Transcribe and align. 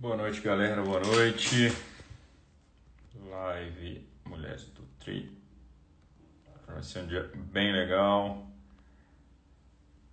Boa 0.00 0.16
noite, 0.16 0.40
galera. 0.40 0.80
Boa 0.80 0.98
noite. 0.98 1.70
Live 3.14 4.08
Mulheres 4.24 4.64
do 4.70 4.82
Tri. 4.98 5.30
Vai 6.66 6.82
ser 6.82 7.00
um 7.00 7.06
dia 7.06 7.30
bem 7.34 7.70
legal. 7.70 8.46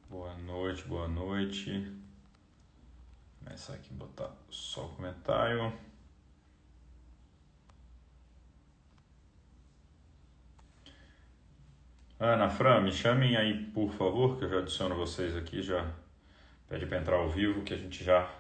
Boa 0.10 0.36
noite, 0.40 0.84
boa 0.84 1.08
noite. 1.08 1.72
Vou 1.80 3.46
começar 3.46 3.76
aqui 3.76 3.94
botar 3.94 4.30
só 4.50 4.88
o 4.88 4.90
comentário. 4.90 5.72
Ana, 12.20 12.50
Fran, 12.50 12.82
me 12.82 12.92
chamem 12.92 13.38
aí, 13.38 13.72
por 13.72 13.90
favor, 13.94 14.38
que 14.38 14.44
eu 14.44 14.50
já 14.50 14.58
adiciono 14.60 14.96
vocês 14.96 15.34
aqui, 15.34 15.64
já 15.64 15.90
pede 16.68 16.86
para 16.86 16.98
entrar 16.98 17.16
ao 17.16 17.30
vivo, 17.30 17.64
que 17.64 17.74
a 17.74 17.78
gente 17.78 18.04
já 18.04 18.37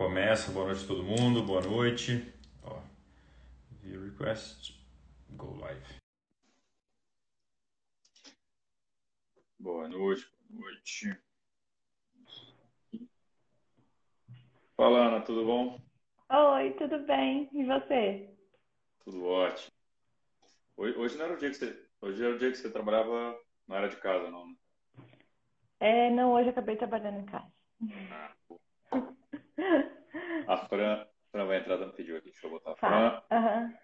começa. 0.00 0.50
Boa 0.50 0.64
noite 0.64 0.84
a 0.84 0.86
todo 0.86 1.04
mundo, 1.04 1.42
boa 1.42 1.60
noite. 1.60 2.32
Ó, 2.62 2.80
view 3.82 4.02
request, 4.02 4.82
go 5.28 5.54
live. 5.60 5.84
Boa 9.58 9.86
noite, 9.88 10.26
boa 10.48 10.70
noite. 10.70 11.20
Fala, 14.74 15.08
Ana, 15.08 15.20
tudo 15.20 15.44
bom? 15.44 15.78
Oi, 16.30 16.72
tudo 16.78 17.00
bem? 17.00 17.50
E 17.52 17.62
você? 17.66 18.34
Tudo 19.04 19.26
ótimo. 19.26 19.70
Hoje 20.78 21.18
não 21.18 21.26
era 21.26 21.34
o 21.34 21.36
dia 21.36 21.50
que 21.50 21.56
você, 21.56 21.86
hoje 22.00 22.24
era 22.24 22.36
o 22.36 22.38
dia 22.38 22.50
que 22.50 22.56
você 22.56 22.70
trabalhava 22.70 23.38
na 23.68 23.76
área 23.76 23.90
de 23.90 23.96
casa, 23.96 24.30
não, 24.30 24.46
né? 24.46 24.54
É, 25.78 26.10
não, 26.10 26.32
hoje 26.32 26.46
eu 26.46 26.52
acabei 26.52 26.76
trabalhando 26.76 27.20
em 27.20 27.26
casa. 27.26 27.52
Ah, 28.10 28.34
a 30.46 30.66
Fran, 30.66 31.06
Fran 31.30 31.46
vai 31.46 31.58
entrar, 31.58 31.78
me 31.78 31.92
pediu 31.92 32.16
aqui, 32.16 32.30
deixa 32.30 32.46
eu 32.46 32.50
botar 32.50 32.72
a 32.72 32.76
Fran. 32.76 33.22
Aham. 33.30 33.78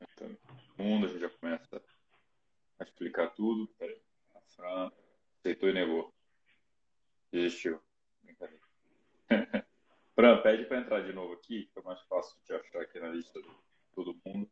Então, 0.00 0.36
mundo, 0.78 1.06
a 1.06 1.08
gente 1.08 1.20
já 1.20 1.30
começa 1.30 1.82
a 2.78 2.84
explicar 2.84 3.30
tudo. 3.30 3.68
A 4.34 4.40
Fran 4.40 4.90
aceitou 5.38 5.68
e 5.68 5.72
negou. 5.72 6.14
Desistiu. 7.30 7.80
Brincadeira. 8.22 8.62
Fran, 10.14 10.42
pede 10.42 10.64
para 10.66 10.78
entrar 10.78 11.00
de 11.02 11.12
novo 11.12 11.34
aqui, 11.34 11.66
que 11.72 11.78
é 11.78 11.82
mais 11.82 12.00
fácil 12.02 12.38
de 12.44 12.54
achar 12.54 12.82
aqui 12.82 13.00
na 13.00 13.08
lista 13.08 13.40
de 13.42 13.50
todo 13.92 14.20
mundo. 14.24 14.50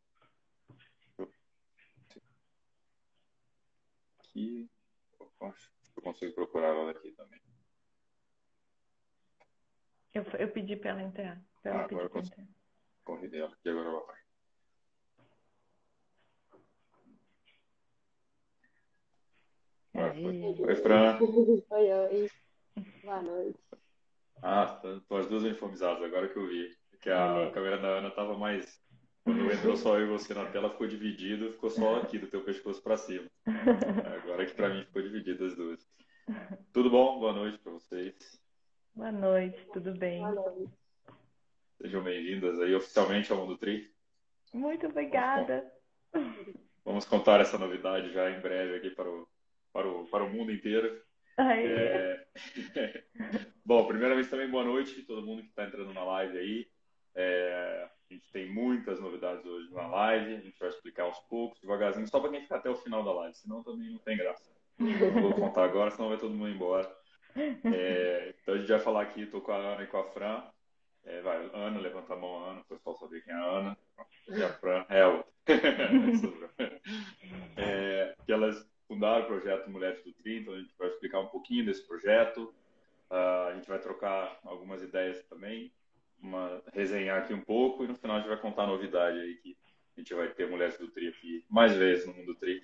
Aqui. 4.19 4.69
Opa, 5.19 5.47
acho 5.47 5.69
que 5.69 5.99
eu 5.99 6.03
consigo 6.03 6.33
procurar 6.33 6.69
ela 6.69 6.93
daqui 6.93 7.11
também. 7.11 7.41
Eu, 10.13 10.23
eu 10.37 10.51
pedi 10.51 10.75
pra 10.75 10.91
ela 10.91 11.01
entrar. 11.01 11.41
Pra 11.61 11.71
ela 11.71 11.81
Ah, 11.81 11.85
agora 11.85 12.09
eu 12.13 12.19
entrar. 12.21 12.47
Corri 13.03 13.27
dela, 13.27 13.51
e 13.65 13.69
agora 13.69 13.89
ela 13.89 14.05
vai. 14.05 14.23
Oi, 19.95 20.75
Fran. 20.75 21.19
Oi, 21.69 21.93
oi. 21.93 22.31
Boa 23.03 23.21
noite. 23.21 23.59
Ah, 24.41 24.81
estão 24.97 25.17
as 25.17 25.27
duas 25.27 25.43
uniformizadas, 25.43 26.03
agora 26.03 26.27
que 26.27 26.37
eu 26.37 26.47
vi. 26.47 26.75
Que 26.99 27.09
a 27.09 27.51
câmera 27.51 27.77
da 27.77 27.87
Ana 27.87 28.11
tava 28.11 28.37
mais. 28.37 28.81
Quando 29.23 29.51
entrou 29.51 29.75
só 29.75 29.99
eu 29.99 30.07
e 30.07 30.09
você 30.09 30.33
na 30.33 30.45
tela, 30.51 30.69
ficou 30.69 30.87
dividido, 30.87 31.51
ficou 31.53 31.69
só 31.69 31.97
aqui 31.97 32.17
do 32.17 32.27
teu 32.27 32.43
pescoço 32.43 32.81
para 32.81 32.97
cima. 32.97 33.29
Agora 34.21 34.45
que 34.45 34.53
para 34.53 34.69
mim 34.69 34.83
ficou 34.85 35.01
dividido 35.01 35.45
as 35.45 35.55
duas. 35.55 35.87
Tudo 36.71 36.89
bom? 36.89 37.19
Boa 37.19 37.33
noite 37.33 37.57
para 37.57 37.71
vocês. 37.71 38.42
Boa 38.95 39.11
noite, 39.11 39.57
tudo 39.73 39.91
bem? 39.95 40.19
Boa 40.19 40.31
noite. 40.33 40.71
Sejam 41.81 42.03
bem-vindas 42.03 42.59
aí 42.61 42.75
oficialmente 42.75 43.31
ao 43.31 43.39
Mundo 43.39 43.57
Tri. 43.57 43.91
Muito 44.53 44.85
obrigada. 44.85 45.65
Vamos 46.85 47.03
contar 47.03 47.41
essa 47.41 47.57
novidade 47.57 48.13
já 48.13 48.29
em 48.29 48.39
breve 48.39 48.75
aqui 48.75 48.91
para 48.91 49.09
o, 49.09 49.27
para 49.73 49.87
o, 49.87 50.05
para 50.05 50.23
o 50.23 50.29
mundo 50.29 50.51
inteiro. 50.51 51.01
Aí. 51.37 51.65
É... 51.65 52.27
Bom, 53.65 53.87
primeiramente 53.87 54.29
também 54.29 54.47
boa 54.47 54.63
noite 54.63 55.01
a 55.01 55.07
todo 55.07 55.25
mundo 55.25 55.41
que 55.41 55.49
está 55.49 55.65
entrando 55.65 55.91
na 55.91 56.03
live 56.03 56.37
aí. 56.37 56.67
É, 57.15 57.89
A 58.11 58.13
gente 58.13 58.31
tem 58.31 58.47
muitas 58.53 58.99
novidades 58.99 59.43
hoje 59.43 59.73
na 59.73 59.87
live, 59.87 60.35
a 60.35 60.39
gente 60.39 60.59
vai 60.59 60.69
explicar 60.69 61.03
aos 61.05 61.19
poucos, 61.21 61.59
devagarzinho, 61.59 62.07
só 62.07 62.19
para 62.19 62.29
quem 62.29 62.41
ficar 62.41 62.57
até 62.57 62.69
o 62.69 62.75
final 62.75 63.03
da 63.03 63.11
live, 63.11 63.35
senão 63.35 63.63
também 63.63 63.89
não 63.89 63.97
tem 63.97 64.17
graça. 64.17 64.51
Não 64.77 65.21
vou 65.21 65.33
contar 65.33 65.63
agora, 65.63 65.89
senão 65.89 66.09
vai 66.09 66.17
todo 66.19 66.33
mundo 66.35 66.49
embora. 66.49 67.02
É, 67.35 68.33
Então 68.41 68.55
a 68.55 68.57
gente 68.57 68.69
vai 68.69 68.79
falar 68.79 69.01
aqui, 69.03 69.21
estou 69.21 69.41
com 69.41 69.51
a 69.51 69.57
Ana 69.57 69.83
e 69.83 69.87
com 69.87 69.97
a 69.97 70.03
Fran. 70.11 70.43
É, 71.05 71.21
vai, 71.21 71.49
Ana, 71.53 71.79
levanta 71.79 72.13
a 72.13 72.17
mão, 72.17 72.43
Ana, 72.45 72.61
o 72.61 72.65
pessoal 72.65 72.95
saber 72.95 73.23
quem 73.23 73.33
é 73.33 73.37
a 73.37 73.43
Ana. 73.43 73.77
E 74.29 74.43
a 74.43 74.49
Fran 74.53 74.85
é 74.89 75.01
a 75.01 75.09
outra. 75.09 75.33
É, 77.55 78.15
que 78.25 78.31
elas 78.31 78.67
fundaram 78.87 79.23
o 79.23 79.27
projeto 79.27 79.69
Mulheres 79.69 80.03
do 80.03 80.13
Tri, 80.13 80.39
então 80.39 80.53
a 80.53 80.59
gente 80.59 80.73
vai 80.77 80.87
explicar 80.87 81.19
um 81.19 81.27
pouquinho 81.27 81.65
desse 81.65 81.85
projeto. 81.87 82.53
Ah, 83.09 83.47
a 83.51 83.55
gente 83.55 83.67
vai 83.67 83.79
trocar 83.79 84.39
algumas 84.43 84.81
ideias 84.81 85.23
também, 85.25 85.71
uma, 86.21 86.61
resenhar 86.73 87.21
aqui 87.21 87.33
um 87.33 87.41
pouco 87.41 87.83
e 87.83 87.87
no 87.87 87.95
final 87.95 88.17
a 88.17 88.19
gente 88.19 88.29
vai 88.29 88.39
contar 88.39 88.63
a 88.63 88.67
novidade 88.67 89.19
aí 89.19 89.35
que 89.35 89.57
a 89.95 89.99
gente 89.99 90.13
vai 90.13 90.27
ter 90.29 90.49
Mulheres 90.49 90.77
do 90.77 90.87
Tri 90.89 91.09
aqui 91.09 91.45
mais 91.49 91.73
vezes 91.75 92.07
no 92.07 92.13
Mundo 92.13 92.35
Tri. 92.35 92.63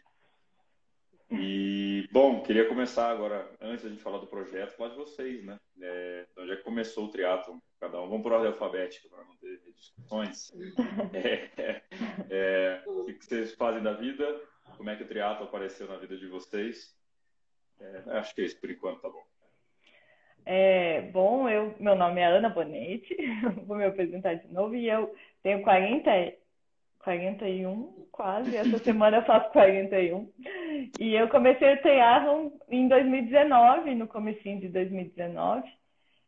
E, 1.32 2.08
bom, 2.12 2.42
queria 2.42 2.68
começar 2.68 3.10
agora, 3.12 3.48
antes 3.62 3.84
da 3.84 3.90
gente 3.90 4.02
falar 4.02 4.18
do 4.18 4.28
projeto, 4.28 4.76
falar 4.76 4.90
de 4.90 4.96
vocês, 4.96 5.44
né? 5.44 5.60
É, 5.80 6.26
de 6.36 6.42
onde 6.42 6.52
é 6.54 6.56
que 6.56 6.64
começou 6.64 7.06
o 7.06 7.12
triatlon? 7.12 7.60
Cada 7.80 8.02
um, 8.02 8.10
vamos 8.10 8.24
por 8.24 8.34
ordem 8.34 8.48
alfabética 8.48 9.08
para 9.10 9.24
não 9.24 9.36
ter 9.38 9.60
discussões. 9.74 10.52
É, 11.14 11.50
é, 11.62 11.84
é, 12.30 12.84
o 12.86 13.06
que 13.06 13.26
vocês 13.26 13.54
fazem 13.56 13.82
da 13.82 13.94
vida? 13.94 14.42
Como 14.76 14.90
é 14.90 14.96
que 14.96 15.04
o 15.04 15.08
triatlo 15.08 15.46
apareceu 15.46 15.88
na 15.88 15.98
vida 15.98 16.18
de 16.18 16.28
vocês? 16.28 16.96
É, 17.80 18.18
acho 18.18 18.34
que 18.34 18.42
é 18.42 18.46
isso 18.46 18.60
por 18.60 18.70
enquanto, 18.70 19.02
tá 19.02 19.10
bom. 19.10 19.24
É, 20.46 21.02
bom, 21.12 21.48
eu, 21.48 21.76
meu 21.80 21.96
nome 21.96 22.22
é 22.22 22.26
Ana 22.26 22.50
Bonetti, 22.50 23.16
vou 23.68 23.78
me 23.78 23.86
apresentar 23.86 24.36
de 24.36 24.48
novo 24.52 24.76
e 24.76 24.90
eu 24.90 25.14
tenho 25.44 25.62
40, 25.62 26.10
41 27.10 28.06
quase, 28.12 28.56
essa 28.56 28.78
semana 28.84 29.18
eu 29.18 29.24
faço 29.24 29.52
41. 29.52 30.30
E 31.00 31.16
eu 31.16 31.28
comecei 31.30 31.74
o 31.74 31.82
triatlon 31.82 32.52
em 32.70 32.88
2019, 32.88 33.96
no 33.96 34.08
comecinho 34.08 34.60
de 34.60 34.68
2019. 34.70 35.68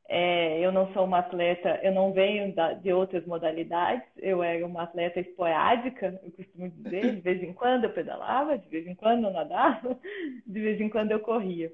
É, 0.09 0.59
eu 0.59 0.72
não 0.72 0.91
sou 0.91 1.06
uma 1.06 1.20
atleta, 1.20 1.80
eu 1.84 1.94
não 1.94 2.12
venho 2.12 2.53
da- 2.53 2.74
de 2.74 2.91
outras 2.91 3.25
modalidades, 3.25 4.03
eu 4.18 4.44
era 4.44 4.66
uma 4.66 4.84
atleta 4.84 5.20
esporádica, 5.20 6.20
eu 6.24 6.31
costumo 6.31 6.68
dizer, 6.70 7.16
de 7.16 7.22
vez 7.22 7.41
em 7.44 7.53
quando 7.53 7.86
eu 7.86 7.94
pedalava, 7.94 8.58
de 8.58 8.68
vez 8.68 8.88
em 8.88 8.96
quando 8.96 9.25
eu 9.25 9.31
nadava, 9.31 9.97
de 10.46 10.59
vez 10.59 10.81
em 10.81 10.90
quando 10.90 11.12
eu 11.12 11.20
corria. 11.20 11.72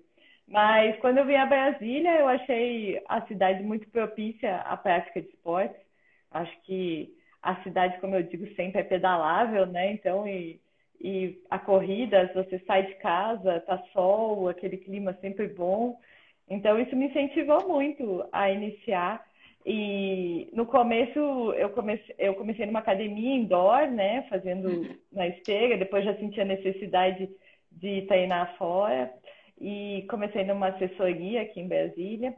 Mas 0.48 0.98
quando 1.00 1.18
eu 1.20 1.26
vim 1.26 1.36
a 1.36 1.46
Brasília, 1.46 2.20
eu 2.20 2.28
achei 2.28 3.02
a 3.08 3.22
cidade 3.22 3.64
muito 3.64 3.90
propícia 3.90 4.58
à 4.58 4.76
prática 4.78 5.22
de 5.22 5.30
esportes. 5.30 5.82
Acho 6.30 6.62
que 6.64 7.17
a 7.42 7.56
cidade, 7.64 8.00
como 8.00 8.16
eu 8.16 8.24
digo 8.24 8.48
sempre, 8.56 8.82
é 8.82 8.84
pedalável, 8.84 9.66
né? 9.66 9.92
Então, 9.92 10.28
e, 10.28 10.60
e 11.00 11.42
a 11.50 11.60
corrida, 11.60 12.32
você 12.34 12.60
sai 12.66 12.88
de 12.88 12.96
casa, 12.96 13.62
tá 13.62 13.78
sol, 13.94 14.50
aquele 14.50 14.78
clima 14.78 15.18
sempre 15.22 15.48
bom. 15.48 16.00
Então, 16.50 16.80
isso 16.80 16.96
me 16.96 17.08
incentivou 17.08 17.68
muito 17.68 18.28
a 18.32 18.50
iniciar. 18.50 19.26
E 19.66 20.50
no 20.54 20.66
começo, 20.66 21.20
eu 21.54 21.70
comecei, 21.72 22.16
eu 22.18 22.36
comecei 22.36 22.66
numa 22.66 22.80
academia 22.80 23.36
indoor, 23.36 23.88
né? 23.92 24.24
Fazendo 24.30 24.98
na 25.12 25.28
esteira, 25.28 25.78
depois 25.78 26.06
já 26.06 26.16
senti 26.16 26.40
a 26.40 26.46
necessidade 26.46 27.30
de 27.72 28.04
treinar 28.04 28.56
fora. 28.58 29.12
E 29.60 30.06
comecei 30.10 30.46
numa 30.46 30.70
assessoria 30.70 31.42
aqui 31.42 31.60
em 31.60 31.68
Brasília. 31.68 32.34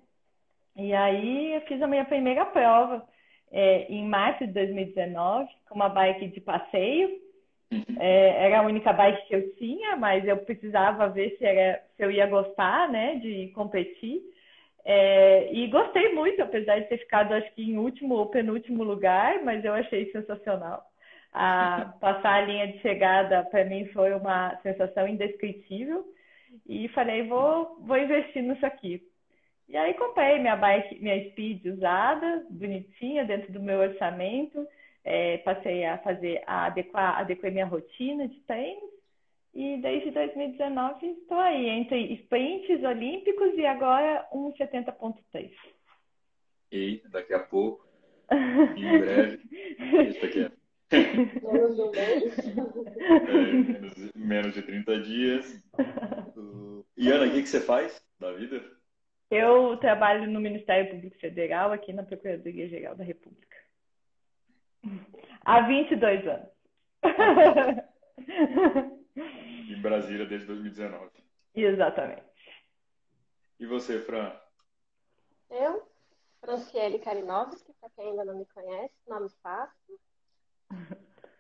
E 0.76 0.94
aí 0.94 1.54
eu 1.54 1.62
fiz 1.62 1.82
a 1.82 1.88
minha 1.88 2.06
primeira 2.06 2.46
prova 2.46 3.06
é, 3.52 3.92
em 3.92 4.08
março 4.08 4.46
de 4.46 4.54
2019, 4.54 5.50
com 5.68 5.76
uma 5.76 5.90
bike 5.90 6.28
de 6.28 6.42
passeio. 6.42 7.10
É, 8.00 8.46
era 8.46 8.60
a 8.60 8.64
única 8.64 8.92
bike 8.92 9.28
que 9.28 9.36
eu 9.36 9.56
tinha, 9.56 9.96
mas 9.96 10.28
eu 10.28 10.38
precisava 10.38 11.08
ver 11.08 11.36
se, 11.38 11.46
era, 11.46 11.82
se 11.96 12.04
eu 12.04 12.10
ia 12.10 12.26
gostar, 12.26 12.90
né, 12.90 13.16
de 13.16 13.48
competir. 13.54 14.22
É, 14.84 15.54
e 15.54 15.68
gostei 15.68 16.14
muito, 16.14 16.42
apesar 16.42 16.80
de 16.80 16.88
ter 16.88 16.98
ficado, 16.98 17.34
acho 17.34 17.54
que, 17.54 17.62
em 17.62 17.78
último 17.78 18.16
ou 18.16 18.28
penúltimo 18.28 18.84
lugar, 18.84 19.44
mas 19.44 19.64
eu 19.64 19.74
achei 19.74 20.12
sensacional. 20.12 20.84
A, 21.32 21.94
passar 22.00 22.36
a 22.36 22.42
linha 22.42 22.68
de 22.68 22.80
chegada, 22.80 23.44
para 23.52 23.66
mim, 23.66 23.86
foi 23.88 24.14
uma 24.14 24.56
sensação 24.64 25.08
indescritível. 25.08 26.06
E 26.68 26.88
falei, 26.90 27.28
vou, 27.28 27.78
vou 27.82 27.98
investir 27.98 28.42
nisso 28.42 28.66
aqui. 28.66 29.04
E 29.70 29.78
aí 29.78 29.94
comprei 29.94 30.40
minha 30.40 30.56
bike, 30.56 31.00
minha 31.00 31.30
Speed 31.30 31.64
usada, 31.68 32.44
bonitinha, 32.50 33.24
dentro 33.24 33.54
do 33.54 33.62
meu 33.62 33.80
orçamento. 33.80 34.68
É, 35.04 35.38
passei 35.40 35.86
a 35.86 36.00
fazer, 36.00 36.42
a 36.48 36.66
adequar, 36.66 37.20
adequar 37.20 37.52
minha 37.52 37.68
rotina 37.68 38.28
de 38.28 38.40
treinos. 38.42 38.90
E 39.54 39.78
desde 39.78 40.10
2019 40.10 41.06
estou 41.08 41.40
aí, 41.40 41.70
entre 41.70 42.14
sprints 42.14 42.84
olímpicos 42.84 43.54
e 43.56 43.66
agora 43.66 44.28
1,70.3. 44.34 45.52
E 46.72 47.02
daqui 47.10 47.34
a 47.36 47.40
pouco, 47.40 47.88
em 48.76 49.00
breve, 49.00 49.40
isso 50.10 50.26
aqui 50.26 50.46
é. 50.46 50.52
menos, 53.54 53.98
é, 53.98 54.18
menos 54.18 54.54
de 54.56 54.64
30 54.64 55.00
dias. 55.02 55.64
E 56.98 57.10
Ana, 57.10 57.28
o 57.28 57.32
que, 57.32 57.44
que 57.44 57.48
você 57.48 57.62
faz 57.62 58.06
da 58.20 58.34
vida? 58.34 58.62
Eu 59.30 59.78
trabalho 59.78 60.30
no 60.30 60.40
Ministério 60.40 60.90
Público 60.92 61.18
Federal, 61.20 61.72
aqui 61.72 61.94
na 61.94 62.04
Procuradoria-Geral 62.04 62.96
da 62.96 63.04
República. 63.04 63.58
Há 65.46 65.62
22 65.62 66.28
anos. 66.28 66.50
em 69.70 69.82
Brasília 69.82 70.26
desde 70.26 70.48
2019. 70.48 71.12
Exatamente. 71.56 72.24
E 73.60 73.66
você, 73.66 74.00
Fran? 74.02 74.34
Eu, 75.50 75.88
Franciele 76.42 77.00
Karinovski, 77.00 77.74
para 77.80 77.90
quem 77.92 78.10
ainda 78.10 78.26
não 78.26 78.38
me 78.38 78.46
conhece, 78.46 78.94
nome 79.08 79.30
fácil. 79.44 80.00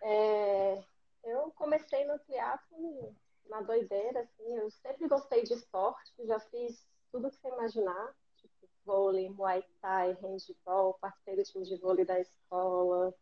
É, 0.01 0.81
eu 1.25 1.51
comecei 1.51 2.05
no 2.05 2.17
triatlo 2.19 3.15
na 3.49 3.61
doideira, 3.61 4.21
assim, 4.21 4.57
eu 4.57 4.69
sempre 4.71 5.07
gostei 5.07 5.43
de 5.43 5.53
esporte, 5.53 6.13
já 6.25 6.39
fiz 6.39 6.87
tudo 7.11 7.29
que 7.29 7.37
você 7.37 7.47
imaginar, 7.47 8.15
tipo 8.35 8.67
vôlei, 8.85 9.29
muay 9.29 9.63
thai, 9.81 10.13
handball, 10.13 10.95
participei 10.95 11.35
do 11.35 11.43
time 11.43 11.65
de 11.65 11.75
vôlei 11.77 12.05
da 12.05 12.19
escola, 12.19 13.13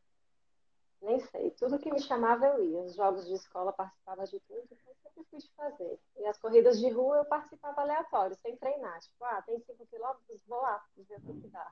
nem 1.01 1.19
sei, 1.19 1.51
tudo 1.51 1.79
que 1.79 1.91
me 1.91 2.01
chamava 2.01 2.47
eu 2.47 2.63
ia, 2.63 2.81
os 2.81 2.95
jogos 2.95 3.25
de 3.27 3.33
escola 3.33 3.71
participava 3.71 4.25
de 4.25 4.39
tudo, 4.41 4.67
então 4.71 4.93
sempre 5.03 5.23
fui 5.29 5.39
de 5.39 5.51
fazer. 5.53 5.99
E 6.17 6.25
as 6.25 6.37
corridas 6.37 6.79
de 6.79 6.89
rua 6.89 7.17
eu 7.17 7.25
participava 7.25 7.81
aleatório, 7.81 8.35
sem 8.41 8.55
treinar, 8.57 8.99
tipo, 8.99 9.23
ah, 9.23 9.41
tem 9.43 9.59
5 9.59 9.85
quilômetros, 9.87 10.43
vou 10.47 10.61
lá, 10.61 10.83
ver 10.95 11.21
o 11.25 11.41
que 11.41 11.47
dá. 11.47 11.71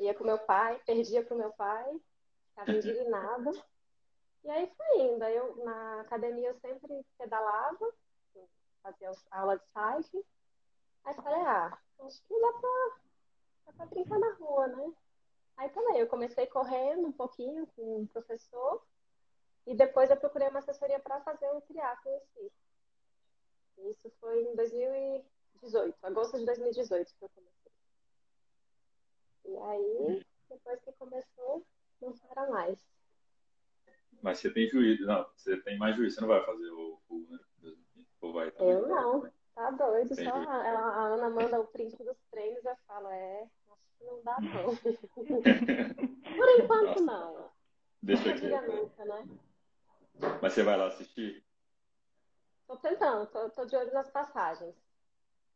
Ia 0.00 0.14
com 0.14 0.24
meu 0.24 0.38
pai, 0.38 0.80
perdia 0.84 1.24
pro 1.24 1.36
meu 1.36 1.52
pai, 1.52 2.00
ficava 2.48 2.72
indignada. 2.72 3.50
E 4.44 4.50
aí 4.50 4.72
foi 4.76 5.00
indo. 5.00 5.24
Eu, 5.24 5.64
na 5.64 6.00
academia 6.00 6.48
eu 6.48 6.54
sempre 6.60 7.04
pedalava, 7.16 7.92
fazia 8.82 9.10
aula 9.30 9.56
de 9.56 9.64
cycling. 9.66 10.24
Aí 11.04 11.14
falei, 11.14 11.40
ah, 11.40 11.78
acho 12.00 12.22
que 12.24 12.40
dá 12.40 12.52
pra, 12.52 12.96
dá 13.66 13.72
pra 13.72 13.86
brincar 13.86 14.18
na 14.18 14.32
rua, 14.34 14.66
né? 14.68 14.92
Aí 15.56 15.68
também, 15.70 15.98
eu 15.98 16.06
comecei 16.06 16.46
correndo 16.46 17.06
um 17.06 17.12
pouquinho 17.12 17.66
com 17.74 18.00
um 18.00 18.06
professor 18.06 18.82
e 19.66 19.74
depois 19.74 20.10
eu 20.10 20.16
procurei 20.16 20.48
uma 20.48 20.60
assessoria 20.60 21.00
para 21.00 21.20
fazer 21.20 21.50
um 21.50 21.60
triatlo 21.60 22.10
em 22.10 22.20
si. 22.20 22.52
Isso 23.90 24.10
foi 24.20 24.42
em 24.42 24.54
2018, 24.54 25.96
agosto 26.02 26.38
de 26.38 26.44
2018 26.46 27.14
que 27.14 27.24
eu 27.24 27.28
comecei. 27.28 27.72
E 29.44 29.56
aí, 29.56 30.26
depois 30.48 30.80
que 30.80 30.92
começou, 30.92 31.66
não 32.00 32.12
para 32.12 32.48
mais. 32.50 32.78
Mas 34.22 34.38
você 34.38 34.50
tem 34.52 34.68
juízo, 34.68 35.06
não, 35.06 35.26
você 35.36 35.56
tem 35.62 35.78
mais 35.78 35.96
juízo, 35.96 36.16
você 36.16 36.20
não 36.20 36.28
vai 36.28 36.44
fazer 36.44 36.70
o 36.70 36.98
full, 37.06 37.26
né? 37.30 37.38
Ou 38.20 38.32
vai 38.32 38.50
também? 38.50 38.74
Eu 38.74 38.88
não, 38.88 39.30
tá 39.58 39.70
doido. 39.72 40.14
Só 40.14 40.30
a, 40.30 40.56
a, 40.56 41.06
Ana 41.06 41.30
manda 41.30 41.60
o 41.60 41.66
print 41.66 41.96
dos 42.04 42.16
treinos 42.30 42.64
e 42.64 42.68
eu 42.68 42.76
falo, 42.86 43.08
é, 43.08 43.42
acho 43.42 43.98
que 43.98 44.04
não 44.04 44.22
dá 44.22 44.36
não. 44.40 44.76
Por 46.36 46.48
enquanto 46.60 47.00
não. 47.00 47.50
Deixa 48.00 48.30
aqui. 48.30 48.46
Né? 48.46 49.28
Mas 50.40 50.52
você 50.52 50.62
vai 50.62 50.76
lá 50.76 50.86
assistir? 50.86 51.44
Tô 52.66 52.76
tentando, 52.76 53.26
tô, 53.26 53.50
tô 53.50 53.64
de 53.64 53.76
olho 53.76 53.92
nas 53.92 54.10
passagens. 54.10 54.74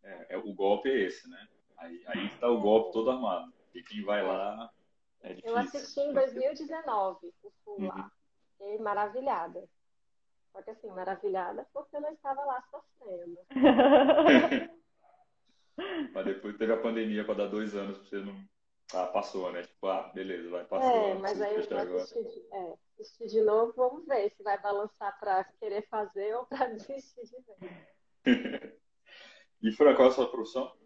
É, 0.02 0.34
é, 0.34 0.36
o 0.36 0.52
golpe 0.52 0.90
é 0.90 1.06
esse, 1.06 1.28
né? 1.28 1.48
Aí, 1.76 2.02
aí 2.08 2.26
está 2.26 2.48
o 2.48 2.60
golpe 2.60 2.92
todo 2.92 3.10
armado. 3.10 3.52
E 3.74 3.82
quem 3.82 4.04
vai 4.04 4.22
lá 4.22 4.72
é 5.20 5.34
difícil. 5.34 5.50
Eu 5.50 5.56
assisti 5.58 6.00
em 6.00 6.12
2019 6.12 7.32
o 7.42 7.50
full 7.64 7.78
uhum. 7.78 7.88
lá. 7.88 8.10
Fiquei 8.58 8.78
maravilhada. 8.78 9.68
Só 10.52 10.62
que 10.62 10.70
assim, 10.70 10.88
maravilhada 10.88 11.66
porque 11.72 11.96
eu 11.96 12.00
não 12.00 12.12
estava 12.12 12.44
lá 12.44 12.62
sofrendo. 12.70 13.38
Mas 16.12 16.24
depois 16.26 16.56
teve 16.58 16.72
a 16.72 16.80
pandemia 16.80 17.24
para 17.24 17.34
dar 17.34 17.46
dois 17.46 17.74
anos 17.74 17.96
pra 17.98 18.06
você 18.06 18.20
não. 18.20 18.36
Ah, 18.94 19.06
passou, 19.06 19.50
né? 19.50 19.62
Tipo, 19.62 19.86
ah, 19.86 20.10
beleza, 20.14 20.50
vai, 20.50 20.64
passou. 20.66 20.90
É, 20.90 21.14
mas 21.14 21.40
aí 21.40 21.54
eu 21.56 21.66
vou 21.66 21.96
assistir 21.96 22.24
de, 22.24 22.46
é, 22.52 22.74
assistir 23.00 23.26
de 23.28 23.40
novo, 23.40 23.72
vamos 23.74 24.06
ver 24.06 24.28
se 24.30 24.42
vai 24.42 24.60
balançar 24.60 25.18
para 25.18 25.44
querer 25.44 25.88
fazer 25.88 26.36
ou 26.36 26.44
para 26.44 26.66
desistir 26.76 27.24
de 27.24 27.36
vez. 27.42 27.72
e 29.62 29.72
Fran, 29.72 29.94
qual 29.94 30.08
é 30.08 30.10
a 30.10 30.14
sua 30.14 30.30
profissão? 30.30 30.76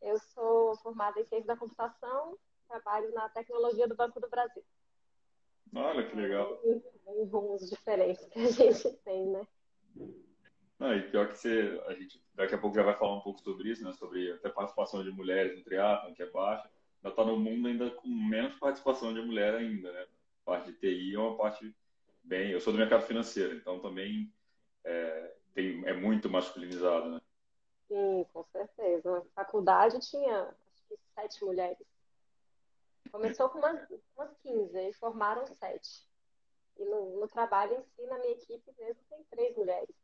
Eu 0.00 0.18
sou 0.18 0.76
formada 0.78 1.20
em 1.20 1.24
ciência 1.24 1.46
da 1.46 1.56
computação, 1.56 2.36
trabalho 2.66 3.12
na 3.14 3.28
tecnologia 3.28 3.86
do 3.86 3.94
Banco 3.94 4.18
do 4.18 4.28
Brasil. 4.28 4.64
Olha 5.74 6.06
que 6.06 6.16
legal. 6.16 6.60
Em 6.64 7.24
rumos 7.26 7.68
diferentes 7.68 8.24
que 8.26 8.38
a 8.38 8.50
gente 8.50 8.90
tem, 9.04 9.26
né? 9.26 9.46
Não, 10.78 10.94
e 10.96 11.02
pior 11.10 11.28
que 11.28 11.38
você, 11.38 11.80
a 11.86 11.94
gente 11.94 12.20
daqui 12.34 12.54
a 12.54 12.58
pouco 12.58 12.74
já 12.76 12.82
vai 12.82 12.96
falar 12.96 13.16
um 13.16 13.20
pouco 13.20 13.40
sobre 13.40 13.70
isso, 13.70 13.84
né? 13.84 13.92
Sobre 13.92 14.32
até 14.32 14.48
participação 14.48 15.02
de 15.02 15.10
mulheres 15.10 15.56
no 15.56 15.64
triatlon, 15.64 16.12
que 16.12 16.22
é 16.22 16.30
baixa. 16.30 16.68
Já 17.02 17.10
está 17.10 17.24
no 17.24 17.38
mundo 17.38 17.68
ainda 17.68 17.90
com 17.90 18.08
menos 18.08 18.58
participação 18.58 19.14
de 19.14 19.22
mulher 19.22 19.54
ainda, 19.54 19.92
né? 19.92 20.02
A 20.02 20.44
parte 20.44 20.72
de 20.72 20.78
TI 20.78 21.14
é 21.14 21.18
uma 21.18 21.36
parte 21.36 21.74
bem. 22.22 22.50
Eu 22.50 22.60
sou 22.60 22.72
do 22.72 22.78
mercado 22.78 23.02
financeiro, 23.02 23.54
então 23.54 23.80
também 23.80 24.32
é, 24.84 25.34
tem, 25.54 25.86
é 25.86 25.92
muito 25.92 26.28
masculinizado, 26.28 27.10
né? 27.10 27.20
Sim, 27.88 28.26
com 28.32 28.44
certeza. 28.44 29.10
Na 29.10 29.22
faculdade 29.34 30.00
tinha 30.00 30.42
acho 30.42 30.88
que 30.88 30.96
sete 31.14 31.44
mulheres. 31.44 31.91
Começou 33.10 33.48
com 33.50 33.58
umas, 33.58 33.80
umas 34.16 34.34
15 34.42 34.78
e 34.78 34.92
formaram 34.94 35.46
sete. 35.46 36.06
E 36.78 36.84
no, 36.84 37.20
no, 37.20 37.28
trabalho 37.28 37.74
em 37.74 37.82
si, 37.82 38.06
na 38.06 38.18
minha 38.18 38.32
equipe 38.32 38.74
mesmo, 38.78 39.02
tem 39.10 39.22
três 39.24 39.56
mulheres. 39.56 39.94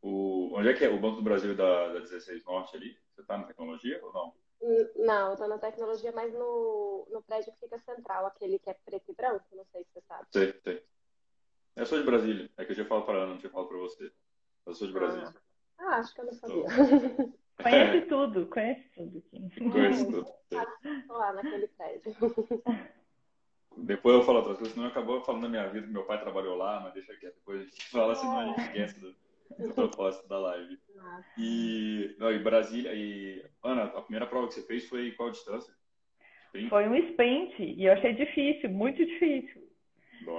O, 0.00 0.54
onde 0.54 0.68
é 0.68 0.74
que 0.74 0.84
é? 0.84 0.88
O 0.88 1.00
Banco 1.00 1.16
do 1.16 1.22
Brasil 1.22 1.54
da, 1.56 1.92
da 1.92 2.00
16 2.00 2.44
Norte 2.44 2.76
ali? 2.76 2.98
Você 3.12 3.20
está 3.20 3.36
na 3.36 3.44
tecnologia 3.44 4.00
ou 4.04 4.12
não? 4.12 4.34
Não, 4.96 5.28
eu 5.28 5.32
estou 5.34 5.48
na 5.48 5.58
tecnologia, 5.58 6.12
mas 6.12 6.32
no, 6.32 7.06
no 7.10 7.22
prédio 7.22 7.52
que 7.52 7.60
fica 7.60 7.78
central, 7.80 8.26
aquele 8.26 8.58
que 8.58 8.70
é 8.70 8.74
preto 8.74 9.10
e 9.10 9.14
branco, 9.14 9.44
não 9.52 9.64
sei 9.66 9.84
se 9.84 9.92
você 9.92 10.00
sabe. 10.00 10.26
Sei, 10.32 10.60
sei. 10.64 10.84
Eu 11.76 11.86
sou 11.86 11.98
de 11.98 12.04
Brasília. 12.04 12.50
É 12.56 12.64
que 12.64 12.72
eu 12.72 12.76
já 12.76 12.84
falo 12.84 13.04
para 13.04 13.18
Ana, 13.18 13.32
não 13.34 13.38
tinha 13.38 13.50
falado 13.50 13.68
para 13.68 13.78
você. 13.78 14.12
Eu 14.66 14.74
sou 14.74 14.86
de 14.86 14.92
Brasília. 14.92 15.32
Ah, 15.78 15.84
ah 15.84 15.96
acho 15.98 16.12
que 16.12 16.20
eu 16.20 16.24
não 16.24 16.32
sabia. 16.32 16.64
Conhece 17.62 18.00
tudo, 18.02 18.46
conhece 18.46 18.88
tudo. 18.94 19.22
Conhece 19.72 20.04
tudo. 20.04 20.26
Estou 20.50 21.16
lá 21.16 21.32
naquele 21.32 21.66
prédio. 21.68 22.14
Depois 23.76 24.16
eu 24.16 24.22
falo 24.22 24.38
outras 24.38 24.58
coisas, 24.58 24.74
senão 24.74 24.88
acabou 24.88 25.20
falando 25.22 25.42
da 25.42 25.48
minha 25.48 25.68
vida, 25.68 25.86
que 25.86 25.92
meu 25.92 26.04
pai 26.04 26.20
trabalhou 26.20 26.56
lá, 26.56 26.80
mas 26.80 26.94
deixa 26.94 27.12
aqui. 27.12 27.26
Depois 27.26 27.60
a 27.60 27.64
gente 27.64 27.90
fala, 27.90 28.14
senão 28.14 28.38
a 28.38 28.46
gente 28.46 28.60
esquece 28.60 29.00
do, 29.00 29.14
do 29.58 29.74
propósito 29.74 30.28
da 30.28 30.38
live. 30.38 30.78
E, 31.36 32.16
não, 32.18 32.32
e 32.32 32.38
Brasília, 32.38 32.92
e 32.94 33.44
Ana, 33.62 33.84
a 33.84 34.02
primeira 34.02 34.26
prova 34.26 34.48
que 34.48 34.54
você 34.54 34.62
fez 34.62 34.88
foi 34.88 35.12
qual 35.12 35.30
distância? 35.30 35.72
Sprint? 36.46 36.70
Foi 36.70 36.88
um 36.88 36.94
sprint, 36.96 37.62
e 37.62 37.84
eu 37.84 37.92
achei 37.92 38.14
difícil, 38.14 38.70
muito 38.70 39.04
difícil. 39.04 39.68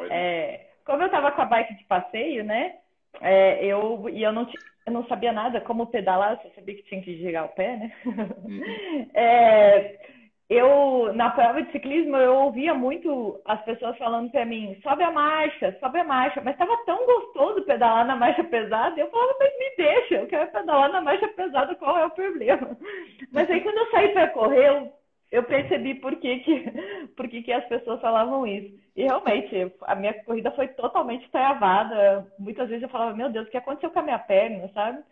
É, 0.10 0.72
como 0.86 1.04
eu 1.04 1.06
estava 1.06 1.32
com 1.32 1.42
a 1.42 1.46
bike 1.46 1.76
de 1.76 1.84
passeio, 1.86 2.44
né? 2.44 2.80
É, 3.22 3.66
eu, 3.66 4.10
e 4.10 4.22
eu 4.22 4.32
não, 4.34 4.48
eu 4.90 4.94
não 4.94 5.06
sabia 5.08 5.32
nada 5.32 5.62
como 5.62 5.88
pedalar, 5.88 6.40
eu 6.44 6.52
sabia 6.52 6.76
que 6.76 6.84
tinha 6.84 7.02
que 7.02 7.18
girar 7.18 7.46
o 7.46 7.50
pé, 7.50 7.78
né? 7.78 7.92
Uhum. 8.06 9.08
é, 9.14 10.00
eu, 10.50 11.14
na 11.14 11.30
prova 11.30 11.62
de 11.62 11.72
ciclismo, 11.72 12.18
eu 12.18 12.34
ouvia 12.36 12.74
muito 12.74 13.40
as 13.46 13.62
pessoas 13.64 13.96
falando 14.00 14.32
para 14.32 14.46
mim, 14.46 14.76
sobe 14.82 15.04
a 15.04 15.12
marcha, 15.12 15.78
sobe 15.80 16.00
a 16.00 16.04
marcha, 16.04 16.42
mas 16.44 16.54
estava 16.54 16.76
tão 16.86 17.06
gostoso 17.06 17.62
pedalar 17.62 18.06
na 18.06 18.16
marcha 18.16 18.44
pesada, 18.44 19.00
eu 19.00 19.10
falava, 19.12 19.36
mas 19.40 19.60
me 19.60 19.76
deixa, 19.78 20.16
eu 20.16 20.28
quero 20.28 20.52
pedalar 20.52 20.92
na 20.92 21.02
marcha 21.02 21.28
pesada, 21.28 21.76
qual 21.76 21.98
é 22.00 22.06
o 22.06 22.12
problema? 22.12 22.76
Mas 23.32 23.50
aí 23.50 23.62
quando 23.62 23.78
eu 23.78 23.92
saí 23.92 24.10
para 24.10 24.28
correr, 24.30 24.68
eu 24.70 24.99
eu 25.32 25.44
percebi 25.44 25.96
por 25.96 26.16
que, 26.16 26.40
que, 26.40 26.66
por 27.16 27.28
que, 27.28 27.44
que 27.44 27.52
as 27.52 27.66
pessoas 27.68 28.02
falavam 28.02 28.48
isso. 28.48 28.78
E 28.96 29.04
realmente, 29.04 29.72
a 29.84 29.96
minha 29.96 30.14
corrida 30.24 30.52
foi 30.52 30.68
totalmente 30.70 31.30
travada. 31.30 32.28
Muitas 32.40 32.68
vezes 32.68 32.84
eu 32.84 32.90
falava, 32.90 33.16
meu 33.16 33.30
Deus, 33.30 33.48
o 33.48 33.52
que 33.52 33.58
aconteceu 33.58 33.92
com 33.92 34.00
a 34.00 34.04
minha 34.04 34.20
perna, 34.20 34.68
sabe? 34.74 35.04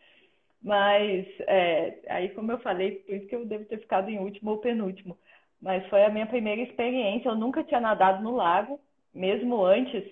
Mas, 0.61 1.27
é, 1.41 1.99
aí 2.09 2.29
como 2.29 2.51
eu 2.51 2.59
falei, 2.59 2.95
por 2.95 3.15
isso 3.15 3.27
que 3.27 3.35
eu 3.35 3.45
devo 3.45 3.65
ter 3.65 3.79
ficado 3.79 4.09
em 4.09 4.19
último 4.19 4.51
ou 4.51 4.57
penúltimo. 4.57 5.17
Mas 5.61 5.85
foi 5.87 6.03
a 6.03 6.09
minha 6.09 6.25
primeira 6.25 6.61
experiência. 6.61 7.29
Eu 7.29 7.35
nunca 7.35 7.63
tinha 7.63 7.79
nadado 7.79 8.23
no 8.23 8.35
lago, 8.35 8.79
mesmo 9.13 9.63
antes, 9.63 10.03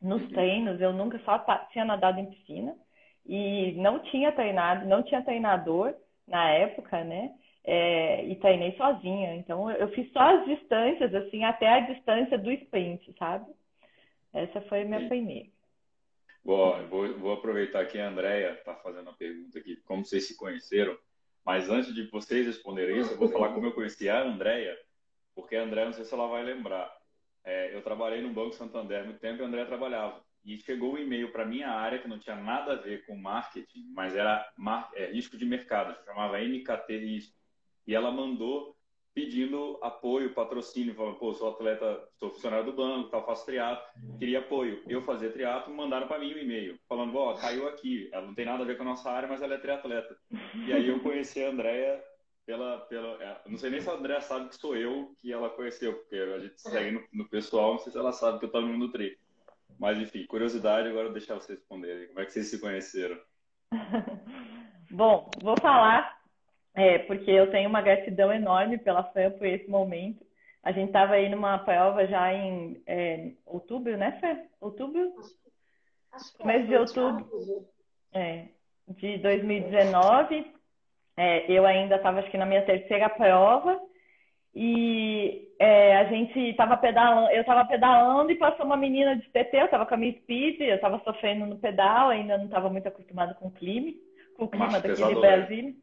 nos 0.00 0.22
uhum. 0.22 0.28
treinos, 0.28 0.80
eu 0.80 0.92
nunca 0.92 1.18
só 1.20 1.38
tinha 1.70 1.84
nadado 1.84 2.18
em 2.18 2.26
piscina. 2.26 2.74
E 3.26 3.72
não 3.72 3.98
tinha 3.98 4.32
treinado, 4.32 4.86
não 4.86 5.02
tinha 5.02 5.22
treinador 5.22 5.94
na 6.26 6.48
época, 6.50 7.04
né? 7.04 7.32
É, 7.66 8.24
e 8.24 8.36
treinei 8.36 8.76
sozinha. 8.76 9.34
Então, 9.34 9.70
eu 9.70 9.88
fiz 9.88 10.10
só 10.12 10.20
as 10.20 10.46
distâncias, 10.46 11.12
assim, 11.14 11.44
até 11.44 11.68
a 11.68 11.80
distância 11.80 12.38
do 12.38 12.50
sprint, 12.52 13.12
sabe? 13.18 13.52
Essa 14.32 14.60
foi 14.62 14.82
a 14.82 14.84
minha 14.84 15.00
Sim. 15.00 15.08
primeira. 15.08 15.48
Bom, 16.44 16.86
vou, 16.88 17.18
vou 17.18 17.32
aproveitar 17.32 17.84
que 17.86 17.98
a 17.98 18.08
Andrea 18.08 18.52
está 18.52 18.74
fazendo 18.76 19.10
a 19.10 19.14
pergunta 19.14 19.58
aqui, 19.58 19.76
como 19.84 20.04
vocês 20.04 20.28
se 20.28 20.36
conheceram. 20.36 20.96
Mas 21.44 21.68
antes 21.68 21.92
de 21.92 22.08
vocês 22.08 22.46
responderem 22.46 23.00
isso, 23.00 23.12
eu 23.12 23.18
vou 23.18 23.28
falar 23.28 23.52
como 23.52 23.66
eu 23.66 23.72
conheci 23.72 24.08
a 24.08 24.22
Andrea, 24.22 24.76
porque 25.34 25.56
a 25.56 25.62
Andrea, 25.62 25.86
não 25.86 25.92
sei 25.92 26.04
se 26.04 26.14
ela 26.14 26.28
vai 26.28 26.44
lembrar. 26.44 26.92
É, 27.44 27.74
eu 27.74 27.82
trabalhei 27.82 28.20
no 28.20 28.32
Banco 28.32 28.54
Santander 28.54 29.04
muito 29.04 29.20
tempo 29.20 29.40
e 29.40 29.44
a 29.44 29.46
Andrea 29.46 29.66
trabalhava. 29.66 30.24
e 30.44 30.58
chegou 30.58 30.94
um 30.94 30.98
e-mail 30.98 31.32
para 31.32 31.44
minha 31.44 31.68
área 31.68 31.98
que 31.98 32.06
não 32.06 32.18
tinha 32.18 32.36
nada 32.36 32.72
a 32.72 32.76
ver 32.76 33.04
com 33.06 33.16
marketing, 33.16 33.84
mas 33.92 34.14
era 34.14 34.48
mar, 34.56 34.88
é, 34.94 35.06
risco 35.06 35.36
de 35.36 35.44
mercado, 35.44 35.96
chamava 36.04 36.40
MKT 36.40 36.98
Risco. 36.98 37.36
E 37.86 37.94
ela 37.94 38.10
mandou 38.10 38.76
pedindo 39.16 39.78
apoio, 39.80 40.34
patrocínio, 40.34 40.94
falando, 40.94 41.16
pô, 41.16 41.32
sou 41.32 41.48
atleta, 41.48 42.06
sou 42.18 42.30
funcionário 42.30 42.66
do 42.66 42.74
banco, 42.74 43.08
tal, 43.08 43.24
faço 43.24 43.46
triatlo, 43.46 43.82
queria 44.18 44.40
apoio. 44.40 44.82
Eu 44.86 45.00
fazia 45.00 45.32
triatlo, 45.32 45.74
mandaram 45.74 46.06
para 46.06 46.18
mim 46.18 46.34
um 46.34 46.38
e-mail, 46.38 46.78
falando, 46.86 47.16
ó, 47.16 47.32
caiu 47.32 47.66
aqui, 47.66 48.10
ela 48.12 48.26
não 48.26 48.34
tem 48.34 48.44
nada 48.44 48.62
a 48.62 48.66
ver 48.66 48.76
com 48.76 48.82
a 48.82 48.86
nossa 48.86 49.10
área, 49.10 49.26
mas 49.26 49.40
ela 49.40 49.54
é 49.54 49.58
triatleta. 49.58 50.14
E 50.66 50.70
aí 50.70 50.88
eu 50.88 51.00
conheci 51.00 51.42
a 51.42 51.48
Andrea 51.48 52.04
pela, 52.44 52.80
pela 52.80 53.22
é, 53.22 53.40
não 53.46 53.56
sei 53.56 53.70
nem 53.70 53.80
se 53.80 53.88
a 53.88 53.94
Andrea 53.94 54.20
sabe 54.20 54.50
que 54.50 54.56
sou 54.56 54.76
eu 54.76 55.14
que 55.18 55.32
ela 55.32 55.48
conheceu, 55.48 55.94
porque 55.94 56.16
a 56.16 56.38
gente 56.38 56.60
segue 56.60 56.90
no, 56.90 57.02
no 57.14 57.26
pessoal, 57.30 57.72
não 57.72 57.78
sei 57.78 57.92
se 57.92 57.98
ela 57.98 58.12
sabe 58.12 58.38
que 58.38 58.44
eu 58.44 58.50
tô 58.50 58.60
no 58.60 58.76
Nutri. 58.76 59.18
Mas 59.78 59.98
enfim, 59.98 60.26
curiosidade, 60.26 60.88
agora 60.88 61.08
eu 61.08 61.12
deixar 61.12 61.36
vocês 61.36 61.58
responderem. 61.58 62.08
Como 62.08 62.20
é 62.20 62.26
que 62.26 62.32
vocês 62.32 62.48
se 62.48 62.60
conheceram? 62.60 63.18
Bom, 64.90 65.30
vou 65.42 65.56
falar 65.58 66.15
é, 66.76 66.98
porque 66.98 67.30
eu 67.30 67.50
tenho 67.50 67.70
uma 67.70 67.80
gratidão 67.80 68.30
enorme 68.30 68.76
pela 68.76 69.02
FAM 69.02 69.30
por 69.30 69.46
esse 69.46 69.68
momento. 69.68 70.24
A 70.62 70.72
gente 70.72 70.88
estava 70.88 71.14
aí 71.14 71.26
numa 71.28 71.58
prova 71.58 72.06
já 72.06 72.34
em 72.34 72.82
é, 72.86 73.30
outubro, 73.46 73.96
né, 73.96 74.18
Fê? 74.20 74.36
Outubro? 74.60 75.14
Acho 76.12 76.36
que 76.36 76.46
Mês 76.46 76.66
de 76.68 76.76
outubro 76.76 77.66
é, 78.12 78.48
de 78.88 79.16
2019. 79.18 80.52
É, 81.16 81.50
eu 81.50 81.64
ainda 81.64 81.96
estava, 81.96 82.20
acho 82.20 82.30
que, 82.30 82.36
na 82.36 82.44
minha 82.44 82.64
terceira 82.66 83.08
prova. 83.08 83.80
E 84.54 85.48
é, 85.58 85.96
a 85.96 86.04
gente 86.04 86.38
estava 86.38 86.76
pedalando, 86.76 87.30
eu 87.30 87.40
estava 87.40 87.64
pedalando 87.66 88.30
e 88.30 88.36
passou 88.36 88.66
uma 88.66 88.76
menina 88.76 89.16
de 89.16 89.28
TT, 89.30 89.50
eu 89.54 89.64
estava 89.66 89.86
com 89.86 89.94
a 89.94 89.96
minha 89.98 90.12
speed, 90.12 90.60
eu 90.60 90.76
estava 90.76 90.98
sofrendo 91.04 91.46
no 91.46 91.58
pedal, 91.58 92.08
ainda 92.08 92.36
não 92.36 92.46
estava 92.46 92.68
muito 92.68 92.86
acostumada 92.86 93.34
com 93.34 93.48
o 93.48 93.50
clima, 93.50 93.92
com 94.36 94.44
o 94.44 94.48
clima 94.48 94.80
daqui 94.80 94.94
de 94.94 95.14
Brasília. 95.14 95.74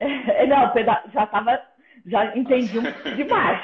Não, 0.00 0.72
já 1.12 1.24
estava, 1.24 1.62
já 2.06 2.36
entendi 2.36 2.78
demais. 3.16 3.60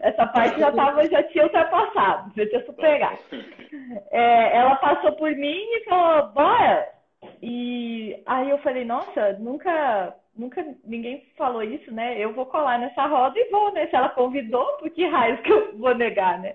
Essa 0.00 0.26
parte 0.26 0.58
já 0.58 0.72
tava, 0.72 1.08
já 1.08 1.22
tinha 1.24 1.44
ultrapassado, 1.44 2.32
já 2.36 2.46
tinha 2.46 2.64
superado. 2.66 3.18
É, 4.10 4.56
ela 4.56 4.76
passou 4.76 5.12
por 5.12 5.30
mim 5.30 5.56
e 5.56 5.84
falou, 5.84 6.28
bora! 6.32 6.88
E 7.42 8.20
aí 8.26 8.50
eu 8.50 8.58
falei, 8.58 8.84
nossa, 8.84 9.32
nunca, 9.34 10.14
nunca 10.36 10.64
ninguém 10.84 11.24
falou 11.36 11.62
isso, 11.62 11.92
né? 11.92 12.16
Eu 12.18 12.32
vou 12.32 12.46
colar 12.46 12.78
nessa 12.78 13.06
roda 13.06 13.38
e 13.38 13.50
vou, 13.50 13.72
né? 13.72 13.86
Se 13.86 13.96
ela 13.96 14.08
convidou, 14.10 14.64
por 14.78 14.90
que 14.90 15.06
raios 15.06 15.40
que 15.40 15.52
eu 15.52 15.76
vou 15.78 15.94
negar, 15.94 16.38
né? 16.40 16.54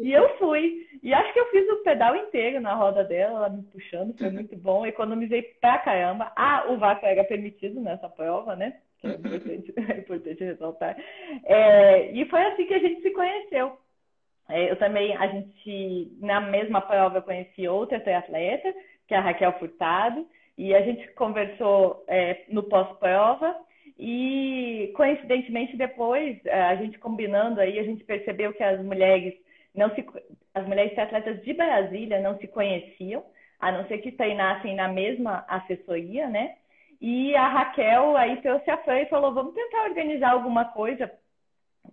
E 0.00 0.12
eu 0.12 0.28
fui. 0.38 0.83
E 1.04 1.12
acho 1.12 1.34
que 1.34 1.38
eu 1.38 1.50
fiz 1.50 1.68
o 1.68 1.82
pedal 1.82 2.16
inteiro 2.16 2.62
na 2.62 2.72
roda 2.72 3.04
dela, 3.04 3.40
ela 3.40 3.50
me 3.50 3.62
puxando, 3.64 4.16
foi 4.16 4.30
muito 4.30 4.56
bom. 4.56 4.86
Economizei 4.86 5.42
pra 5.60 5.76
caramba. 5.76 6.32
Ah, 6.34 6.64
o 6.70 6.78
vácuo 6.78 7.06
era 7.06 7.22
permitido 7.24 7.78
nessa 7.78 8.08
prova, 8.08 8.56
né? 8.56 8.78
É 9.04 9.10
importante, 9.10 9.74
é 9.92 9.98
importante 9.98 10.42
ressaltar. 10.42 10.96
É, 11.44 12.10
e 12.10 12.24
foi 12.24 12.42
assim 12.46 12.64
que 12.64 12.72
a 12.72 12.78
gente 12.78 13.02
se 13.02 13.10
conheceu. 13.10 13.76
É, 14.48 14.70
eu 14.70 14.76
também, 14.76 15.14
a 15.14 15.26
gente, 15.26 16.10
na 16.22 16.40
mesma 16.40 16.80
prova, 16.80 17.18
eu 17.18 17.22
conheci 17.22 17.68
outra 17.68 18.00
triatleta, 18.00 18.74
que 19.06 19.12
é 19.12 19.18
a 19.18 19.20
Raquel 19.20 19.52
Furtado, 19.58 20.26
e 20.56 20.74
a 20.74 20.80
gente 20.80 21.06
conversou 21.12 22.02
é, 22.08 22.44
no 22.48 22.62
pós-prova. 22.62 23.54
E 23.98 24.90
coincidentemente 24.96 25.76
depois, 25.76 26.38
é, 26.46 26.62
a 26.62 26.76
gente 26.76 26.98
combinando 26.98 27.60
aí, 27.60 27.78
a 27.78 27.84
gente 27.84 28.02
percebeu 28.04 28.54
que 28.54 28.62
as 28.62 28.82
mulheres 28.82 29.43
não 29.74 29.94
se, 29.94 30.04
as 30.54 30.66
mulheres 30.66 30.96
atletas 30.98 31.42
de 31.42 31.52
Brasília 31.52 32.20
não 32.20 32.38
se 32.38 32.46
conheciam, 32.46 33.24
a 33.58 33.72
não 33.72 33.86
ser 33.86 33.98
que 33.98 34.12
treinassem 34.12 34.74
na 34.74 34.88
mesma 34.88 35.44
assessoria, 35.48 36.28
né? 36.28 36.56
E 37.00 37.34
a 37.36 37.48
Raquel 37.48 38.16
aí 38.16 38.40
trouxe 38.40 38.70
a 38.70 38.78
Fran 38.78 39.00
e 39.00 39.06
falou: 39.06 39.34
vamos 39.34 39.54
tentar 39.54 39.84
organizar 39.84 40.30
alguma 40.30 40.66
coisa 40.66 41.10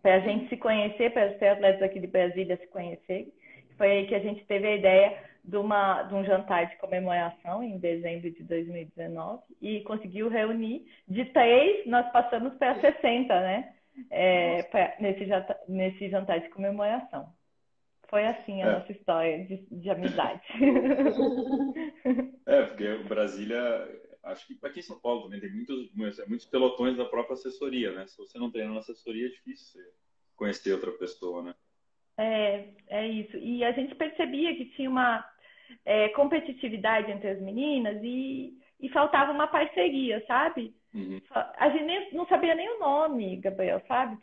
para 0.02 0.16
a 0.16 0.20
gente 0.20 0.48
se 0.50 0.58
conhecer, 0.58 1.12
para 1.12 1.32
os 1.32 1.42
atletas 1.42 1.82
aqui 1.82 2.00
de 2.00 2.08
Brasília 2.08 2.58
se 2.58 2.68
conhecerem. 2.68 3.32
Foi 3.78 3.92
aí 3.92 4.08
que 4.08 4.16
a 4.16 4.20
gente 4.20 4.46
teve 4.46 4.68
a 4.68 4.76
ideia 4.76 5.18
de, 5.44 5.58
uma, 5.58 6.04
de 6.04 6.14
um 6.14 6.24
jantar 6.24 6.68
de 6.68 6.78
comemoração 6.78 7.64
em 7.64 7.78
dezembro 7.78 8.30
de 8.32 8.44
2019 8.44 9.42
e 9.62 9.82
conseguiu 9.82 10.30
reunir 10.30 10.86
de 11.08 11.26
três, 11.26 11.86
nós 11.88 12.10
passamos 12.12 12.54
para 12.56 12.80
60, 12.80 13.40
né? 13.42 13.74
É, 14.10 14.64
pra, 14.64 14.96
nesse, 15.00 15.26
jantar, 15.26 15.58
nesse 15.68 16.10
jantar 16.10 16.40
de 16.40 16.50
comemoração. 16.50 17.28
Foi 18.12 18.28
assim 18.28 18.62
a 18.62 18.68
é. 18.68 18.72
nossa 18.74 18.92
história 18.92 19.46
de, 19.46 19.66
de 19.72 19.90
amizade. 19.90 20.44
É, 22.46 22.64
porque 22.64 22.98
Brasília, 23.08 23.88
acho 24.24 24.46
que 24.46 24.58
aqui 24.66 24.80
em 24.80 24.84
São 24.84 25.00
Paulo 25.00 25.24
também 25.24 25.40
tem 25.40 25.50
muitos, 25.50 25.96
muitos 25.96 26.46
pelotões 26.46 26.98
da 26.98 27.06
própria 27.06 27.34
assessoria, 27.34 27.94
né? 27.94 28.06
Se 28.08 28.18
você 28.18 28.38
não 28.38 28.52
treina 28.52 28.74
na 28.74 28.80
assessoria, 28.80 29.28
é 29.28 29.30
difícil 29.30 29.82
conhecer 30.36 30.74
outra 30.74 30.92
pessoa, 30.92 31.42
né? 31.42 31.56
É, 32.18 32.68
é 32.90 33.08
isso. 33.08 33.38
E 33.38 33.64
a 33.64 33.72
gente 33.72 33.96
percebia 33.96 34.54
que 34.58 34.66
tinha 34.76 34.90
uma 34.90 35.26
é, 35.86 36.10
competitividade 36.10 37.10
entre 37.10 37.30
as 37.30 37.42
meninas 37.42 37.98
e, 38.04 38.54
e 38.82 38.90
faltava 38.90 39.32
uma 39.32 39.48
parceria, 39.48 40.22
sabe? 40.28 40.76
Uhum. 40.94 41.22
A 41.32 41.70
gente 41.70 41.86
nem, 41.86 42.14
não 42.14 42.28
sabia 42.28 42.54
nem 42.54 42.70
o 42.76 42.80
nome, 42.80 43.38
Gabriel, 43.38 43.82
sabe? 43.88 44.18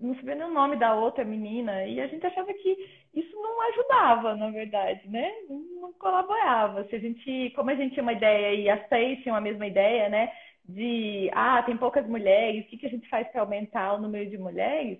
Não 0.00 0.14
sabia 0.16 0.34
nem 0.34 0.46
o 0.46 0.52
nome 0.52 0.76
da 0.76 0.94
outra 0.94 1.24
menina. 1.24 1.84
E 1.86 2.00
a 2.00 2.06
gente 2.06 2.24
achava 2.26 2.52
que 2.54 3.02
isso 3.14 3.34
não 3.36 3.60
ajudava, 3.68 4.36
na 4.36 4.50
verdade, 4.50 5.08
né? 5.08 5.30
Não 5.48 5.92
colaborava. 5.94 6.84
Se 6.84 6.96
a 6.96 6.98
gente, 6.98 7.50
como 7.54 7.70
a 7.70 7.74
gente 7.74 7.92
tinha 7.92 8.02
uma 8.02 8.12
ideia 8.12 8.54
e 8.54 8.68
as 8.68 8.88
três 8.88 9.22
tinham 9.22 9.36
a 9.36 9.40
mesma 9.40 9.66
ideia, 9.66 10.08
né? 10.08 10.32
De, 10.64 11.30
ah, 11.32 11.62
tem 11.62 11.76
poucas 11.76 12.06
mulheres, 12.06 12.64
o 12.64 12.68
que, 12.68 12.78
que 12.78 12.86
a 12.86 12.90
gente 12.90 13.08
faz 13.08 13.28
para 13.28 13.40
aumentar 13.40 13.94
o 13.94 14.00
número 14.00 14.28
de 14.30 14.38
mulheres? 14.38 14.98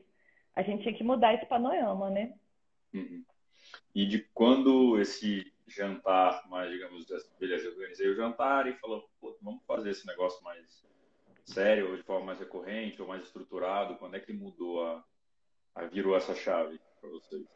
A 0.55 0.63
gente 0.63 0.83
tinha 0.83 0.95
que 0.95 1.05
mudar 1.05 1.35
esse 1.35 1.47
panorama, 1.47 2.11
né? 2.11 2.35
Uhum. 2.93 3.25
E 3.95 4.05
de 4.07 4.21
quando 4.35 5.01
esse 5.01 5.53
jantar, 5.69 6.43
mais, 6.49 6.71
digamos, 6.71 7.07
beleza, 7.39 7.67
eu 7.67 7.73
organizei 7.73 8.09
o 8.09 8.17
jantar 8.17 8.67
e 8.67 8.75
falou, 8.75 9.09
vamos 9.41 9.63
fazer 9.65 9.91
esse 9.91 10.07
negócio 10.07 10.43
mais 10.43 10.85
sério, 11.45 11.91
ou 11.91 11.97
de 11.97 12.03
forma 12.03 12.27
mais 12.27 12.39
recorrente, 12.39 13.01
ou 13.01 13.09
mais 13.09 13.23
estruturado? 13.23 13.97
Quando 13.97 14.17
é 14.17 14.21
que 14.21 14.33
mudou 14.33 14.85
a, 14.85 15.05
a 15.75 15.87
virou 15.87 16.17
essa 16.17 16.35
chave 16.35 16.81
para 17.01 17.11
vocês? 17.11 17.47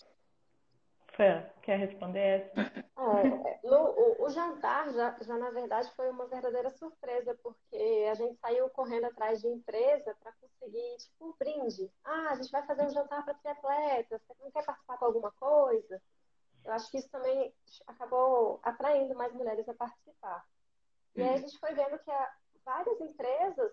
Fran, 1.15 1.45
quer 1.63 1.79
responder 1.79 2.21
essa? 2.21 2.55
É, 2.97 3.69
no, 3.69 3.91
o, 3.91 4.25
o, 4.25 4.31
jantar 4.31 4.91
já, 4.93 5.17
já, 5.21 5.37
na 5.37 5.51
verdade, 5.51 5.91
foi 5.95 6.09
uma 6.09 6.27
verdadeira 6.27 6.71
surpresa, 6.71 7.37
porque 7.43 8.09
a 8.11 8.15
gente 8.15 8.39
saiu 8.39 8.71
correndo 8.71 9.05
atrás 9.05 9.43
de 9.43 9.49
empresa 9.49 10.17
para 10.21 10.33
conseguir, 10.33 10.97
tipo, 10.97 11.27
um 11.27 11.35
brinde. 11.39 11.91
Ah, 12.03 12.29
a 12.31 12.35
gente 12.37 12.51
vai 12.51 12.65
fazer 12.65 12.83
um 12.83 12.91
jantar 12.91 13.25
para 13.25 13.35
triatletas, 13.35 14.23
você 14.23 14.43
não 14.43 14.51
quer 14.51 14.65
participar 14.65 14.97
com 14.97 15.05
alguma 15.05 15.33
coisa? 15.33 16.01
Eu 16.65 16.73
acho 16.73 16.91
que 16.91 16.99
isso 16.99 17.11
também 17.11 17.53
acabou 17.87 18.59
atraindo 18.63 19.15
mais 19.15 19.35
mulheres 19.35 19.69
a 19.69 19.75
participar. 19.75 20.47
E 21.15 21.23
aí 21.23 21.29
a 21.29 21.33
uhum. 21.33 21.39
gente 21.39 21.59
foi 21.59 21.75
vendo 21.75 21.99
que 21.99 22.11
a, 22.11 22.33
várias 22.65 23.01
empresas 23.01 23.73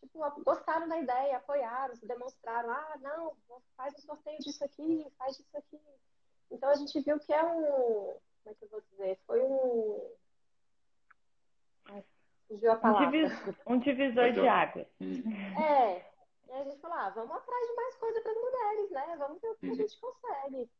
tipo, 0.00 0.18
gostaram 0.42 0.88
da 0.88 0.98
ideia, 0.98 1.36
apoiaram, 1.36 1.94
se 1.94 2.06
demonstraram, 2.06 2.70
ah, 2.70 2.98
não, 3.00 3.36
faz 3.76 3.94
um 3.94 4.02
sorteio 4.02 4.38
disso 4.40 4.64
aqui, 4.64 5.06
faz 5.16 5.36
disso 5.36 5.56
aqui. 5.56 5.80
Então 6.50 6.68
a 6.68 6.74
gente 6.74 7.00
viu 7.00 7.18
que 7.20 7.32
é 7.32 7.42
um, 7.42 7.62
como 7.62 8.20
é 8.46 8.54
que 8.54 8.64
eu 8.64 8.68
vou 8.68 8.80
dizer, 8.90 9.18
foi 9.26 9.40
um 9.42 10.12
fugiu 12.52 12.72
a 12.72 12.76
palavra. 12.76 13.06
Um 13.06 13.10
divisor, 13.10 13.54
um 13.66 13.78
divisor 13.78 14.32
de 14.32 14.46
águas. 14.46 14.86
É. 15.00 16.12
E 16.48 16.52
a 16.52 16.64
gente 16.64 16.80
falou, 16.80 16.98
ah, 16.98 17.08
vamos 17.10 17.34
atrás 17.34 17.66
de 17.66 17.74
mais 17.74 17.96
coisa 17.96 18.20
para 18.20 18.32
as 18.32 18.38
mulheres, 18.38 18.90
né? 18.90 19.16
Vamos 19.16 19.40
ver 19.40 19.48
o 19.48 19.54
que 19.54 19.66
a 19.66 19.68
uhum. 19.70 19.74
gente 19.74 19.98
consegue. 19.98 20.70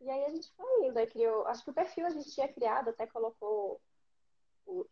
E 0.00 0.10
aí 0.10 0.24
a 0.24 0.30
gente 0.30 0.50
foi 0.52 0.86
indo, 0.86 0.98
aí 0.98 1.06
criou, 1.06 1.46
acho 1.46 1.62
que 1.64 1.70
o 1.70 1.74
perfil 1.74 2.06
a 2.06 2.10
gente 2.10 2.30
tinha 2.32 2.48
criado, 2.48 2.88
até 2.88 3.06
colocou 3.06 3.80
o, 4.66 4.86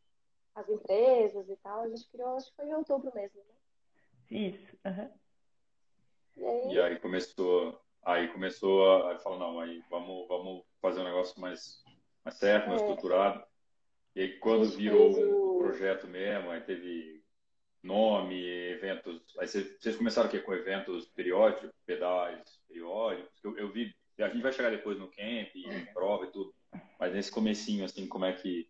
as 0.55 0.69
empresas 0.69 1.49
e 1.49 1.57
tal, 1.57 1.83
a 1.83 1.89
gente 1.89 2.09
criou, 2.09 2.37
acho 2.37 2.51
que 2.51 2.57
foi 2.57 2.67
em 2.67 2.75
outubro 2.75 3.13
mesmo, 3.15 3.41
né? 3.41 3.55
Isso, 4.31 4.77
uhum. 4.85 5.11
e, 6.37 6.45
aí... 6.45 6.75
e 6.75 6.81
aí 6.81 6.99
começou, 6.99 7.81
aí 8.03 8.29
começou 8.29 9.09
a, 9.09 9.19
falar, 9.19 9.39
não, 9.39 9.61
aí 9.61 9.83
vamos, 9.91 10.27
vamos 10.29 10.65
fazer 10.81 11.01
um 11.01 11.05
negócio 11.05 11.41
mais, 11.41 11.83
mais 12.25 12.37
certo, 12.39 12.69
mais 12.69 12.81
é. 12.81 12.85
estruturado. 12.85 13.45
E 14.15 14.21
aí 14.23 14.39
quando 14.39 14.69
virou 14.71 15.13
o... 15.13 15.57
um 15.57 15.59
projeto 15.59 16.07
mesmo, 16.07 16.51
aí 16.51 16.61
teve 16.61 17.23
nome, 17.83 18.43
eventos. 18.71 19.23
Aí 19.39 19.47
vocês 19.47 19.97
começaram 19.97 20.29
o 20.29 20.31
quê? 20.31 20.41
Com 20.41 20.55
eventos 20.55 21.07
periódicos, 21.09 21.71
pedais 21.85 22.43
periódicos? 22.67 23.45
Eu, 23.45 23.57
eu 23.59 23.71
vi, 23.71 23.95
a 24.19 24.29
gente 24.29 24.43
vai 24.43 24.53
chegar 24.53 24.71
depois 24.71 24.99
no 24.99 25.09
camp, 25.09 25.55
em 25.55 25.85
prova 25.93 26.25
e 26.25 26.31
tudo. 26.31 26.55
Mas 26.99 27.13
nesse 27.13 27.31
comecinho, 27.31 27.85
assim, 27.85 28.07
como 28.07 28.25
é 28.25 28.33
que 28.33 28.69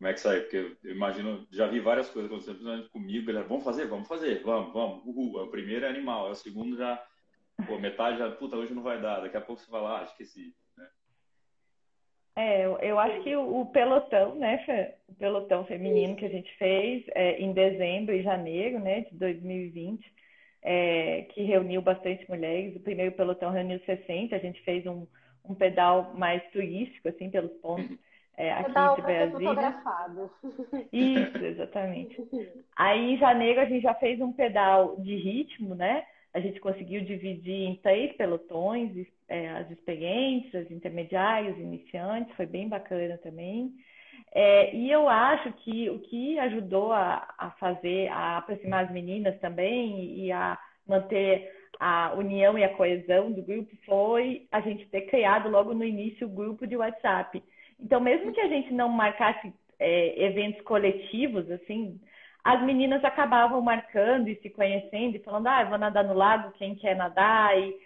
como 0.00 0.08
é 0.08 0.14
que 0.14 0.20
saiu? 0.20 0.40
Porque 0.40 0.78
eu 0.82 0.92
imagino, 0.92 1.46
já 1.52 1.66
vi 1.66 1.78
várias 1.78 2.08
coisas 2.08 2.30
acontecendo, 2.30 2.54
principalmente 2.54 2.88
comigo, 2.88 3.26
galera, 3.26 3.46
vamos 3.46 3.62
fazer, 3.62 3.86
vamos 3.86 4.08
fazer, 4.08 4.42
vamos, 4.42 4.72
vamos, 4.72 5.04
uhul. 5.04 5.42
O 5.42 5.48
primeiro 5.48 5.84
é 5.84 5.90
animal, 5.90 6.28
é 6.28 6.30
o 6.30 6.34
segundo 6.34 6.74
já, 6.74 7.04
pô, 7.66 7.78
metade 7.78 8.16
já, 8.16 8.30
puta, 8.30 8.56
hoje 8.56 8.72
não 8.72 8.82
vai 8.82 8.98
dar, 8.98 9.20
daqui 9.20 9.36
a 9.36 9.42
pouco 9.42 9.60
você 9.60 9.70
vai 9.70 9.82
lá, 9.82 10.00
ah, 10.00 10.04
esqueci, 10.04 10.54
né? 10.74 10.88
É, 12.34 12.64
eu 12.64 12.98
acho 12.98 13.22
que 13.22 13.36
o, 13.36 13.66
pelotão, 13.66 14.36
né, 14.36 14.94
o 15.06 15.14
pelotão 15.16 15.66
feminino 15.66 16.16
que 16.16 16.24
a 16.24 16.30
gente 16.30 16.50
fez 16.56 17.04
é, 17.08 17.38
em 17.38 17.52
dezembro 17.52 18.14
e 18.14 18.22
janeiro, 18.22 18.80
né, 18.80 19.02
de 19.02 19.14
2020, 19.18 20.02
é, 20.62 21.26
que 21.34 21.42
reuniu 21.42 21.82
bastante 21.82 22.26
mulheres. 22.26 22.74
O 22.74 22.80
primeiro 22.80 23.12
pelotão 23.12 23.50
reuniu 23.50 23.78
60, 23.80 24.34
a 24.34 24.38
gente 24.38 24.62
fez 24.62 24.86
um, 24.86 25.06
um 25.44 25.54
pedal 25.54 26.14
mais 26.14 26.42
turístico, 26.52 27.06
assim, 27.06 27.28
pelos 27.28 27.52
pontos 27.60 27.98
é, 28.40 28.52
aqui 28.52 28.72
de 28.96 29.02
Brasília. 29.02 29.74
Isso, 30.90 31.44
exatamente. 31.44 32.16
Aí 32.74 33.14
em 33.14 33.18
janeiro 33.18 33.60
a 33.60 33.66
gente 33.66 33.82
já 33.82 33.92
fez 33.94 34.18
um 34.18 34.32
pedal 34.32 34.96
de 34.96 35.14
ritmo, 35.14 35.74
né? 35.74 36.04
A 36.32 36.40
gente 36.40 36.58
conseguiu 36.58 37.02
dividir 37.02 37.68
em 37.68 37.76
três 37.76 38.16
pelotões, 38.16 39.06
é, 39.28 39.50
as 39.50 39.70
experientes, 39.70 40.54
as 40.54 40.70
intermediárias, 40.70 41.58
iniciantes, 41.58 42.34
foi 42.34 42.46
bem 42.46 42.66
bacana 42.66 43.18
também. 43.18 43.74
É, 44.32 44.74
e 44.74 44.90
eu 44.90 45.06
acho 45.06 45.52
que 45.54 45.90
o 45.90 45.98
que 45.98 46.38
ajudou 46.38 46.92
a, 46.92 47.28
a, 47.36 47.50
fazer, 47.52 48.08
a 48.08 48.38
aproximar 48.38 48.86
as 48.86 48.90
meninas 48.90 49.38
também 49.40 50.18
e 50.18 50.32
a 50.32 50.58
manter 50.86 51.52
a 51.78 52.14
união 52.14 52.56
e 52.56 52.64
a 52.64 52.74
coesão 52.74 53.32
do 53.32 53.42
grupo 53.42 53.76
foi 53.84 54.46
a 54.50 54.60
gente 54.60 54.86
ter 54.86 55.02
criado 55.02 55.50
logo 55.50 55.74
no 55.74 55.84
início 55.84 56.26
o 56.26 56.30
grupo 56.30 56.66
de 56.66 56.76
WhatsApp. 56.76 57.42
Então, 57.82 58.00
mesmo 58.00 58.32
que 58.32 58.40
a 58.40 58.48
gente 58.48 58.72
não 58.72 58.88
marcasse 58.88 59.52
é, 59.78 60.24
eventos 60.24 60.60
coletivos, 60.62 61.50
assim, 61.50 62.00
as 62.44 62.62
meninas 62.62 63.04
acabavam 63.04 63.60
marcando 63.60 64.28
e 64.28 64.36
se 64.36 64.50
conhecendo 64.50 65.16
e 65.16 65.22
falando, 65.22 65.46
ah, 65.46 65.62
eu 65.62 65.68
vou 65.68 65.78
nadar 65.78 66.04
no 66.04 66.14
lago, 66.14 66.52
quem 66.52 66.74
quer 66.74 66.96
nadar, 66.96 67.58
e 67.58 67.76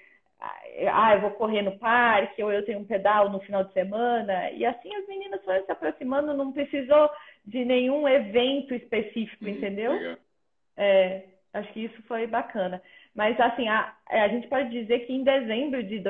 ah, 0.93 1.15
eu 1.15 1.21
vou 1.21 1.31
correr 1.33 1.63
no 1.63 1.79
parque, 1.79 2.43
ou 2.43 2.53
eu 2.53 2.65
tenho 2.65 2.81
um 2.81 2.85
pedal 2.85 3.31
no 3.31 3.41
final 3.41 3.65
de 3.65 3.73
semana. 3.73 4.51
E 4.51 4.65
assim 4.65 4.95
as 4.95 5.07
meninas 5.07 5.43
foram 5.45 5.65
se 5.65 5.73
aproximando, 5.73 6.35
não 6.35 6.53
precisou 6.53 7.11
de 7.45 7.65
nenhum 7.65 8.09
evento 8.09 8.75
específico, 8.75 9.49
entendeu? 9.49 9.93
É, 10.77 11.25
acho 11.53 11.73
que 11.73 11.85
isso 11.85 12.03
foi 12.03 12.27
bacana. 12.27 12.83
Mas 13.15 13.39
assim, 13.41 13.69
a, 13.69 13.95
a 14.09 14.29
gente 14.29 14.49
pode 14.49 14.71
dizer 14.71 15.01
que 15.07 15.13
em 15.13 15.23
dezembro 15.23 15.83
de 15.83 16.01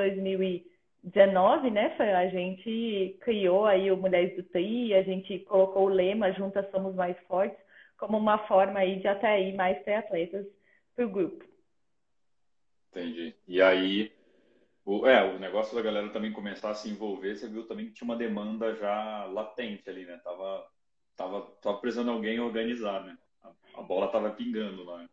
2019, 1.05 1.69
né, 1.69 1.95
a 1.99 2.27
gente 2.27 3.17
criou 3.21 3.65
aí 3.65 3.91
o 3.91 3.97
Mulheres 3.97 4.35
do 4.35 4.43
TI, 4.43 4.93
a 4.95 5.03
gente 5.03 5.39
colocou 5.39 5.83
o 5.83 5.89
lema 5.89 6.31
Juntas 6.31 6.69
Somos 6.71 6.95
Mais 6.95 7.15
Fortes, 7.27 7.57
como 7.97 8.17
uma 8.17 8.39
forma 8.47 8.79
aí 8.79 8.99
de 8.99 9.07
atrair 9.07 9.55
mais 9.55 9.81
triatletas 9.83 10.47
para 10.95 11.05
o 11.05 11.09
grupo. 11.09 11.45
Entendi. 12.89 13.35
E 13.47 13.61
aí, 13.61 14.11
o, 14.83 15.05
é, 15.05 15.23
o 15.23 15.37
negócio 15.37 15.75
da 15.75 15.81
galera 15.81 16.09
também 16.09 16.31
começar 16.31 16.71
a 16.71 16.75
se 16.75 16.89
envolver, 16.89 17.35
você 17.35 17.47
viu 17.47 17.67
também 17.67 17.85
que 17.85 17.93
tinha 17.93 18.05
uma 18.05 18.17
demanda 18.17 18.75
já 18.75 19.25
latente 19.25 19.87
ali, 19.89 20.05
né? 20.05 20.19
Tava, 20.23 20.67
tava, 21.15 21.41
tava 21.61 21.77
precisando 21.77 22.09
alguém 22.09 22.39
organizar, 22.39 23.03
né? 23.03 23.15
A, 23.43 23.79
a 23.79 23.83
bola 23.83 24.07
tava 24.07 24.31
pingando 24.31 24.83
lá. 24.83 25.05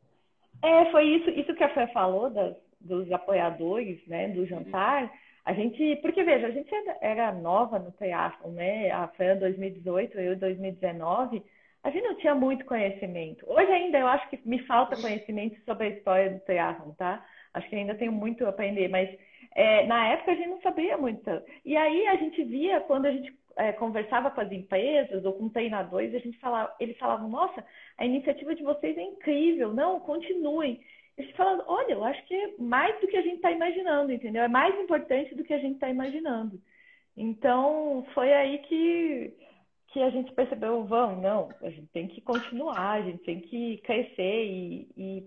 É, 0.63 0.91
foi 0.91 1.05
isso, 1.05 1.31
isso 1.31 1.55
que 1.55 1.65
a 1.65 1.75
Fé 1.75 1.87
falou 1.89 2.31
das, 2.31 2.57
dos 2.81 3.11
apoiadores, 3.13 4.01
né, 4.07 4.29
do 4.29 4.47
jantar. 4.47 5.03
Uhum. 5.03 5.11
A 5.45 5.53
gente, 5.53 5.97
porque 5.97 6.23
veja, 6.23 6.47
a 6.47 6.51
gente 6.51 6.71
era, 7.01 7.33
nova 7.33 7.79
no 7.79 7.91
triatlon, 7.93 8.53
né? 8.53 8.91
A 8.91 9.11
em 9.19 9.39
2018, 9.39 10.19
eu 10.19 10.35
em 10.35 10.39
2019 10.39 11.43
a 11.83 11.91
gente 11.91 12.05
não 12.05 12.15
tinha 12.17 12.35
muito 12.35 12.65
conhecimento. 12.65 13.45
Hoje 13.51 13.71
ainda 13.73 13.99
eu 13.99 14.07
acho 14.07 14.29
que 14.31 14.41
me 14.49 14.61
falta 14.67 15.01
conhecimento 15.01 15.61
sobre 15.65 15.89
a 15.89 15.91
história 15.91 16.31
do 16.31 16.41
triatlon, 16.41 16.93
tá? 16.93 17.25
Acho 17.53 17.69
que 17.69 17.75
ainda 17.75 17.95
tenho 17.97 18.13
muito 18.13 18.47
a 18.47 18.51
aprender, 18.51 18.89
mas 18.89 19.11
é, 19.55 19.85
na 19.87 20.09
época 20.09 20.31
a 20.31 20.35
gente 20.35 20.49
não 20.49 20.61
sabia 20.61 20.97
muito. 20.97 21.29
E 21.65 21.77
aí 21.77 22.07
a 22.07 22.17
gente 22.17 22.43
via, 22.45 22.81
quando 22.81 23.07
a 23.07 23.13
gente 23.13 23.37
é, 23.57 23.73
conversava 23.73 24.31
com 24.31 24.41
as 24.41 24.53
empresas 24.53 25.25
ou 25.25 25.33
com 25.33 25.49
treinadores, 25.49 26.15
a 26.15 26.19
gente 26.19 26.39
falava, 26.39 26.73
eles 26.79 26.97
falavam, 26.99 27.29
nossa, 27.29 27.65
a 27.99 28.07
iniciativa 28.07 28.55
de 28.55 28.63
vocês 28.63 28.97
é 28.97 29.03
incrível, 29.03 29.75
não, 29.75 29.99
continuem. 30.01 30.81
E 31.19 31.23
gente 31.23 31.37
falava, 31.37 31.65
olha, 31.67 31.93
eu 31.93 32.05
acho 32.05 32.25
que 32.27 32.35
é 32.35 32.55
mais 32.59 32.99
do 33.01 33.07
que 33.07 33.17
a 33.17 33.23
gente 33.23 33.37
está 33.37 33.51
imaginando, 33.51 34.13
entendeu? 34.13 34.43
É 34.43 34.49
mais 34.49 34.75
importante 34.81 35.35
do 35.35 35.45
que 35.45 35.53
a 35.53 35.59
gente 35.59 35.75
está 35.75 35.89
imaginando. 35.89 36.61
Então, 37.17 38.07
foi 38.15 38.33
aí 38.33 38.59
que 38.61 39.37
que 39.93 40.03
a 40.03 40.09
gente 40.09 40.33
percebeu, 40.33 40.85
vão, 40.85 41.21
não, 41.21 41.51
a 41.61 41.69
gente 41.69 41.87
tem 41.89 42.09
que 42.09 42.23
continuar, 42.23 42.93
a 42.93 43.03
gente 43.03 43.23
tem 43.25 43.41
que 43.41 43.77
crescer 43.85 44.47
e, 44.47 44.89
e 44.97 45.27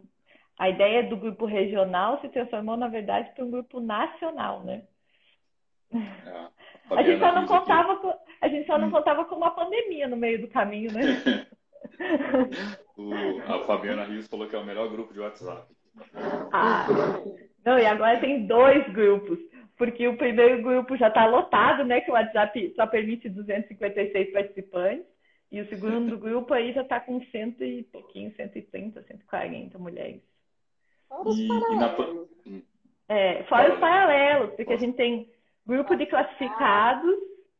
a 0.57 0.69
ideia 0.69 1.03
do 1.03 1.15
grupo 1.15 1.45
regional 1.45 2.19
se 2.19 2.29
transformou, 2.29 2.75
na 2.75 2.87
verdade, 2.87 3.31
para 3.35 3.45
um 3.45 3.51
grupo 3.51 3.79
nacional, 3.79 4.63
né? 4.63 4.83
É, 5.93 6.95
a, 6.95 7.03
gente 7.03 7.19
só 7.19 7.31
não 7.31 7.45
contava 7.45 7.97
com, 7.97 8.13
a 8.41 8.47
gente 8.47 8.65
só 8.65 8.77
não 8.79 8.89
contava 8.89 9.25
com 9.25 9.35
uma 9.35 9.51
pandemia 9.51 10.07
no 10.07 10.17
meio 10.17 10.41
do 10.41 10.47
caminho, 10.47 10.91
né? 10.91 11.01
o, 12.97 13.13
a 13.47 13.59
Fabiana 13.65 14.03
Rios 14.05 14.27
falou 14.27 14.47
que 14.47 14.55
é 14.55 14.59
o 14.59 14.65
melhor 14.65 14.89
grupo 14.89 15.13
de 15.13 15.19
WhatsApp. 15.19 15.67
Ah, 16.51 16.87
não, 17.65 17.79
e 17.79 17.85
agora 17.85 18.19
tem 18.19 18.45
dois 18.45 18.87
grupos 18.91 19.39
porque 19.77 20.07
o 20.07 20.17
primeiro 20.17 20.61
grupo 20.61 20.95
já 20.95 21.09
está 21.09 21.25
lotado, 21.25 21.83
né? 21.83 22.01
Que 22.01 22.09
o 22.09 22.13
WhatsApp 22.13 22.73
só 22.75 22.87
permite 22.87 23.29
256 23.29 24.31
participantes. 24.31 25.05
E 25.51 25.61
o 25.61 25.69
segundo 25.69 26.17
grupo 26.17 26.53
aí 26.53 26.73
já 26.73 26.81
está 26.81 26.99
com 26.99 27.21
cento 27.25 27.63
e 27.63 27.83
pouquinho, 27.83 28.33
130, 28.35 29.03
140 29.03 29.77
mulheres. 29.77 30.21
Fora 31.07 31.29
os 31.29 31.47
paralelos. 31.47 32.29
É, 33.07 33.43
fora 33.43 33.73
os 33.73 33.79
paralelos, 33.79 34.55
porque 34.55 34.73
a 34.73 34.77
gente 34.77 34.95
tem 34.95 35.29
grupo 35.65 35.95
de 35.95 36.05
classificados, 36.05 37.15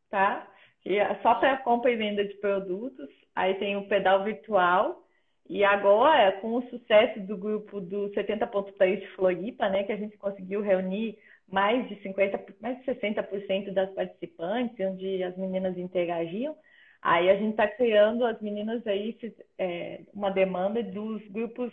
tá? 0.10 0.48
Que 0.86 1.00
é 1.00 1.16
só 1.24 1.36
para 1.36 1.58
compra 1.58 1.92
e 1.92 1.96
venda 1.96 2.24
de 2.24 2.36
produtos. 2.36 3.10
Aí 3.36 3.56
tem 3.56 3.76
o 3.76 3.88
pedal 3.88 4.24
virtual. 4.24 5.04
E 5.50 5.64
agora, 5.64 6.32
com 6.34 6.56
o 6.56 6.70
sucesso 6.70 7.20
do 7.22 7.36
grupo 7.36 7.82
do 7.82 8.12
70.3 8.12 9.00
de 9.00 9.08
Floripa, 9.16 9.68
né? 9.68 9.84
Que 9.84 9.92
a 9.92 9.98
gente 9.98 10.16
conseguiu 10.18 10.62
reunir 10.62 11.18
mais 11.48 11.88
de 11.90 12.00
50, 12.02 12.46
mais 12.62 12.78
de 12.80 12.86
60% 12.86 13.72
das 13.74 13.92
participantes, 13.94 14.80
onde 14.80 15.24
as 15.24 15.36
meninas 15.36 15.76
interagiam. 15.78 16.56
Aí 17.02 17.30
a 17.30 17.36
gente 17.36 17.52
está 17.52 17.68
criando 17.68 18.26
as 18.26 18.40
meninas 18.40 18.86
aí 18.86 19.18
é, 19.58 20.02
uma 20.14 20.30
demanda 20.32 20.82
dos 20.84 21.28
grupos 21.30 21.72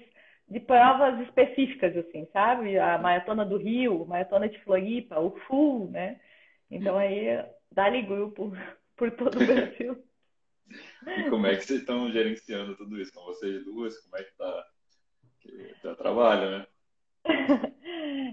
de 0.49 0.61
provas 0.61 1.21
específicas, 1.21 1.97
assim, 1.97 2.27
sabe? 2.33 2.79
A 2.79 2.99
maratona 2.99 3.45
do 3.45 3.57
Rio, 3.57 4.07
maratona 4.07 4.49
de 4.49 4.59
Floripa, 4.61 5.19
o 5.21 5.31
Full, 5.47 5.91
né? 5.91 6.21
Então 6.71 6.99
aí 6.99 7.43
dá-lhe 7.71 8.03
grupo 8.03 8.53
por 8.97 9.11
todo 9.13 9.37
o 9.41 9.47
Brasil. 9.47 10.03
E 11.05 11.29
como 11.29 11.47
é 11.47 11.55
que 11.55 11.65
vocês 11.65 11.81
estão 11.81 12.11
gerenciando 12.11 12.75
tudo 12.77 12.99
isso? 12.99 13.13
Com 13.13 13.25
vocês 13.25 13.63
duas, 13.63 13.99
como 14.05 14.17
é 14.17 14.23
que 14.23 14.35
tá? 14.39 14.67
Que 15.41 15.75
dá 15.83 15.95
trabalho, 15.95 16.51
né? 16.51 16.67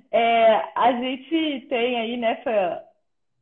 É, 0.10 0.72
a 0.76 0.94
gente 0.94 1.68
tem 1.68 2.00
aí, 2.00 2.16
né, 2.16 2.42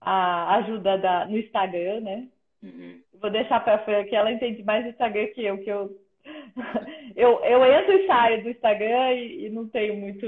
a 0.01 0.55
ajuda 0.55 0.97
da, 0.97 1.25
no 1.27 1.37
Instagram, 1.37 1.99
né? 1.99 2.27
Uhum. 2.63 3.03
Vou 3.13 3.29
deixar 3.29 3.59
para 3.59 3.75
a 3.75 3.79
Fran 3.85 4.03
que 4.05 4.15
ela 4.15 4.31
entende 4.31 4.63
mais 4.63 4.83
do 4.83 4.89
Instagram 4.89 5.27
que 5.27 5.43
eu, 5.43 5.57
que 5.63 5.69
eu 5.69 5.99
eu, 7.15 7.43
eu 7.43 7.65
entro 7.65 7.93
e 7.93 8.07
saio 8.07 8.43
do 8.43 8.49
Instagram 8.49 9.13
e, 9.13 9.45
e 9.45 9.49
não 9.49 9.67
tenho 9.67 9.95
muito 9.95 10.27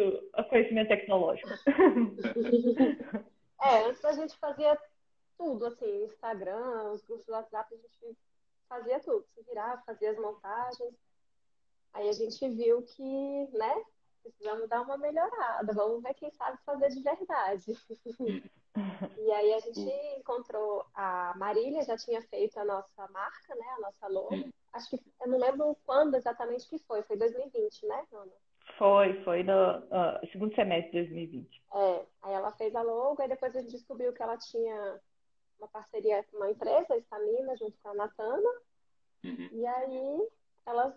conhecimento 0.50 0.90
tecnológico. 0.90 1.50
É, 3.62 3.90
antes 3.90 4.06
a 4.06 4.14
gente 4.14 4.38
fazia 4.38 4.78
tudo, 5.40 5.68
assim, 5.68 6.04
Instagram, 6.04 6.92
os 6.92 7.02
grupos 7.04 7.26
do 7.26 7.32
WhatsApp, 7.32 7.74
a 7.74 7.78
gente 7.78 8.18
fazia 8.68 9.00
tudo, 9.00 9.26
se 9.34 9.42
virava, 9.44 9.82
fazia 9.84 10.12
as 10.12 10.18
montagens. 10.20 10.94
Aí 11.94 12.10
a 12.10 12.12
gente 12.12 12.50
viu 12.50 12.84
que, 12.84 13.48
né, 13.54 13.86
precisamos 14.22 14.68
dar 14.68 14.82
uma 14.82 14.98
melhorada, 14.98 15.74
vamos 15.74 16.04
ver 16.04 16.14
quem 16.16 16.30
sabe 16.32 16.58
fazer 16.66 16.90
de 16.90 17.02
verdade. 17.02 17.66
e 19.18 19.32
aí 19.32 19.54
a 19.54 19.60
gente 19.60 19.90
encontrou 20.18 20.86
a 20.94 21.34
Marília, 21.38 21.84
já 21.84 21.96
tinha 21.96 22.22
feito 22.24 22.60
a 22.60 22.66
nossa 22.66 23.08
marca, 23.08 23.56
né, 23.56 23.66
a 23.78 23.80
nossa 23.80 24.08
logo. 24.10 24.50
Acho 24.74 24.90
que 24.90 25.02
eu 25.22 25.28
não 25.30 25.40
lembro 25.40 25.76
quando 25.86 26.16
exatamente 26.16 26.68
que 26.68 26.78
foi, 26.80 27.02
foi 27.04 27.18
2020, 27.18 27.88
né, 27.88 28.06
Ana? 28.12 28.32
Foi, 28.78 29.24
foi 29.24 29.44
no 29.44 29.80
uh, 29.80 30.28
segundo 30.32 30.54
semestre 30.54 30.92
de 30.92 31.10
2020. 31.10 31.64
É, 31.74 32.06
aí 32.22 32.34
ela 32.34 32.52
fez 32.52 32.76
a 32.76 32.82
logo, 32.82 33.22
aí 33.22 33.28
depois 33.28 33.56
a 33.56 33.62
gente 33.62 33.72
descobriu 33.72 34.14
que 34.14 34.22
ela 34.22 34.38
tinha 34.38 35.02
uma 35.60 35.68
parceria 35.68 36.24
com 36.24 36.38
uma 36.38 36.50
empresa, 36.50 36.94
a 36.94 36.98
Estamina, 36.98 37.56
junto 37.58 37.78
com 37.84 37.90
a 37.90 37.94
Natana. 37.94 38.50
Uhum. 39.24 39.50
E 39.52 39.66
aí 39.66 40.30
elas 40.66 40.94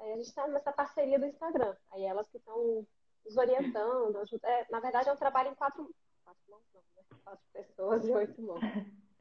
Aí 0.00 0.12
a 0.12 0.16
gente 0.16 0.26
está 0.26 0.48
nessa 0.48 0.72
parceria 0.72 1.18
do 1.18 1.26
Instagram. 1.26 1.74
Aí 1.92 2.04
elas 2.04 2.28
que 2.28 2.38
estão 2.38 2.86
nos 3.24 3.36
orientando. 3.36 4.16
Ajuda... 4.16 4.48
É, 4.48 4.66
na 4.70 4.80
verdade, 4.80 5.08
é 5.08 5.12
um 5.12 5.16
trabalho 5.16 5.50
em 5.50 5.54
quatro, 5.54 5.94
quatro 6.24 6.42
mãos, 6.48 6.62
não, 6.72 6.80
né? 6.96 7.20
Quatro 7.22 7.44
pessoas 7.52 8.08
e 8.08 8.10
oito 8.10 8.42
mãos. 8.42 8.60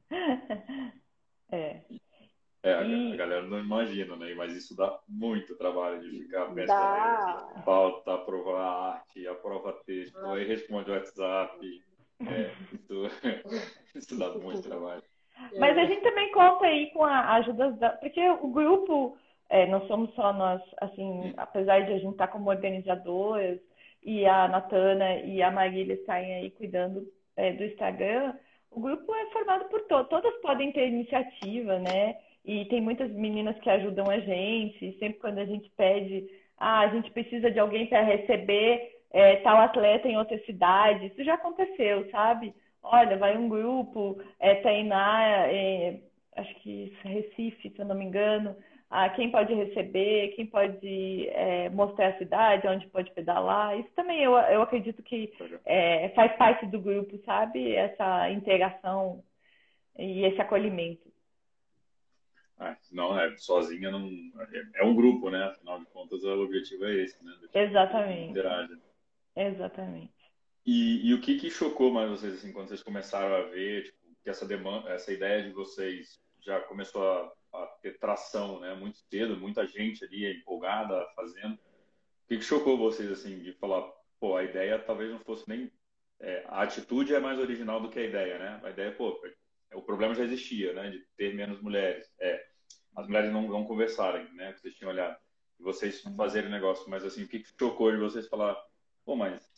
É. 1.52 1.84
É, 2.62 2.76
a, 2.76 2.84
e... 2.84 3.14
a 3.14 3.16
galera 3.16 3.42
não 3.48 3.58
imagina, 3.58 4.16
né? 4.16 4.36
Mas 4.36 4.54
isso 4.54 4.76
dá 4.76 5.02
muito 5.08 5.58
trabalho 5.58 6.00
de 6.00 6.26
ficar 6.26 6.54
pensando 6.54 7.64
pauta, 7.66 8.14
aprovar 8.14 8.94
arte, 8.94 9.28
aprova 9.28 9.74
texto, 9.84 10.16
ah. 10.20 10.36
aí 10.36 10.46
responde 10.46 10.92
o 10.92 10.94
WhatsApp. 10.94 11.84
É, 12.28 12.52
isso, 12.74 13.06
isso 13.96 14.20
dá 14.20 14.30
muito 14.38 14.64
trabalho. 14.64 15.04
Mas 15.58 15.78
a 15.78 15.86
gente 15.86 16.02
também 16.02 16.32
conta 16.32 16.66
aí 16.66 16.92
com 16.92 17.04
a 17.04 17.36
ajuda 17.36 17.72
da. 17.74 17.90
Porque 17.92 18.30
o 18.30 18.48
grupo, 18.50 19.18
é, 19.50 19.66
não 19.68 19.88
somos 19.88 20.14
só 20.14 20.34
nós, 20.34 20.62
assim, 20.82 21.34
apesar 21.38 21.86
de 21.86 21.94
a 21.94 21.98
gente 21.98 22.12
estar 22.12 22.28
como 22.28 22.50
organizadoras, 22.50 23.60
e 24.04 24.26
a 24.26 24.48
Natana 24.48 25.18
e 25.18 25.42
a 25.42 25.52
Marília 25.52 25.94
estarem 25.94 26.34
aí 26.36 26.52
cuidando 26.52 27.06
é, 27.36 27.54
do 27.54 27.64
Instagram, 27.64 28.34
o 28.72 28.80
grupo 28.80 29.14
é 29.14 29.26
formado 29.32 29.66
por 29.70 29.82
todos. 29.88 30.10
Todas 30.10 30.34
podem 30.42 30.72
ter 30.72 30.88
iniciativa, 30.88 31.80
né? 31.80 32.18
E 32.46 32.66
tem 32.66 32.82
muitas 32.82 33.12
meninas 33.12 33.58
que 33.60 33.70
ajudam 33.70 34.10
a 34.10 34.20
gente. 34.20 34.98
Sempre 35.00 35.20
quando 35.20 35.40
a 35.40 35.46
gente 35.46 35.70
pede, 35.76 36.30
ah, 36.58 36.82
a 36.82 36.88
gente 36.90 37.12
precisa 37.12 37.52
de 37.52 37.60
alguém 37.60 37.88
para 37.88 38.02
receber 38.02 38.99
é, 39.12 39.38
tal 39.38 39.58
atleta 39.58 40.08
em 40.08 40.18
outra 40.18 40.38
cidade, 40.46 41.08
isso 41.08 41.24
já 41.24 41.34
aconteceu, 41.36 42.10
sabe? 42.12 42.54
Olha, 42.82 43.18
vai 43.18 43.38
um 43.38 43.50
grupo 43.50 44.22
é, 44.40 44.56
treinar, 44.56 45.50
é, 45.50 46.00
acho 46.36 46.54
que 46.56 46.96
Recife, 47.04 47.70
se 47.70 47.80
eu 47.80 47.86
não 47.86 47.96
me 47.96 48.06
engano, 48.06 48.56
ah, 48.90 49.08
quem 49.10 49.30
pode 49.30 49.54
receber, 49.54 50.30
quem 50.30 50.48
pode 50.48 51.28
é, 51.30 51.70
mostrar 51.70 52.08
a 52.08 52.18
cidade, 52.18 52.68
onde 52.68 52.88
pode 52.88 53.12
pedalar. 53.12 53.80
Isso 53.80 53.90
também 53.96 54.24
eu, 54.24 54.34
eu 54.34 54.64
acredito 54.64 55.04
que 55.04 55.32
é, 55.64 56.10
faz 56.10 56.36
parte 56.38 56.66
do 56.66 56.80
grupo, 56.80 57.16
sabe? 57.24 57.76
Essa 57.76 58.32
interação 58.32 59.24
e 59.98 60.26
esse 60.26 60.42
acolhimento. 60.42 61.08
Ah, 62.58 62.76
não, 62.92 63.18
é, 63.18 63.38
sozinha 63.38 63.92
não. 63.92 64.10
É, 64.52 64.82
é, 64.82 64.84
um 64.84 64.96
grupo, 64.96 65.30
né? 65.30 65.46
Afinal 65.46 65.80
de 65.80 65.86
contas, 65.86 66.24
o 66.24 66.44
objetivo 66.44 66.86
é 66.86 66.94
esse, 66.96 67.24
né? 67.24 67.32
Exatamente. 67.54 68.34
Exatamente. 69.42 70.14
E, 70.66 71.10
e, 71.10 71.14
o 71.14 71.22
que, 71.22 71.40
que 71.40 71.50
chocou 71.50 71.92
mais 71.92 72.10
vocês, 72.10 72.36
assim, 72.36 72.52
quando 72.52 72.68
vocês 72.68 72.84
começaram 72.84 73.36
a 73.36 73.42
ver 73.44 73.86
tipo, 73.86 73.98
que 74.24 74.30
essa 74.30 74.46
demanda, 74.46 74.90
essa 74.90 75.12
ideia 75.12 75.42
de 75.42 75.52
vocês 75.52 76.20
já 76.42 76.60
começou 76.62 77.02
a 77.02 77.32
a 77.54 77.66
ter 77.82 77.98
tração, 77.98 78.60
né? 78.60 78.74
Muito 78.76 79.00
cedo, 79.10 79.38
muita 79.38 79.66
gente 79.68 80.04
ali 80.04 80.32
empolgada 80.32 81.06
fazendo. 81.16 81.54
O 81.54 82.28
que, 82.28 82.38
que 82.38 82.44
chocou 82.44 82.78
vocês 82.78 83.12
assim 83.12 83.40
de 83.40 83.54
falar, 83.54 83.90
pô, 84.20 84.36
a 84.36 84.44
ideia 84.44 84.80
talvez 84.80 85.10
não 85.10 85.20
fosse 85.20 85.48
nem 85.48 85.72
é, 86.20 86.44
a 86.48 86.64
atitude 86.64 87.14
é 87.14 87.20
mais 87.20 87.40
original 87.40 87.82
do 87.82 87.90
que 87.90 88.00
a 88.00 88.04
ideia, 88.04 88.38
né? 88.38 88.60
A 88.64 88.70
ideia, 88.70 88.92
pô, 88.92 89.20
o 89.74 89.82
problema 89.82 90.14
já 90.14 90.24
existia, 90.24 90.74
né? 90.74 90.90
De 90.90 91.00
ter 91.18 91.34
menos 91.34 91.62
mulheres. 91.62 92.12
É, 92.20 92.46
as 92.96 93.08
mulheres 93.08 93.32
não, 93.32 93.48
não 93.48 93.64
conversarem, 93.64 94.32
né? 94.34 94.54
Que 94.54 94.62
vocês 94.62 94.76
tinham 94.76 94.92
olhado. 94.92 95.18
E 95.60 95.64
vocês 95.64 96.02
fazerem 96.18 96.50
negócio. 96.50 96.90
Mas, 96.90 97.06
assim, 97.06 97.24
o 97.24 97.28
que, 97.28 97.40
que 97.40 97.50
chocou 97.58 97.92
de 97.92 97.98
vocês 97.98 98.28
falar, 98.28 98.58
pô, 99.10 99.16
mas 99.16 99.52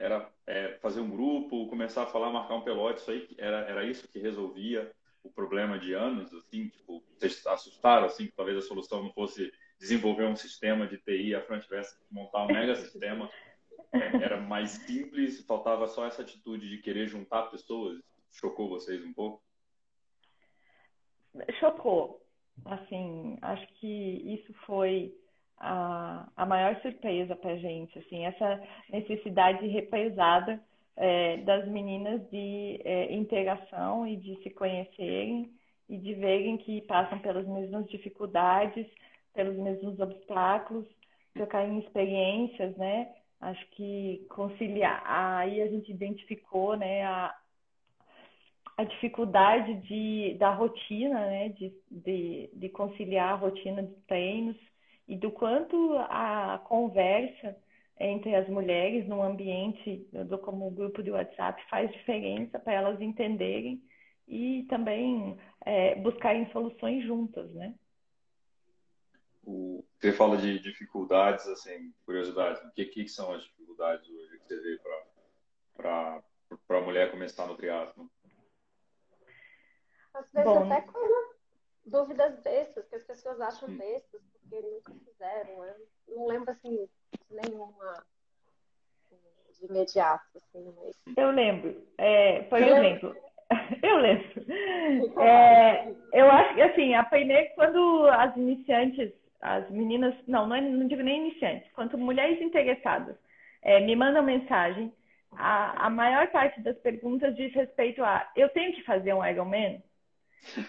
era 0.00 0.28
é, 0.48 0.78
fazer 0.78 1.00
um 1.00 1.08
grupo, 1.08 1.68
começar 1.68 2.02
a 2.02 2.06
falar, 2.06 2.28
marcar 2.32 2.56
um 2.56 2.62
pelote, 2.62 2.98
isso 2.98 3.10
aí, 3.12 3.28
era, 3.38 3.58
era 3.58 3.84
isso 3.84 4.08
que 4.08 4.18
resolvia 4.18 4.92
o 5.22 5.30
problema 5.30 5.78
de 5.78 5.92
anos, 5.92 6.34
assim, 6.34 6.68
tipo, 6.70 7.04
vocês 7.16 7.46
assustaram, 7.46 8.06
assim, 8.06 8.26
que 8.26 8.32
talvez 8.32 8.58
a 8.58 8.62
solução 8.62 9.04
não 9.04 9.12
fosse 9.12 9.52
desenvolver 9.78 10.24
um 10.24 10.34
sistema 10.34 10.88
de 10.88 10.98
TI, 10.98 11.36
a 11.36 11.42
Fran 11.42 11.60
tivesse 11.60 11.96
que 11.96 12.04
montar 12.12 12.42
um 12.42 12.48
mega 12.48 12.74
sistema, 12.74 13.30
era 13.92 14.40
mais 14.40 14.70
simples, 14.70 15.46
faltava 15.46 15.86
só 15.86 16.04
essa 16.04 16.22
atitude 16.22 16.68
de 16.68 16.78
querer 16.78 17.06
juntar 17.06 17.44
pessoas, 17.44 18.00
chocou 18.32 18.68
vocês 18.68 19.04
um 19.04 19.12
pouco? 19.12 19.40
Chocou, 21.60 22.26
assim, 22.64 23.38
acho 23.40 23.68
que 23.74 24.34
isso 24.34 24.52
foi 24.66 25.14
a, 25.58 26.28
a 26.36 26.46
maior 26.46 26.80
surpresa 26.82 27.34
para 27.34 27.56
gente, 27.56 27.98
assim, 27.98 28.24
essa 28.24 28.62
necessidade 28.90 29.66
represada 29.66 30.60
é, 30.96 31.38
das 31.38 31.66
meninas 31.68 32.20
de 32.30 32.80
é, 32.84 33.12
integração 33.14 34.06
e 34.06 34.16
de 34.16 34.42
se 34.42 34.50
conhecerem 34.50 35.50
e 35.88 35.98
de 35.98 36.14
verem 36.14 36.56
que 36.58 36.80
passam 36.82 37.18
pelas 37.18 37.46
mesmas 37.46 37.86
dificuldades, 37.88 38.86
pelos 39.34 39.56
mesmos 39.56 39.98
obstáculos, 40.00 40.86
trocarem 41.34 41.78
experiências, 41.78 42.76
né? 42.76 43.14
Acho 43.40 43.64
que 43.72 44.26
conciliar, 44.30 45.02
aí 45.04 45.60
a 45.60 45.68
gente 45.68 45.92
identificou, 45.92 46.74
né, 46.74 47.04
a, 47.04 47.34
a 48.78 48.84
dificuldade 48.84 49.74
de, 49.82 50.34
da 50.38 50.50
rotina, 50.54 51.20
né, 51.26 51.50
de, 51.50 51.70
de, 51.90 52.50
de 52.54 52.68
conciliar 52.70 53.34
a 53.34 53.36
rotina 53.36 53.82
de 53.82 53.94
treinos 54.06 54.56
e 55.08 55.16
do 55.16 55.30
quanto 55.30 55.96
a 56.08 56.60
conversa 56.66 57.56
entre 57.98 58.34
as 58.34 58.48
mulheres 58.48 59.08
num 59.08 59.22
ambiente 59.22 60.06
do, 60.12 60.38
como 60.38 60.66
o 60.66 60.70
grupo 60.70 61.02
de 61.02 61.10
WhatsApp 61.10 61.62
faz 61.70 61.90
diferença 61.92 62.58
para 62.58 62.74
elas 62.74 63.00
entenderem 63.00 63.82
e 64.28 64.66
também 64.68 65.38
é, 65.64 65.94
buscarem 65.94 66.50
soluções 66.52 67.04
juntas, 67.04 67.50
né? 67.54 67.74
O, 69.44 69.84
você 69.98 70.12
fala 70.12 70.36
de 70.36 70.58
dificuldades, 70.58 71.46
assim, 71.46 71.94
curiosidade, 72.04 72.66
o 72.66 72.72
que, 72.72 72.84
que 72.86 73.08
são 73.08 73.32
as 73.32 73.44
dificuldades 73.44 74.08
hoje 74.10 74.38
que 74.38 74.44
você 74.48 74.60
vê 74.60 74.80
para 75.76 76.22
a 76.68 76.80
mulher 76.80 77.12
começar 77.12 77.46
no 77.46 77.56
triatlo? 77.56 78.10
Às 80.12 80.32
vezes 80.32 80.50
Bom, 80.50 80.72
até 80.72 80.80
com 80.80 81.36
dúvidas 81.86 82.40
bestas, 82.40 82.88
que 82.88 82.96
as 82.96 83.04
pessoas 83.04 83.40
acham 83.40 83.68
hum. 83.68 83.78
bestas, 83.78 84.20
porque 84.48 84.66
nunca 84.66 84.92
fizeram. 85.04 85.64
Eu 85.64 86.16
não 86.16 86.26
lembro, 86.26 86.50
assim, 86.50 86.88
nenhuma 87.30 88.04
de 89.58 89.66
imediato, 89.66 90.24
assim, 90.36 90.74
mas... 90.76 91.16
Eu 91.16 91.30
lembro. 91.30 91.82
É, 91.98 92.42
por 92.42 92.60
eu 92.60 92.76
exemplo, 92.76 93.08
lembro. 93.10 93.26
eu 93.82 93.96
lembro. 93.96 95.22
É, 95.22 95.94
eu 96.12 96.30
acho 96.30 96.54
que, 96.54 96.62
assim, 96.62 96.94
aprendi 96.94 97.50
quando 97.54 98.06
as 98.08 98.36
iniciantes, 98.36 99.12
as 99.40 99.68
meninas, 99.70 100.14
não, 100.26 100.46
não, 100.46 100.56
é, 100.56 100.60
não 100.60 100.86
digo 100.86 101.02
nem 101.02 101.26
iniciantes, 101.28 101.70
quanto 101.72 101.96
mulheres 101.96 102.40
interessadas 102.40 103.16
é, 103.62 103.80
me 103.80 103.96
mandam 103.96 104.22
mensagem, 104.22 104.92
a, 105.32 105.86
a 105.86 105.90
maior 105.90 106.28
parte 106.28 106.60
das 106.60 106.76
perguntas 106.78 107.34
diz 107.36 107.52
respeito 107.52 108.02
a 108.02 108.30
eu 108.36 108.48
tenho 108.50 108.74
que 108.74 108.82
fazer 108.84 109.12
um 109.12 109.24
Ironman? 109.24 109.82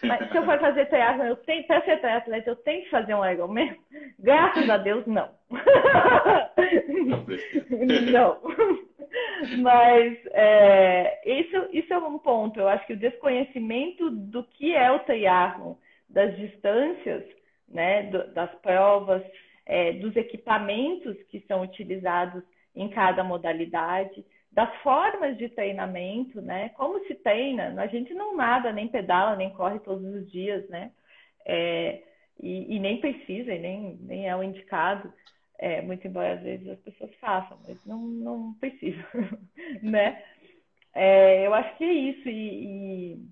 Mas 0.03 0.31
se 0.31 0.37
eu 0.37 0.45
for 0.45 0.59
fazer 0.59 0.85
teatro, 0.87 1.23
eu 1.23 1.35
tenho, 1.37 1.65
para 1.67 1.81
ser 1.83 1.91
atleta, 1.91 2.49
eu 2.49 2.55
tenho 2.55 2.83
que 2.83 2.89
fazer 2.89 3.13
um 3.13 3.25
Ironman? 3.25 3.77
Graças 4.19 4.69
a 4.69 4.77
Deus, 4.77 5.05
não. 5.05 5.29
não. 8.11 8.39
Mas 9.59 10.17
é, 10.31 11.21
isso, 11.25 11.69
isso 11.71 11.93
é 11.93 11.97
um 11.97 12.17
ponto. 12.17 12.59
Eu 12.59 12.67
acho 12.67 12.85
que 12.87 12.93
o 12.93 12.99
desconhecimento 12.99 14.09
do 14.09 14.43
que 14.43 14.73
é 14.73 14.91
o 14.91 14.99
triatlon, 14.99 15.75
das 16.09 16.35
distâncias, 16.37 17.23
né, 17.67 18.03
do, 18.03 18.33
das 18.33 18.53
provas, 18.61 19.21
é, 19.65 19.93
dos 19.93 20.15
equipamentos 20.15 21.15
que 21.29 21.41
são 21.41 21.61
utilizados 21.61 22.43
em 22.75 22.89
cada 22.89 23.23
modalidade, 23.23 24.25
das 24.57 24.75
formas 24.77 25.37
de 25.37 25.49
treinamento, 25.49 26.41
né? 26.41 26.69
Como 26.69 26.99
se 27.05 27.13
treina? 27.13 27.79
A 27.79 27.85
gente 27.85 28.11
não 28.15 28.35
nada, 28.35 28.73
nem 28.73 28.87
pedala, 28.87 29.35
nem 29.35 29.51
corre 29.51 29.77
todos 29.81 30.03
os 30.03 30.31
dias, 30.31 30.67
né? 30.67 30.91
É, 31.45 32.01
e, 32.41 32.75
e, 32.75 32.79
nem 32.79 32.99
precisa, 32.99 33.53
e 33.53 33.59
nem, 33.59 33.97
nem 34.01 34.27
é 34.27 34.35
o 34.35 34.41
indicado, 34.41 35.13
é, 35.59 35.79
muito 35.83 36.07
embora 36.07 36.33
às 36.33 36.41
vezes 36.41 36.67
as 36.69 36.79
pessoas 36.79 37.13
façam, 37.17 37.59
mas 37.67 37.85
não, 37.85 37.99
não 37.99 38.53
precisa, 38.55 38.97
né? 39.83 40.23
É, 40.91 41.45
eu 41.45 41.53
acho 41.53 41.77
que 41.77 41.83
é 41.83 41.93
isso, 41.93 42.27
e, 42.27 43.13
e, 43.13 43.29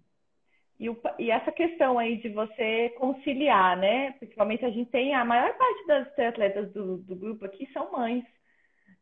e, 0.80 0.90
o, 0.92 1.02
e, 1.18 1.32
essa 1.32 1.52
questão 1.52 1.98
aí 1.98 2.18
de 2.18 2.30
você 2.30 2.90
conciliar, 3.00 3.76
né? 3.78 4.12
Principalmente 4.20 4.64
a 4.64 4.70
gente 4.70 4.92
tem, 4.92 5.16
a 5.16 5.26
maior 5.26 5.58
parte 5.58 5.88
das 5.88 6.20
atletas 6.20 6.72
do, 6.72 6.98
do 6.98 7.16
grupo 7.16 7.46
aqui 7.46 7.68
são 7.74 7.92
mães, 7.92 8.24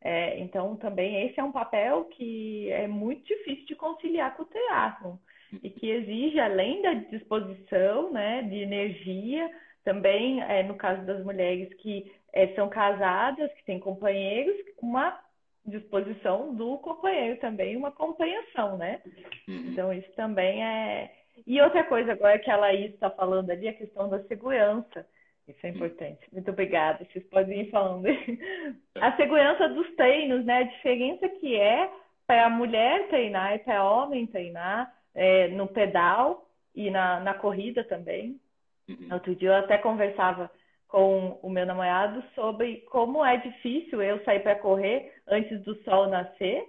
é, 0.03 0.37
então, 0.39 0.75
também 0.75 1.25
esse 1.25 1.39
é 1.39 1.43
um 1.43 1.51
papel 1.51 2.05
que 2.05 2.69
é 2.71 2.87
muito 2.87 3.25
difícil 3.25 3.65
de 3.65 3.75
conciliar 3.75 4.35
com 4.35 4.43
o 4.43 4.47
teatro 4.47 5.19
e 5.61 5.69
que 5.69 5.89
exige, 5.89 6.39
além 6.39 6.81
da 6.81 6.93
disposição, 6.93 8.11
né, 8.11 8.41
de 8.41 8.57
energia, 8.57 9.49
também, 9.83 10.41
é, 10.41 10.63
no 10.63 10.75
caso 10.75 11.05
das 11.05 11.23
mulheres 11.23 11.73
que 11.75 12.11
é, 12.33 12.47
são 12.55 12.67
casadas, 12.69 13.51
que 13.53 13.65
têm 13.65 13.79
companheiros, 13.79 14.55
uma 14.81 15.17
disposição 15.65 16.53
do 16.53 16.77
companheiro 16.79 17.39
também, 17.39 17.77
uma 17.77 17.91
compreensão, 17.91 18.77
né? 18.77 19.01
Uhum. 19.47 19.67
Então, 19.71 19.93
isso 19.93 20.11
também 20.13 20.63
é. 20.63 21.11
E 21.47 21.61
outra 21.61 21.83
coisa 21.85 22.11
agora 22.11 22.39
que 22.39 22.51
a 22.51 22.57
Laís 22.57 22.93
está 22.93 23.09
falando 23.09 23.49
ali, 23.49 23.67
a 23.67 23.73
questão 23.73 24.09
da 24.09 24.21
segurança. 24.23 25.05
Isso 25.47 25.65
é 25.65 25.69
importante. 25.69 26.21
Muito 26.31 26.49
obrigada. 26.51 27.05
Vocês 27.05 27.25
podem 27.25 27.61
ir 27.61 27.69
falando. 27.69 28.05
A 28.95 29.15
segurança 29.17 29.67
dos 29.69 29.93
treinos, 29.95 30.45
né? 30.45 30.59
A 30.59 30.63
diferença 30.63 31.27
que 31.27 31.55
é 31.55 31.89
para 32.25 32.45
a 32.45 32.49
mulher 32.49 33.07
treinar 33.09 33.53
e 33.53 33.59
para 33.59 33.83
o 33.83 34.03
homem 34.03 34.25
treinar 34.25 34.93
é, 35.13 35.49
no 35.49 35.67
pedal 35.67 36.47
e 36.73 36.89
na, 36.89 37.19
na 37.19 37.33
corrida 37.33 37.83
também. 37.83 38.39
Uhum. 38.87 39.09
Outro 39.11 39.35
dia 39.35 39.49
eu 39.49 39.55
até 39.55 39.77
conversava 39.77 40.49
com 40.87 41.39
o 41.41 41.49
meu 41.49 41.65
namorado 41.65 42.23
sobre 42.35 42.77
como 42.89 43.25
é 43.25 43.37
difícil 43.37 44.01
eu 44.01 44.23
sair 44.23 44.41
para 44.41 44.55
correr 44.55 45.13
antes 45.27 45.61
do 45.63 45.75
sol 45.83 46.07
nascer 46.07 46.65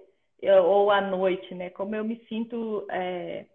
ou 0.65 0.91
à 0.91 1.01
noite, 1.01 1.55
né? 1.55 1.71
Como 1.71 1.95
eu 1.95 2.05
me 2.05 2.17
sinto 2.29 2.87
é, 2.91 3.47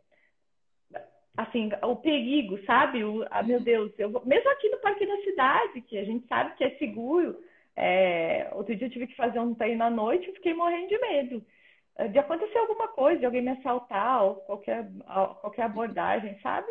assim, 1.37 1.69
o 1.83 1.95
perigo, 1.95 2.63
sabe? 2.65 3.03
O, 3.03 3.25
ah, 3.29 3.43
meu 3.43 3.59
Deus, 3.59 3.91
eu 3.97 4.11
vou... 4.11 4.25
mesmo 4.25 4.49
aqui 4.51 4.69
no 4.69 4.79
Parque 4.79 5.05
da 5.05 5.17
Cidade, 5.23 5.81
que 5.81 5.97
a 5.97 6.03
gente 6.03 6.27
sabe 6.27 6.55
que 6.55 6.63
é 6.63 6.71
seguro, 6.77 7.39
é... 7.75 8.49
outro 8.53 8.75
dia 8.75 8.87
eu 8.87 8.91
tive 8.91 9.07
que 9.07 9.15
fazer 9.15 9.39
um 9.39 9.55
treino 9.55 9.83
à 9.83 9.89
noite 9.89 10.29
e 10.29 10.33
fiquei 10.33 10.53
morrendo 10.53 10.89
de 10.89 10.99
medo 10.99 11.45
é, 11.99 12.07
de 12.07 12.17
acontecer 12.17 12.57
alguma 12.57 12.87
coisa, 12.87 13.19
de 13.19 13.25
alguém 13.25 13.41
me 13.41 13.49
assaltar 13.49 14.23
ou 14.23 14.35
qualquer, 14.35 14.89
qualquer 15.41 15.63
abordagem, 15.63 16.39
sabe? 16.41 16.67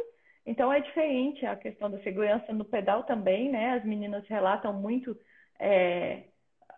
Então 0.47 0.73
é 0.73 0.81
diferente 0.81 1.44
a 1.44 1.55
questão 1.55 1.90
da 1.90 1.99
segurança 1.99 2.51
no 2.55 2.64
pedal 2.64 3.05
também, 3.05 3.51
né? 3.51 3.73
As 3.73 3.85
meninas 3.85 4.27
relatam 4.27 4.73
muito 4.73 5.14
é, 5.59 6.23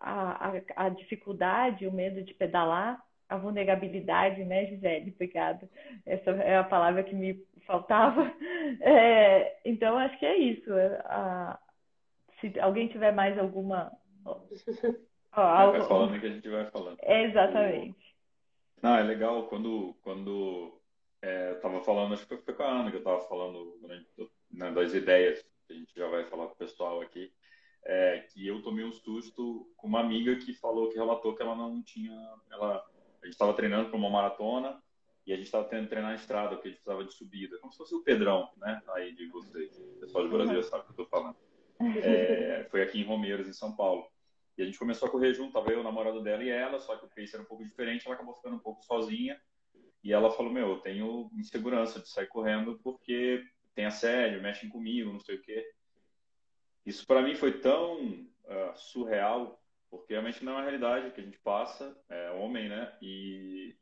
a, 0.01 0.49
a, 0.49 0.87
a, 0.87 0.89
dificuldade, 0.89 1.87
o 1.87 1.93
medo 1.93 2.25
de 2.25 2.35
pedalar, 2.35 3.01
a 3.31 3.37
vulnerabilidade, 3.37 4.45
né, 4.45 4.67
Gisele? 4.67 5.13
Obrigada. 5.13 5.71
Essa 6.05 6.31
é 6.33 6.57
a 6.57 6.65
palavra 6.65 7.05
que 7.05 7.15
me 7.15 7.43
faltava. 7.67 8.31
É, 8.81 9.59
então 9.65 9.99
acho 9.99 10.19
que 10.19 10.27
é 10.27 10.37
isso. 10.37 10.71
A, 11.05 11.59
se 12.41 12.59
alguém 12.61 12.89
tiver 12.89 13.13
mais 13.13 13.39
alguma. 13.39 13.93
Ó, 14.25 15.71
vai 15.71 15.83
falando 15.83 16.21
que 16.21 16.27
a 16.27 16.31
gente 16.31 16.49
vai 16.49 16.67
falando. 16.71 16.99
É, 17.03 17.25
exatamente. 17.25 18.17
Não, 18.83 18.97
é 18.97 19.03
legal 19.03 19.45
quando, 19.49 19.95
quando 20.03 20.81
é, 21.23 21.51
eu 21.51 21.57
estava 21.57 21.81
falando, 21.83 22.15
acho 22.15 22.27
que 22.27 22.37
foi 22.37 22.55
com 22.55 22.63
a 22.63 22.81
Ana 22.81 22.91
que 22.91 22.97
eu 22.97 23.01
estava 23.01 23.21
falando 23.23 23.79
né, 24.51 24.71
das 24.73 24.95
ideias, 24.95 25.45
que 25.67 25.73
a 25.73 25.77
gente 25.77 25.95
já 25.95 26.09
vai 26.09 26.25
falar 26.25 26.47
com 26.47 26.55
o 26.55 26.59
pessoal 26.59 27.01
aqui, 27.01 27.33
é, 27.85 28.21
que 28.33 28.47
eu 28.47 28.63
tomei 28.63 28.85
um 28.85 28.93
susto 28.93 29.71
com 29.77 29.87
uma 29.87 30.01
amiga 30.01 30.37
que 30.37 30.53
falou, 30.55 30.89
que 30.89 30.99
relatou 30.99 31.35
que 31.35 31.43
ela 31.43 31.55
não 31.55 31.83
tinha, 31.83 32.13
ela, 32.51 32.85
a 33.23 33.27
gente 33.27 33.35
estava 33.35 33.55
treinando 33.55 33.89
para 33.89 33.99
uma 33.99 34.11
maratona 34.11 34.83
e 35.27 35.33
a 35.33 35.37
gente 35.37 35.47
estava 35.47 35.65
tendo 35.65 35.85
que 35.85 35.91
treinar 35.91 36.11
na 36.11 36.17
estrada, 36.17 36.51
porque 36.51 36.69
a 36.69 36.71
gente 36.71 36.81
precisava 36.81 37.05
de 37.05 37.15
subida, 37.15 37.59
como 37.59 37.73
se 37.73 37.79
fosse 37.79 37.95
o 37.95 38.03
Pedrão, 38.03 38.51
né, 38.57 38.83
aí 38.89 39.15
de 39.15 39.27
vocês, 39.29 39.79
o 39.79 40.01
pessoal 40.01 40.25
de 40.25 40.31
Brasília 40.31 40.63
sabe 40.63 40.83
o 40.83 40.85
que 40.85 41.01
eu 41.01 41.05
estou 41.05 41.07
falando. 41.07 41.37
É, 42.03 42.67
foi 42.71 42.83
aqui 42.83 43.01
em 43.01 43.05
Romeiros, 43.05 43.49
em 43.49 43.53
São 43.53 43.75
Paulo. 43.75 44.07
E 44.57 44.63
a 44.63 44.67
gente 44.67 44.79
começou 44.79 45.09
a 45.09 45.11
correr 45.11 45.33
junto, 45.33 45.53
tava 45.53 45.73
eu, 45.73 45.81
o 45.81 45.85
namorado 45.85 46.23
dela 46.23 46.45
e 46.45 46.51
ela, 46.51 46.79
só 46.81 46.97
que 46.97 47.07
o 47.07 47.09
pace 47.09 47.35
era 47.35 47.43
um 47.43 47.47
pouco 47.47 47.65
diferente, 47.65 48.07
ela 48.07 48.15
acabou 48.15 48.35
ficando 48.35 48.57
um 48.57 48.61
pouco 48.61 48.85
sozinha. 48.85 49.41
E 50.05 50.13
ela 50.13 50.31
falou: 50.31 50.53
Meu, 50.53 50.69
eu 50.69 50.79
tenho 50.81 51.31
insegurança 51.35 52.01
de 52.01 52.09
sair 52.09 52.27
correndo 52.27 52.79
porque 52.83 53.43
tem 53.75 53.87
assédio, 53.87 54.43
mexem 54.43 54.69
comigo, 54.69 55.13
não 55.13 55.21
sei 55.21 55.37
o 55.37 55.43
quê. 55.43 55.67
Isso 56.85 57.07
para 57.07 57.23
mim 57.23 57.35
foi 57.35 57.59
tão 57.59 58.03
uh, 58.03 58.77
surreal, 58.77 59.63
porque 59.91 60.13
realmente 60.13 60.45
não 60.45 60.53
é 60.53 60.57
uma 60.57 60.63
realidade 60.63 61.11
que 61.11 61.21
a 61.21 61.25
gente 61.25 61.39
passa, 61.39 61.97
é 62.09 62.31
homem, 62.31 62.69
né? 62.69 62.97
E 63.03 63.77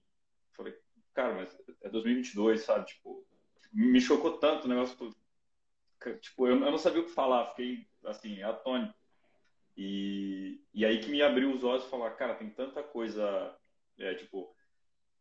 falei: 0.55 0.75
Cara, 1.15 1.35
mas 1.35 1.57
é 1.83 1.89
2022, 1.89 2.63
sabe? 2.63 2.87
Tipo, 2.87 3.27
me 3.73 4.01
chocou 4.01 4.39
tanto 4.39 4.65
o 4.65 4.69
negócio. 4.69 5.15
Tipo, 6.21 6.47
eu, 6.47 6.57
não 6.57 6.79
sabia 6.79 7.03
o 7.03 7.05
que 7.05 7.11
falar, 7.11 7.47
fiquei 7.47 7.87
assim, 8.05 8.43
atônito. 8.43 8.95
E, 9.77 10.61
e 10.73 10.85
aí 10.85 11.01
que 11.01 11.11
me 11.11 11.23
abriu 11.23 11.53
os 11.53 11.63
olhos 11.63 11.85
e 11.85 11.91
falar, 11.91 12.11
cara, 12.13 12.35
tem 12.35 12.51
tanta 12.51 12.83
coisa, 12.83 13.57
é, 13.99 14.15
tipo, 14.15 14.53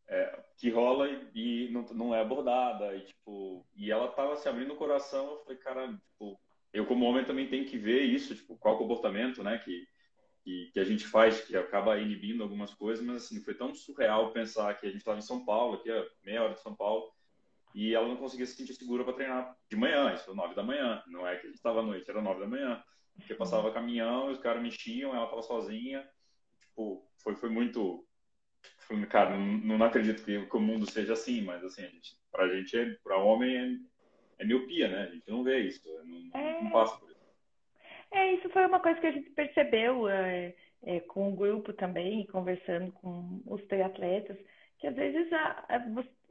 é, 0.08 0.44
que 0.56 0.70
rola 0.70 1.08
e, 1.08 1.66
e, 1.66 1.70
não, 1.70 1.82
não 1.92 2.14
é 2.14 2.20
abordada. 2.20 2.94
E, 2.96 3.02
tipo, 3.02 3.66
e 3.74 3.90
ela 3.90 4.08
tava 4.08 4.36
se 4.36 4.48
abrindo 4.48 4.72
o 4.72 4.76
coração, 4.76 5.32
eu 5.32 5.40
falei, 5.44 5.58
cara, 5.58 5.92
tipo, 5.92 6.40
eu 6.72 6.86
como 6.86 7.04
homem 7.04 7.24
também 7.24 7.48
tenho 7.48 7.66
que 7.66 7.78
ver 7.78 8.02
isso, 8.02 8.34
tipo, 8.34 8.56
qual 8.56 8.78
comportamento, 8.78 9.42
né, 9.42 9.58
que, 9.58 9.86
que, 10.48 10.70
que, 10.72 10.80
a 10.80 10.84
gente 10.84 11.06
faz, 11.06 11.42
que 11.42 11.54
acaba 11.54 12.00
inibindo 12.00 12.42
algumas 12.42 12.72
coisas, 12.72 13.04
mas 13.04 13.24
assim, 13.24 13.42
foi 13.42 13.52
tão 13.52 13.74
surreal 13.74 14.32
pensar 14.32 14.72
que 14.80 14.86
a 14.86 14.88
gente 14.88 15.00
estava 15.00 15.18
em 15.18 15.22
São 15.22 15.44
Paulo, 15.44 15.74
aqui 15.74 15.90
a 15.90 16.06
meia 16.24 16.42
hora 16.42 16.54
de 16.54 16.62
São 16.62 16.74
Paulo, 16.74 17.12
e 17.74 17.94
ela 17.94 18.08
não 18.08 18.16
conseguia 18.16 18.46
se 18.46 18.54
sentir 18.54 18.72
segura 18.72 19.04
para 19.04 19.12
treinar 19.12 19.54
de 19.68 19.76
manhã, 19.76 20.14
isso 20.14 20.24
foi 20.24 20.34
nove 20.34 20.54
da 20.54 20.62
manhã, 20.62 21.02
não 21.06 21.26
é 21.26 21.36
que 21.36 21.42
a 21.46 21.50
gente 21.50 21.56
estava 21.56 21.80
à 21.80 21.82
noite, 21.82 22.10
era 22.10 22.22
nove 22.22 22.40
da 22.40 22.46
manhã. 22.46 22.82
Porque 23.14 23.34
passava 23.34 23.72
caminhão, 23.72 24.30
os 24.30 24.38
caras 24.38 24.62
mexiam, 24.62 25.14
ela 25.14 25.26
tava 25.26 25.42
sozinha. 25.42 26.08
Tipo, 26.60 27.04
foi, 27.18 27.34
foi 27.34 27.50
muito. 27.50 28.06
Foi, 28.78 29.04
cara, 29.06 29.36
não, 29.36 29.76
não 29.76 29.86
acredito 29.86 30.24
que, 30.24 30.46
que, 30.46 30.56
o 30.56 30.60
mundo 30.60 30.88
seja 30.88 31.12
assim, 31.12 31.42
mas 31.42 31.62
assim, 31.64 31.82
a 31.82 31.88
gente, 31.88 32.16
pra 32.30 32.48
gente, 32.48 32.78
é, 32.78 32.94
pra 33.02 33.18
homem, 33.18 33.56
é, 34.38 34.44
é 34.44 34.46
miopia, 34.46 34.88
né? 34.88 35.02
A 35.02 35.10
gente 35.10 35.28
não 35.28 35.42
vê 35.42 35.60
isso, 35.60 35.82
não, 36.04 36.40
é... 36.40 36.62
não 36.62 36.70
passa 36.70 36.96
por 36.96 37.07
isso. 37.07 37.07
É, 38.12 38.32
isso 38.34 38.48
foi 38.50 38.66
uma 38.66 38.80
coisa 38.80 39.00
que 39.00 39.06
a 39.06 39.12
gente 39.12 39.30
percebeu 39.30 40.08
é, 40.08 40.54
é, 40.84 41.00
com 41.00 41.28
o 41.28 41.36
grupo 41.36 41.72
também, 41.72 42.26
conversando 42.26 42.92
com 42.92 43.40
os 43.46 43.62
triatletas, 43.66 44.36
que 44.78 44.86
às 44.86 44.94
vezes 44.94 45.32
a, 45.32 45.64
a, 45.68 45.78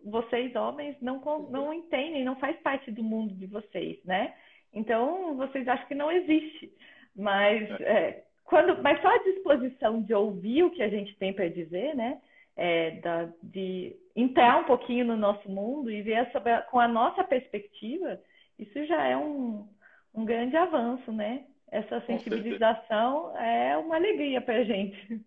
vocês, 0.03 0.55
homens, 0.55 0.95
não, 1.01 1.21
não 1.49 1.73
entendem, 1.73 2.23
não 2.23 2.35
faz 2.37 2.57
parte 2.61 2.91
do 2.91 3.03
mundo 3.03 3.33
de 3.33 3.45
vocês, 3.47 4.03
né? 4.05 4.33
Então, 4.73 5.35
vocês 5.35 5.67
acham 5.67 5.87
que 5.87 5.95
não 5.95 6.11
existe. 6.11 6.71
Mas, 7.15 7.69
é. 7.81 7.83
é, 7.83 8.23
quando, 8.45 8.81
mas 8.81 9.01
só 9.01 9.07
a 9.07 9.23
disposição 9.23 10.01
de 10.01 10.13
ouvir 10.13 10.63
o 10.63 10.71
que 10.71 10.83
a 10.83 10.89
gente 10.89 11.15
tem 11.17 11.33
para 11.33 11.49
dizer, 11.49 11.95
né? 11.95 12.21
É, 12.55 12.91
da, 13.01 13.29
de 13.43 13.95
entrar 14.15 14.59
um 14.59 14.63
pouquinho 14.63 15.05
no 15.05 15.15
nosso 15.15 15.47
mundo 15.49 15.91
e 15.91 16.01
ver 16.01 16.31
sobre 16.31 16.51
a, 16.51 16.61
com 16.63 16.79
a 16.79 16.87
nossa 16.87 17.23
perspectiva, 17.23 18.19
isso 18.57 18.83
já 18.85 19.05
é 19.05 19.15
um, 19.15 19.67
um 20.13 20.25
grande 20.25 20.55
avanço, 20.57 21.11
né? 21.11 21.45
Essa 21.69 22.01
sensibilização 22.05 23.37
é 23.37 23.77
uma 23.77 23.95
alegria 23.95 24.41
para 24.41 24.59
a 24.59 24.63
gente. 24.63 25.21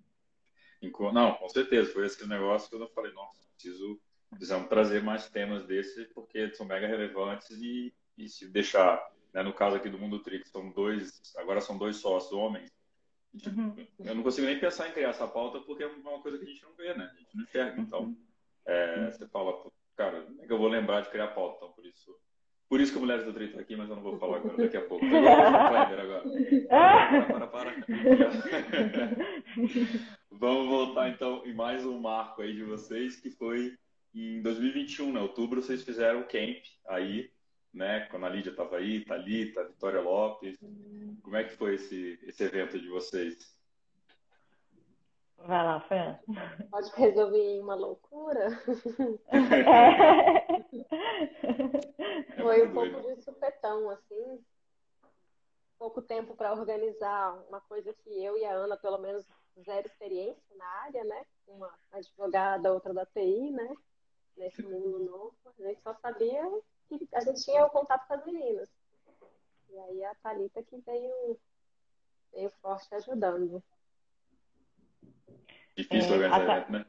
Não, 1.13 1.35
com 1.35 1.49
certeza. 1.49 1.93
Foi 1.93 2.07
esse 2.07 2.27
negócio 2.27 2.71
que 2.71 2.77
eu 2.77 2.89
falei, 2.89 3.13
nossa, 3.13 3.39
preciso, 3.55 4.01
precisamos 4.31 4.69
trazer 4.69 5.03
mais 5.03 5.29
temas 5.29 5.67
desses, 5.67 6.07
porque 6.15 6.53
são 6.55 6.67
mega 6.67 6.87
relevantes 6.87 7.51
e, 7.51 7.93
e 8.17 8.29
se 8.29 8.49
deixar 8.49 8.99
né, 9.33 9.43
no 9.43 9.53
caso 9.53 9.77
aqui 9.77 9.89
do 9.89 9.99
Mundo 9.99 10.19
Trix, 10.21 10.51
são 10.51 10.71
dois, 10.71 11.21
agora 11.37 11.61
são 11.61 11.79
dois 11.79 11.97
sócios 11.97 12.33
homens. 12.33 12.71
Uhum. 13.47 13.87
Eu 14.01 14.15
não 14.15 14.23
consigo 14.23 14.47
nem 14.47 14.59
pensar 14.59 14.89
em 14.89 14.93
criar 14.93 15.11
essa 15.11 15.27
pauta 15.27 15.61
porque 15.61 15.85
é 15.85 15.87
uma 15.87 16.21
coisa 16.21 16.37
que 16.37 16.45
a 16.45 16.49
gente 16.49 16.63
não 16.65 16.75
vê, 16.75 16.95
né? 16.95 17.11
A 17.13 17.17
gente 17.17 17.37
não 17.37 17.45
enxerga. 17.45 17.81
Então, 17.81 18.17
é, 18.67 18.99
uhum. 18.99 19.13
você 19.13 19.29
fala, 19.29 19.71
cara, 19.97 20.27
é 20.41 20.47
que 20.47 20.53
eu 20.53 20.59
vou 20.59 20.69
lembrar 20.69 21.03
de 21.03 21.11
criar 21.11 21.29
pauta, 21.29 21.57
então 21.57 21.73
por 21.73 21.87
isso. 21.87 22.17
Por 22.71 22.81
isso 22.81 22.93
que 22.93 22.99
o 22.99 23.01
Mulheres 23.01 23.25
do 23.25 23.35
Trito 23.35 23.57
tá 23.57 23.61
aqui, 23.61 23.75
mas 23.75 23.91
eu 23.91 23.97
não 23.97 24.03
vou 24.03 24.17
falar 24.17 24.37
agora, 24.39 24.57
daqui 24.57 24.77
a 24.77 24.81
pouco. 24.81 25.05
Agora, 25.11 26.03
agora. 26.03 26.23
Para, 27.27 27.49
para, 27.49 27.49
para. 27.49 27.75
Vamos 30.31 30.69
voltar 30.69 31.11
então 31.11 31.45
em 31.45 31.53
mais 31.53 31.85
um 31.85 32.01
marco 32.01 32.43
aí 32.43 32.55
de 32.55 32.63
vocês, 32.63 33.17
que 33.17 33.31
foi 33.31 33.77
em 34.15 34.41
2021, 34.41 35.13
né? 35.13 35.21
Outubro, 35.21 35.61
vocês 35.61 35.83
fizeram 35.83 36.21
o 36.21 36.29
camp 36.29 36.63
aí 36.87 37.29
né? 37.73 38.01
Quando 38.11 38.27
a 38.27 38.29
Lídia 38.29 38.51
estava 38.51 38.77
aí, 38.77 39.05
Thalita, 39.05 39.65
Vitória 39.65 40.01
Lopes. 40.01 40.59
Como 41.23 41.37
é 41.37 41.45
que 41.45 41.57
foi 41.57 41.77
esse, 41.77 42.19
esse 42.23 42.45
evento 42.45 42.79
de 42.79 42.89
vocês? 42.89 43.59
Vai 45.39 45.65
lá, 45.65 45.81
Fran. 45.81 46.19
Pode 46.71 46.91
resolver 46.97 47.61
uma 47.61 47.75
loucura? 47.75 48.49
Foi 52.41 52.67
um 52.67 52.73
pouco 52.73 53.15
de 53.15 53.23
supetão, 53.23 53.91
assim. 53.91 54.45
Pouco 55.79 56.03
tempo 56.03 56.35
para 56.35 56.53
organizar 56.53 57.35
uma 57.49 57.61
coisa 57.63 57.93
que 57.95 58.23
eu 58.23 58.37
e 58.37 58.45
a 58.45 58.53
Ana, 58.53 58.77
pelo 58.77 58.99
menos, 58.99 59.27
zero 59.63 59.87
experiência 59.87 60.57
na 60.57 60.67
área, 60.83 61.05
né? 61.05 61.25
Uma 61.47 61.73
advogada, 61.93 62.73
outra 62.73 62.93
da 62.93 63.07
TI, 63.07 63.51
né? 63.51 63.75
Nesse 64.37 64.63
mundo 64.63 64.99
novo. 64.99 65.35
A 65.59 65.63
gente 65.63 65.83
só 65.83 65.95
sabia 65.95 66.43
que 66.89 67.09
a 67.15 67.21
gente 67.21 67.45
tinha 67.45 67.65
o 67.65 67.71
contato 67.71 68.07
com 68.07 68.15
as 68.15 68.25
meninas. 68.25 68.69
E 69.71 69.79
aí 69.79 70.05
a 70.05 70.15
Thalita 70.17 70.63
que 70.63 70.77
veio, 70.79 71.39
veio 72.33 72.51
forte 72.61 72.95
ajudando. 72.95 73.63
Difícil 75.77 76.15
é, 76.15 76.27
organizar, 76.27 76.67
a, 76.67 76.71
né? 76.71 76.87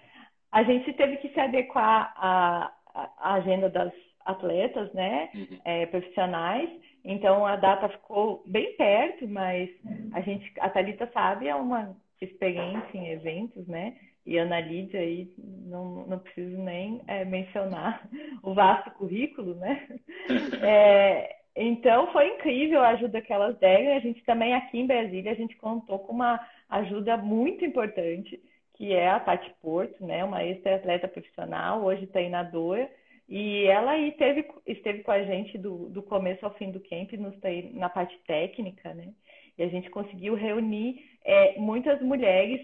A 0.50 0.64
gente 0.64 0.94
teve 0.94 1.18
que 1.18 1.30
se 1.30 1.40
adequar 1.40 2.14
à, 2.16 2.77
à 3.18 3.34
agenda 3.36 3.70
das 3.70 3.92
atletas, 4.26 4.92
né, 4.94 5.30
uhum. 5.34 5.60
é, 5.64 5.86
profissionais. 5.86 6.70
Então 7.04 7.46
a 7.46 7.56
data 7.56 7.88
ficou 7.90 8.44
bem 8.46 8.76
perto, 8.76 9.28
mas 9.28 9.70
a 10.14 10.22
gente, 10.22 10.52
a 10.60 10.70
Thalita 10.70 11.10
sabe, 11.14 11.48
é 11.48 11.56
uma 11.56 11.96
experiência 12.20 12.98
em 12.98 13.10
eventos, 13.10 13.66
né? 13.68 13.96
e 14.28 14.38
Ana 14.38 14.60
Lídia 14.60 15.00
aí 15.00 15.32
não, 15.38 16.06
não 16.06 16.20
preciso 16.20 16.58
nem 16.58 17.02
é, 17.08 17.24
mencionar 17.24 18.08
o 18.44 18.54
vasto 18.54 18.92
currículo, 18.92 19.56
né? 19.56 19.88
É, 20.62 21.38
então 21.56 22.12
foi 22.12 22.28
incrível 22.36 22.84
a 22.84 22.90
ajuda 22.90 23.22
que 23.22 23.32
elas 23.32 23.58
deram. 23.58 23.96
A 23.96 24.00
gente 24.00 24.24
também 24.26 24.54
aqui 24.54 24.80
em 24.80 24.86
Brasília 24.86 25.32
a 25.32 25.36
gente 25.36 25.56
contou 25.56 26.00
com 26.00 26.12
uma 26.12 26.40
ajuda 26.70 27.16
muito 27.16 27.64
importante, 27.64 28.40
que 28.78 28.94
é 28.94 29.10
a 29.10 29.20
Tati 29.20 29.54
Porto, 29.62 30.06
né? 30.06 30.24
Uma 30.24 30.44
ex-atleta 30.44 31.08
profissional, 31.08 31.84
hoje 31.84 32.08
treinadora. 32.08 32.90
E 33.28 33.66
ela 33.66 33.92
aí 33.92 34.12
teve, 34.14 34.48
esteve 34.66 35.04
com 35.04 35.12
a 35.12 35.24
gente 35.24 35.58
do, 35.58 35.90
do 35.90 36.02
começo 36.02 36.46
ao 36.46 36.54
fim 36.54 36.72
do 36.72 36.80
camp 36.80 37.12
nos, 37.14 37.36
na 37.74 37.90
parte 37.90 38.18
técnica, 38.26 38.94
né? 38.94 39.10
E 39.58 39.64
a 39.64 39.68
gente 39.68 39.90
conseguiu 39.90 40.36
reunir 40.36 41.04
é, 41.26 41.58
muitas 41.58 42.00
mulheres, 42.02 42.62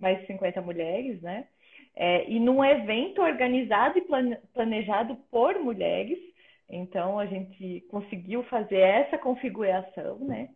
mais 0.00 0.18
de 0.20 0.26
50 0.26 0.62
mulheres, 0.62 1.20
né? 1.20 1.46
é, 1.94 2.28
e 2.28 2.40
num 2.40 2.64
evento 2.64 3.20
organizado 3.20 3.98
e 3.98 4.06
planejado 4.52 5.16
por 5.30 5.58
mulheres. 5.58 6.18
Então, 6.68 7.18
a 7.18 7.26
gente 7.26 7.84
conseguiu 7.90 8.42
fazer 8.44 8.78
essa 8.78 9.18
configuração, 9.18 10.18
né? 10.20 10.48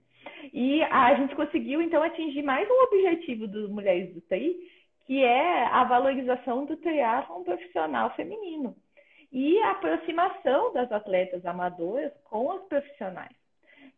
E 0.52 0.82
a 0.84 1.14
gente 1.14 1.34
conseguiu, 1.34 1.82
então, 1.82 2.02
atingir 2.02 2.42
mais 2.42 2.68
um 2.68 2.82
objetivo 2.84 3.46
dos 3.46 3.70
Mulheres 3.70 4.12
do 4.14 4.20
TI, 4.22 4.56
que 5.06 5.22
é 5.22 5.64
a 5.64 5.84
valorização 5.84 6.64
do 6.64 6.76
triatlon 6.76 7.44
profissional 7.44 8.14
feminino 8.14 8.76
e 9.32 9.58
a 9.60 9.72
aproximação 9.72 10.72
das 10.72 10.90
atletas 10.90 11.44
amadoras 11.44 12.12
com 12.24 12.50
as 12.52 12.62
profissionais. 12.64 13.34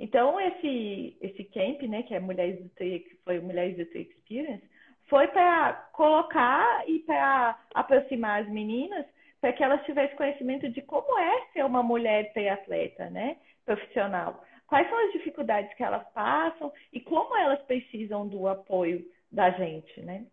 Então, 0.01 0.41
esse, 0.41 1.17
esse 1.21 1.45
camp, 1.45 1.83
né, 1.83 2.03
que 2.03 2.15
é 2.15 2.21
Mulheres 2.21 2.63
do 2.63 2.69
TI, 2.71 3.01
que 3.01 3.17
foi 3.25 3.41
Mulheres 3.41 3.77
do 3.77 3.85
TI 3.87 4.03
Experience, 4.03 4.65
foi 5.09 5.27
para 5.29 5.73
colocar 5.93 6.89
e 6.89 7.01
para 7.01 7.59
aproximar 7.75 8.43
as 8.43 8.49
meninas 8.49 9.05
para 9.41 9.53
que 9.53 9.63
elas 9.63 9.85
tivessem 9.85 10.17
conhecimento 10.17 10.69
de 10.69 10.83
como 10.83 11.19
é 11.19 11.47
ser 11.53 11.65
uma 11.65 11.83
mulher 11.83 12.33
triatleta, 12.33 13.09
né, 13.11 13.37
profissional. 13.65 14.45
Quais 14.69 14.89
são 14.89 15.07
as 15.07 15.13
dificuldades 15.13 15.73
que 15.75 15.83
elas 15.83 16.07
passam 16.13 16.71
e 16.93 17.01
como 17.01 17.35
elas 17.35 17.61
precisam 17.63 18.29
do 18.29 18.47
apoio 18.47 19.05
da 19.33 19.51
gente, 19.51 20.01
né? 20.03 20.27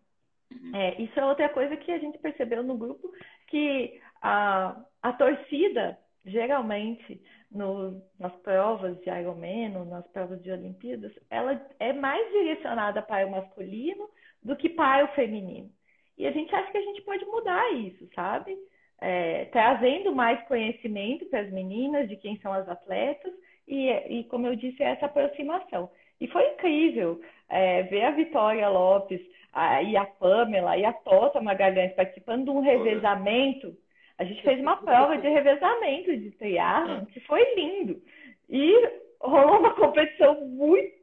Uhum. 0.52 0.76
É, 0.76 1.00
isso 1.00 1.18
é 1.18 1.24
outra 1.24 1.48
coisa 1.48 1.76
que 1.76 1.90
a 1.90 1.98
gente 1.98 2.18
percebeu 2.18 2.62
no 2.62 2.76
grupo, 2.76 3.10
que 3.48 3.98
a, 4.20 4.76
a 5.02 5.12
torcida, 5.14 5.98
geralmente, 6.24 7.20
no, 7.50 8.02
nas 8.20 8.34
provas 8.42 9.00
de 9.00 9.08
Ironman, 9.08 9.70
nas 9.86 10.06
provas 10.08 10.42
de 10.42 10.52
Olimpíadas, 10.52 11.12
ela 11.30 11.66
é 11.80 11.94
mais 11.94 12.30
direcionada 12.30 13.00
para 13.00 13.26
o 13.26 13.30
masculino 13.30 14.06
do 14.42 14.54
que 14.54 14.68
para 14.68 15.06
o 15.06 15.14
feminino. 15.14 15.70
E 16.18 16.26
a 16.26 16.30
gente 16.30 16.54
acha 16.54 16.70
que 16.70 16.78
a 16.78 16.82
gente 16.82 17.00
pode 17.02 17.24
mudar 17.24 17.72
isso, 17.72 18.06
sabe? 18.14 18.54
É, 19.00 19.46
trazendo 19.46 20.14
mais 20.14 20.42
conhecimento 20.46 21.26
para 21.26 21.40
as 21.40 21.50
meninas 21.50 22.08
de 22.08 22.16
quem 22.16 22.38
são 22.40 22.52
as 22.52 22.68
atletas 22.68 23.32
e, 23.66 23.90
e 23.90 24.24
como 24.24 24.46
eu 24.46 24.56
disse, 24.56 24.82
essa 24.82 25.06
aproximação. 25.06 25.90
E 26.20 26.26
foi 26.28 26.46
incrível 26.52 27.20
é, 27.48 27.82
ver 27.84 28.04
a 28.04 28.10
Vitória 28.10 28.68
Lopes 28.68 29.20
a, 29.52 29.82
e 29.82 29.96
a 29.96 30.04
Pamela 30.04 30.76
e 30.76 30.84
a 30.84 30.92
Tota 30.92 31.40
Magalhães 31.40 31.94
participando 31.94 32.44
de 32.44 32.50
um 32.50 32.60
revezamento. 32.60 33.76
A 34.18 34.24
gente 34.24 34.42
fez 34.42 34.60
uma 34.60 34.76
prova 34.78 35.18
de 35.18 35.28
revezamento 35.28 36.16
de 36.16 36.30
triatlon 36.32 37.04
que 37.06 37.20
foi 37.20 37.42
lindo. 37.54 38.00
E 38.48 38.72
rolou 39.20 39.58
uma 39.58 39.74
competição 39.74 40.40
muito 40.46 40.96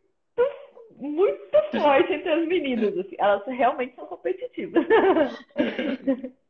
muito 0.97 1.57
forte 1.81 2.13
entre 2.13 2.29
as 2.29 2.47
meninas. 2.47 2.97
Assim. 2.97 3.15
Elas 3.17 3.45
realmente 3.45 3.95
são 3.95 4.05
competitivas. 4.05 4.85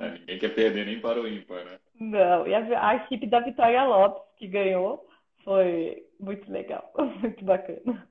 É, 0.00 0.10
ninguém 0.18 0.38
quer 0.38 0.54
perder 0.54 0.86
nem 0.86 1.00
para 1.00 1.20
o 1.20 1.28
ímpar, 1.28 1.64
né? 1.64 1.78
Não, 2.00 2.46
e 2.46 2.54
a, 2.54 2.88
a, 2.88 2.96
equipe 2.96 3.26
da 3.26 3.40
Vitória 3.40 3.84
Lopes, 3.84 4.22
que 4.38 4.48
ganhou, 4.48 5.06
foi 5.44 6.06
muito 6.18 6.50
legal, 6.50 6.92
muito 7.20 7.44
bacana. 7.44 8.08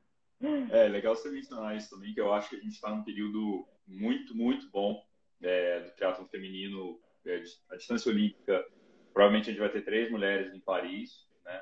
É 0.71 0.87
legal 0.87 1.15
você 1.15 1.29
mencionar 1.29 1.75
isso 1.75 1.89
também, 1.89 2.13
que 2.13 2.19
eu 2.19 2.33
acho 2.33 2.49
que 2.49 2.57
a 2.57 2.59
gente 2.59 2.73
está 2.73 2.89
num 2.89 3.03
período 3.03 3.65
muito, 3.87 4.35
muito 4.35 4.69
bom 4.69 5.03
é, 5.41 5.79
do 5.81 5.91
teatro 5.91 6.25
feminino, 6.25 6.99
é, 7.25 7.41
a 7.71 7.75
distância 7.75 8.11
olímpica. 8.11 8.65
Provavelmente 9.13 9.49
a 9.49 9.53
gente 9.53 9.61
vai 9.61 9.69
ter 9.69 9.83
três 9.83 10.11
mulheres 10.11 10.53
em 10.53 10.59
Paris, 10.59 11.27
né? 11.45 11.61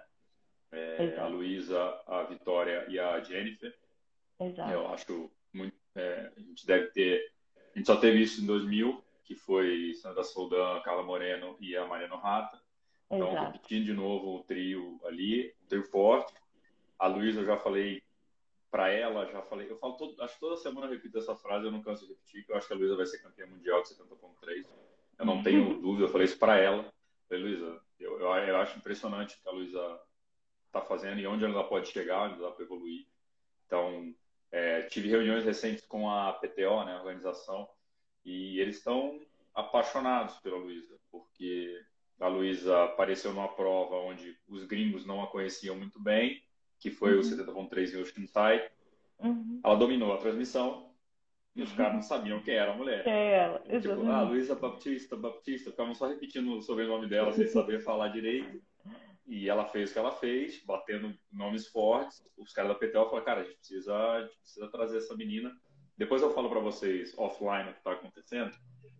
É, 0.71 1.17
a 1.19 1.27
Luísa, 1.27 1.79
a 2.07 2.23
Vitória 2.23 2.85
e 2.89 2.99
a 2.99 3.19
Jennifer. 3.21 3.73
Exato. 4.39 4.71
Eu 4.71 4.87
acho 4.87 5.31
muito. 5.53 5.75
É, 5.95 6.31
a 6.35 6.39
gente 6.39 6.65
deve 6.65 6.87
ter. 6.87 7.31
A 7.73 7.77
gente 7.77 7.85
só 7.85 7.97
teve 7.97 8.21
isso 8.21 8.41
em 8.41 8.45
2000, 8.45 9.03
que 9.23 9.35
foi 9.35 9.93
Sandra 9.95 10.23
Soldan, 10.23 10.81
Carla 10.81 11.03
Moreno 11.03 11.55
e 11.59 11.75
a 11.75 11.85
Mariana 11.85 12.15
Rata. 12.17 12.60
Então, 13.11 13.31
Exato. 13.31 13.51
repetindo 13.51 13.85
de 13.85 13.93
novo 13.93 14.37
o 14.37 14.43
trio 14.43 14.99
ali, 15.03 15.53
um 15.63 15.67
trio 15.67 15.83
forte. 15.83 16.33
A 16.97 17.07
Luísa, 17.07 17.41
eu 17.41 17.45
já 17.45 17.57
falei 17.57 18.01
para 18.69 18.89
ela, 18.89 19.29
já 19.29 19.41
falei. 19.41 19.69
Eu 19.69 19.77
falo 19.77 19.97
todo, 19.97 20.21
acho 20.21 20.35
que 20.35 20.39
toda 20.39 20.55
semana 20.55 20.87
eu 20.87 20.91
repito 20.91 21.17
essa 21.17 21.35
frase, 21.35 21.65
eu 21.65 21.71
não 21.71 21.81
canso 21.81 22.05
de 22.05 22.13
repetir, 22.13 22.45
que 22.45 22.51
eu 22.51 22.55
acho 22.55 22.67
que 22.67 22.73
a 22.73 22.75
Luísa 22.77 22.95
vai 22.95 23.05
ser 23.05 23.21
campeã 23.21 23.45
mundial 23.45 23.83
de 23.83 23.89
70.3. 23.89 24.65
Eu 25.19 25.25
não 25.25 25.43
tenho 25.43 25.79
dúvida, 25.81 26.05
eu 26.05 26.11
falei 26.11 26.25
isso 26.25 26.39
para 26.39 26.57
ela. 26.57 26.91
Falei, 27.27 27.43
Luísa, 27.43 27.81
eu, 27.99 28.19
eu, 28.19 28.33
eu, 28.33 28.57
acho 28.57 28.77
impressionante 28.77 29.35
o 29.35 29.41
que 29.41 29.49
a 29.49 29.51
Luísa 29.51 29.99
está 30.67 30.81
fazendo 30.81 31.19
e 31.19 31.27
onde 31.27 31.43
ela 31.43 31.65
pode 31.65 31.89
chegar, 31.89 32.29
onde 32.29 32.39
ela 32.39 32.51
pode 32.51 32.63
evoluir. 32.63 33.05
Então, 33.67 34.15
é, 34.51 34.83
tive 34.83 35.09
reuniões 35.09 35.43
recentes 35.43 35.85
com 35.85 36.09
a 36.09 36.31
PTO, 36.33 36.85
né, 36.85 36.93
a 36.93 36.99
organização, 36.99 37.69
e 38.23 38.59
eles 38.59 38.77
estão 38.77 39.19
apaixonados 39.53 40.37
pela 40.37 40.57
Luísa, 40.57 40.97
porque 41.11 41.77
a 42.21 42.27
Luísa 42.27 42.83
apareceu 42.83 43.33
numa 43.33 43.47
prova 43.47 43.95
onde 43.95 44.37
os 44.47 44.63
gringos 44.63 45.05
não 45.05 45.23
a 45.23 45.27
conheciam 45.27 45.75
muito 45.75 45.99
bem, 45.99 46.41
que 46.79 46.91
foi 46.91 47.13
uhum. 47.13 47.19
o 47.19 47.23
70.3 47.23 47.93
em 47.93 48.01
Oceanside. 48.01 48.69
Uhum. 49.19 49.59
Ela 49.63 49.75
dominou 49.75 50.13
a 50.13 50.17
transmissão 50.17 50.91
e 51.55 51.63
os 51.63 51.73
caras 51.73 51.93
não 51.95 52.01
sabiam 52.01 52.41
quem 52.41 52.55
era 52.55 52.71
a 52.71 52.77
mulher. 52.77 53.05
É 53.07 53.37
ela, 53.39 53.59
Tipo, 53.59 54.07
ah, 54.07 54.21
Luísa 54.21 54.55
Baptista, 54.55 55.15
Baptista, 55.15 55.71
ficavam 55.71 55.93
só 55.93 56.07
repetindo 56.07 56.55
o 56.55 56.61
sobrenome 56.61 57.07
dela 57.07 57.33
sem 57.33 57.47
saber 57.47 57.81
falar 57.81 58.09
direito. 58.09 58.61
E 59.27 59.49
ela 59.49 59.65
fez 59.65 59.89
o 59.89 59.93
que 59.93 59.99
ela 59.99 60.11
fez, 60.11 60.63
batendo 60.63 61.13
nomes 61.31 61.67
fortes. 61.67 62.23
Os 62.37 62.53
caras 62.53 62.71
da 62.71 62.75
PTO 62.75 63.05
falaram, 63.05 63.25
cara, 63.25 63.41
a 63.41 63.43
gente 63.43 63.57
precisa, 63.57 63.95
a 63.95 64.21
gente 64.21 64.37
precisa 64.37 64.67
trazer 64.69 64.97
essa 64.97 65.15
menina. 65.15 65.51
Depois 65.97 66.21
eu 66.21 66.33
falo 66.33 66.49
para 66.49 66.59
vocês 66.59 67.17
offline 67.17 67.69
o 67.69 67.73
que 67.73 67.77
está 67.79 67.91
acontecendo, 67.93 68.51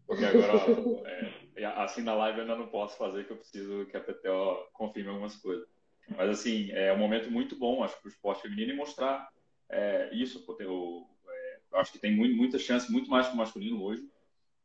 porque 0.05 0.23
agora, 0.23 0.53
é, 1.09 1.33
assim 1.65 2.01
na 2.01 2.13
live 2.13 2.39
eu 2.39 2.43
ainda 2.43 2.55
não 2.55 2.67
posso 2.67 2.97
fazer, 2.97 3.25
que 3.25 3.31
eu 3.31 3.37
preciso 3.37 3.85
que 3.85 3.97
a 3.97 4.01
PTO 4.01 4.69
confirme 4.73 5.09
algumas 5.09 5.35
coisas. 5.35 5.67
Mas, 6.09 6.29
assim, 6.29 6.71
é 6.71 6.91
um 6.93 6.97
momento 6.97 7.31
muito 7.31 7.55
bom, 7.55 7.83
acho, 7.83 7.97
para 7.99 8.07
o 8.07 8.11
esporte 8.11 8.41
feminino 8.41 8.73
e 8.73 8.75
mostrar 8.75 9.29
é, 9.69 10.09
isso. 10.13 10.43
Eu, 10.59 11.07
é, 11.27 11.59
acho 11.73 11.91
que 11.91 11.99
tem 11.99 12.15
muito, 12.15 12.35
muita 12.35 12.59
chance, 12.59 12.91
muito 12.91 13.09
mais 13.09 13.27
que 13.27 13.33
o 13.33 13.37
masculino 13.37 13.81
hoje, 13.81 14.07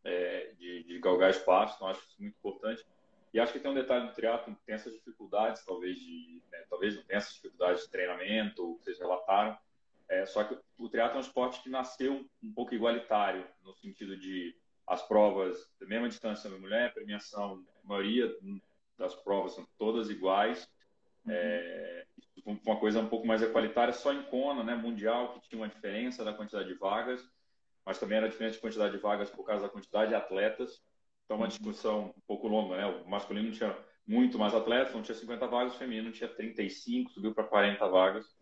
é, 0.05 0.53
de, 0.59 0.85
de 0.85 0.99
galgar 0.99 1.31
espaço, 1.31 1.77
então 1.77 1.89
acho 1.89 2.01
isso 2.01 2.17
muito 2.19 2.37
importante. 2.37 2.85
E 3.33 3.41
acho 3.41 3.53
que 3.53 3.61
tem 3.61 3.71
um 3.71 3.75
detalhe 3.75 4.07
do 4.07 4.15
triatlo 4.15 4.57
tem 4.65 4.75
essas 4.75 4.95
dificuldades, 4.95 5.65
talvez 5.65 5.99
de, 5.99 6.43
né, 6.51 6.65
talvez 6.71 6.97
não 6.97 7.03
tenha 7.03 7.19
essas 7.19 7.35
dificuldades 7.35 7.85
de 7.85 7.91
treinamento, 7.91 8.77
que 8.79 8.85
vocês 8.85 8.99
relataram. 8.99 9.57
É, 10.09 10.25
só 10.25 10.45
que 10.45 10.57
o 10.79 10.89
triatlo 10.89 11.17
é 11.17 11.19
um 11.19 11.21
esporte 11.21 11.61
que 11.63 11.69
nasceu 11.69 12.25
um 12.43 12.53
pouco 12.53 12.75
igualitário, 12.75 13.47
no 13.63 13.75
sentido 13.75 14.17
de 14.17 14.57
as 14.87 15.03
provas 15.07 15.59
da 15.81 15.87
mesma 15.87 16.09
distância 16.09 16.49
da 16.49 16.59
mulher, 16.59 16.95
premiação, 16.95 17.65
a 17.85 17.89
maioria 17.89 18.33
das 18.99 19.15
provas 19.15 19.53
são 19.53 19.67
todas 19.79 20.09
iguais. 20.09 20.69
Uhum. 21.25 21.33
É, 21.33 22.07
uma 22.65 22.77
coisa 22.77 23.01
um 23.01 23.09
pouco 23.09 23.27
mais 23.27 23.43
equalitária, 23.43 23.93
só 23.93 24.13
em 24.13 24.23
Kona, 24.25 24.63
né, 24.63 24.75
mundial, 24.75 25.33
que 25.33 25.49
tinha 25.49 25.61
uma 25.61 25.69
diferença 25.69 26.25
da 26.25 26.33
quantidade 26.33 26.69
de 26.69 26.75
vagas, 26.75 27.29
mas 27.85 27.99
também 27.99 28.19
era 28.19 28.29
diferente 28.29 28.55
de 28.55 28.61
quantidade 28.61 28.93
de 28.95 29.03
vagas 29.03 29.31
por 29.31 29.45
causa 29.45 29.65
da 29.65 29.69
quantidade 29.69 30.11
de 30.11 30.15
atletas. 30.15 30.81
Então, 31.25 31.39
uma 31.39 31.49
discussão 31.49 32.15
um 32.17 32.21
pouco 32.27 32.47
longa, 32.47 32.77
né? 32.77 32.87
O 32.87 33.09
masculino 33.09 33.51
tinha 33.51 33.77
muito 34.07 34.39
mais 34.39 34.55
atletas, 34.55 34.95
não 34.95 35.03
tinha 35.03 35.15
50 35.17 35.47
vagas, 35.49 35.75
o 35.75 35.79
feminino 35.79 36.13
tinha 36.13 36.29
35, 36.29 37.11
subiu 37.11 37.35
para 37.35 37.45
40 37.45 37.87
vagas. 37.89 38.37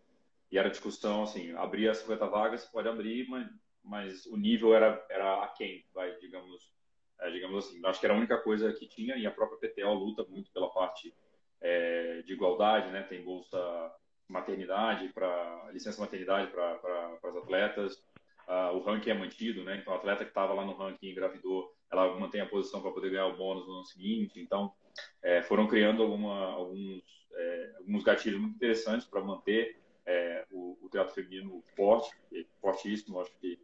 E 0.51 0.57
era 0.59 0.69
discussão, 0.69 1.23
assim, 1.23 1.51
abria 1.53 1.93
50 1.93 2.27
vagas, 2.27 2.65
pode 2.65 2.87
abrir, 2.87 3.27
mas, 3.27 3.47
mas 3.85 4.25
o 4.25 4.37
nível 4.37 4.73
era, 4.75 5.05
era 5.09 5.43
aquém, 5.43 5.85
vai, 5.93 6.15
digamos, 6.17 6.73
é, 7.21 7.29
digamos 7.29 7.65
assim. 7.65 7.79
Acho 7.85 7.99
que 7.99 8.05
era 8.05 8.13
a 8.13 8.17
única 8.17 8.37
coisa 8.37 8.73
que 8.73 8.87
tinha, 8.87 9.15
e 9.15 9.25
a 9.25 9.31
própria 9.31 9.69
PTO 9.69 9.93
luta 9.93 10.23
muito 10.23 10.51
pela 10.51 10.69
parte 10.69 11.13
é, 11.61 12.21
de 12.23 12.33
igualdade, 12.33 12.91
né? 12.91 13.03
Tem 13.03 13.23
bolsa 13.23 13.57
maternidade, 14.27 15.09
para 15.09 15.69
licença 15.71 16.01
maternidade 16.01 16.51
para 16.51 16.75
pra, 16.75 17.29
as 17.29 17.35
atletas. 17.37 18.03
Uh, 18.47 18.75
o 18.75 18.79
ranking 18.79 19.09
é 19.09 19.13
mantido, 19.15 19.63
né? 19.63 19.77
Então, 19.77 19.93
o 19.93 19.95
atleta 19.95 20.23
que 20.23 20.29
estava 20.29 20.53
lá 20.53 20.63
no 20.63 20.75
ranking 20.75 21.09
engravidou 21.09 21.75
ela 21.91 22.19
mantém 22.19 22.41
a 22.41 22.45
posição 22.45 22.81
para 22.81 22.91
poder 22.91 23.09
ganhar 23.09 23.27
o 23.27 23.37
bônus 23.37 23.67
no 23.67 23.75
ano 23.75 23.85
seguinte. 23.85 24.39
Então, 24.39 24.73
é, 25.23 25.41
foram 25.41 25.67
criando 25.67 26.03
alguma, 26.03 26.51
alguns, 26.53 27.03
é, 27.33 27.73
alguns 27.77 28.03
gatilhos 28.03 28.39
muito 28.39 28.55
interessantes 28.55 29.07
para 29.07 29.21
manter 29.21 29.79
é, 30.05 30.45
o, 30.51 30.77
o, 30.81 30.89
teatro 30.89 31.13
feminino 31.13 31.63
forte, 31.75 32.15
fortíssimo. 32.61 33.19
Acho 33.19 33.31
que 33.39 33.59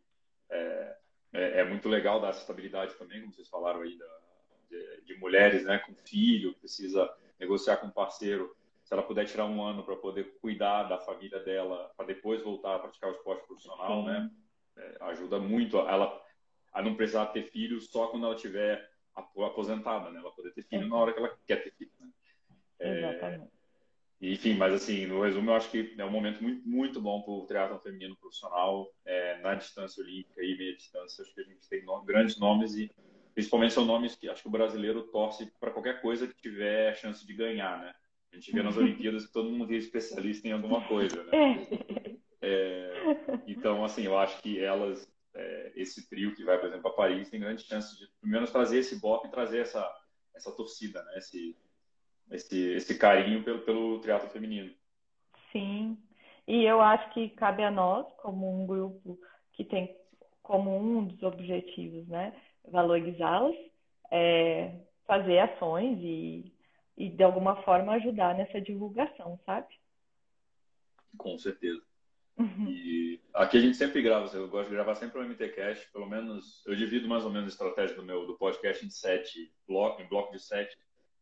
é, 0.51 0.97
é, 1.33 1.59
é, 1.59 1.63
muito 1.63 1.87
legal 1.87 2.19
dar 2.19 2.29
essa 2.29 2.41
estabilidade 2.41 2.93
também, 2.95 3.21
como 3.21 3.33
vocês 3.33 3.47
falaram 3.47 3.81
aí, 3.81 3.97
da, 3.97 4.19
de, 4.69 5.01
de, 5.05 5.19
mulheres 5.19 5.63
né, 5.63 5.79
com 5.79 5.95
filho, 6.05 6.53
precisa 6.55 7.11
negociar 7.39 7.77
com 7.77 7.87
um 7.87 7.91
parceiro. 7.91 8.55
Se 8.83 8.93
ela 8.93 9.03
puder 9.03 9.25
tirar 9.25 9.45
um 9.45 9.63
ano 9.63 9.83
para 9.83 9.95
poder 9.95 10.37
cuidar 10.41 10.83
da 10.83 10.99
família 10.99 11.39
dela, 11.39 11.91
para 11.95 12.05
depois 12.05 12.43
voltar 12.43 12.75
a 12.75 12.79
praticar 12.79 13.09
o 13.09 13.13
esporte 13.13 13.45
profissional, 13.47 14.03
né? 14.03 14.29
É, 14.75 14.97
ajuda 15.01 15.39
muito. 15.39 15.77
Ela 15.77 16.21
a 16.73 16.81
não 16.81 16.95
precisar 16.95 17.27
ter 17.27 17.43
filho 17.43 17.79
só 17.79 18.07
quando 18.07 18.25
ela 18.25 18.35
tiver 18.35 18.89
aposentada, 19.15 20.09
né? 20.09 20.19
Ela 20.19 20.31
poder 20.31 20.51
ter 20.53 20.63
filho 20.63 20.85
é. 20.85 20.87
na 20.87 20.95
hora 20.95 21.13
que 21.13 21.19
ela 21.19 21.37
quer 21.45 21.63
ter 21.63 21.71
filho. 21.71 21.91
Né? 21.99 22.09
É, 22.79 22.97
Exatamente. 22.97 23.60
Enfim, 24.21 24.53
mas 24.53 24.73
assim, 24.73 25.07
no 25.07 25.21
resumo, 25.21 25.49
eu 25.49 25.55
acho 25.55 25.71
que 25.71 25.95
é 25.97 26.05
um 26.05 26.11
momento 26.11 26.43
muito, 26.43 26.67
muito 26.67 27.01
bom 27.01 27.23
para 27.23 27.33
o 27.33 27.45
triatlon 27.47 27.79
feminino 27.79 28.15
profissional 28.15 28.87
é, 29.03 29.39
na 29.41 29.55
distância 29.55 30.03
olímpica 30.03 30.43
e 30.43 30.55
meia 30.57 30.75
distância. 30.75 31.23
Acho 31.23 31.33
que 31.33 31.41
a 31.41 31.45
gente 31.45 31.67
tem 31.67 31.83
no, 31.83 32.03
grandes 32.03 32.37
nomes 32.37 32.75
e 32.75 32.91
principalmente 33.33 33.73
são 33.73 33.83
nomes 33.83 34.15
que 34.15 34.29
acho 34.29 34.43
que 34.43 34.47
o 34.47 34.51
brasileiro 34.51 35.03
torce 35.07 35.51
para 35.59 35.71
qualquer 35.71 36.01
coisa 36.01 36.27
que 36.27 36.39
tiver 36.39 36.95
chance 36.97 37.25
de 37.25 37.33
ganhar, 37.33 37.79
né? 37.79 37.95
A 38.31 38.35
gente 38.35 38.51
vê 38.51 38.61
nas 38.61 38.77
Olimpíadas 38.77 39.25
que 39.25 39.33
todo 39.33 39.49
mundo 39.49 39.67
vira 39.67 39.83
especialista 39.83 40.47
em 40.47 40.51
alguma 40.51 40.87
coisa, 40.87 41.23
né? 41.23 41.31
É, 42.43 42.91
então, 43.45 43.83
assim, 43.83 44.03
eu 44.03 44.17
acho 44.17 44.41
que 44.41 44.59
elas, 44.59 45.07
é, 45.35 45.71
esse 45.75 46.09
trio 46.09 46.33
que 46.33 46.43
vai, 46.43 46.57
por 46.57 46.69
exemplo, 46.69 46.87
a 46.89 46.93
Paris, 46.93 47.29
tem 47.29 47.39
grande 47.39 47.63
chance 47.63 47.97
de, 47.97 48.07
pelo 48.19 48.31
menos, 48.31 48.51
trazer 48.51 48.79
esse 48.79 48.99
bop 48.99 49.27
e 49.27 49.31
trazer 49.31 49.59
essa, 49.59 49.87
essa 50.33 50.51
torcida, 50.51 51.03
né? 51.03 51.17
Esse, 51.17 51.55
esse, 52.31 52.73
esse 52.73 52.97
carinho 52.97 53.43
pelo, 53.43 53.59
pelo 53.59 53.99
triatlo 53.99 54.29
feminino. 54.29 54.73
Sim, 55.51 55.97
e 56.47 56.63
eu 56.63 56.81
acho 56.81 57.13
que 57.13 57.29
cabe 57.29 57.63
a 57.63 57.71
nós, 57.71 58.07
como 58.17 58.49
um 58.51 58.65
grupo 58.65 59.19
que 59.53 59.63
tem 59.63 59.95
como 60.41 60.75
um 60.75 61.05
dos 61.05 61.21
objetivos, 61.23 62.07
né, 62.07 62.35
valorizá-las, 62.65 63.55
é, 64.11 64.73
fazer 65.05 65.39
ações 65.39 65.97
e, 66.01 66.53
e, 66.97 67.09
de 67.09 67.23
alguma 67.23 67.61
forma, 67.63 67.93
ajudar 67.93 68.35
nessa 68.35 68.59
divulgação, 68.59 69.39
sabe? 69.45 69.67
Com 71.17 71.37
certeza. 71.37 71.81
Uhum. 72.37 72.67
E 72.67 73.19
aqui 73.33 73.57
a 73.57 73.61
gente 73.61 73.77
sempre 73.77 74.01
grava, 74.01 74.25
eu 74.35 74.47
gosto 74.47 74.69
de 74.69 74.75
gravar 74.75 74.95
sempre 74.95 75.19
o 75.19 75.23
MTCast, 75.23 75.91
pelo 75.91 76.07
menos 76.07 76.65
eu 76.65 76.75
divido 76.75 77.07
mais 77.07 77.23
ou 77.23 77.29
menos 77.29 77.47
a 77.47 77.53
estratégia 77.53 77.95
do 77.95 78.03
meu 78.03 78.25
do 78.25 78.37
podcast 78.37 78.85
em 78.85 78.89
sete 78.89 79.53
blocos, 79.67 80.03
em 80.03 80.07
bloco 80.07 80.31
de 80.31 80.39
sete. 80.39 80.77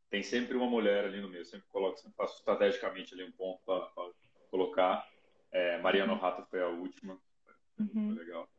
Tem 0.09 0.23
sempre 0.23 0.57
uma 0.57 0.65
mulher 0.65 1.05
ali 1.05 1.21
no 1.21 1.29
meio, 1.29 1.45
sempre 1.45 1.67
coloco, 1.69 1.97
sempre 1.97 2.17
faço 2.17 2.37
estrategicamente 2.37 3.13
ali 3.13 3.23
um 3.23 3.31
ponto 3.31 3.61
para 3.63 4.09
colocar. 4.49 5.07
É, 5.51 5.79
Mariana 5.79 6.15
Rata 6.15 6.43
foi 6.43 6.61
a 6.61 6.67
última, 6.67 7.19
uhum. 7.79 8.15
foi 8.15 8.23
legal. 8.23 8.49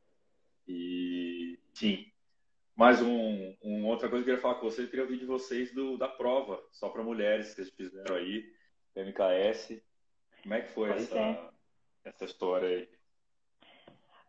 E, 0.67 1.59
sim, 1.75 2.07
mais 2.77 3.03
um, 3.03 3.55
um, 3.63 3.87
outra 3.87 4.09
coisa 4.09 4.25
que 4.25 4.31
eu 4.31 4.37
queria 4.37 4.41
falar 4.41 4.55
com 4.55 4.71
vocês, 4.71 4.87
eu 4.87 4.91
queria 4.91 5.05
ouvir 5.05 5.19
de 5.19 5.27
vocês 5.27 5.75
do, 5.75 5.99
da 5.99 6.09
prova, 6.09 6.63
só 6.71 6.89
para 6.89 7.03
mulheres 7.03 7.49
que 7.49 7.57
vocês 7.57 7.71
fizeram 7.71 8.17
aí, 8.17 8.45
MKS. 8.97 9.83
Como 10.43 10.55
é 10.55 10.61
que 10.61 10.69
foi 10.69 10.91
essa, 10.91 11.19
é. 11.19 11.51
essa 12.05 12.25
história 12.25 12.69
aí? 12.69 12.89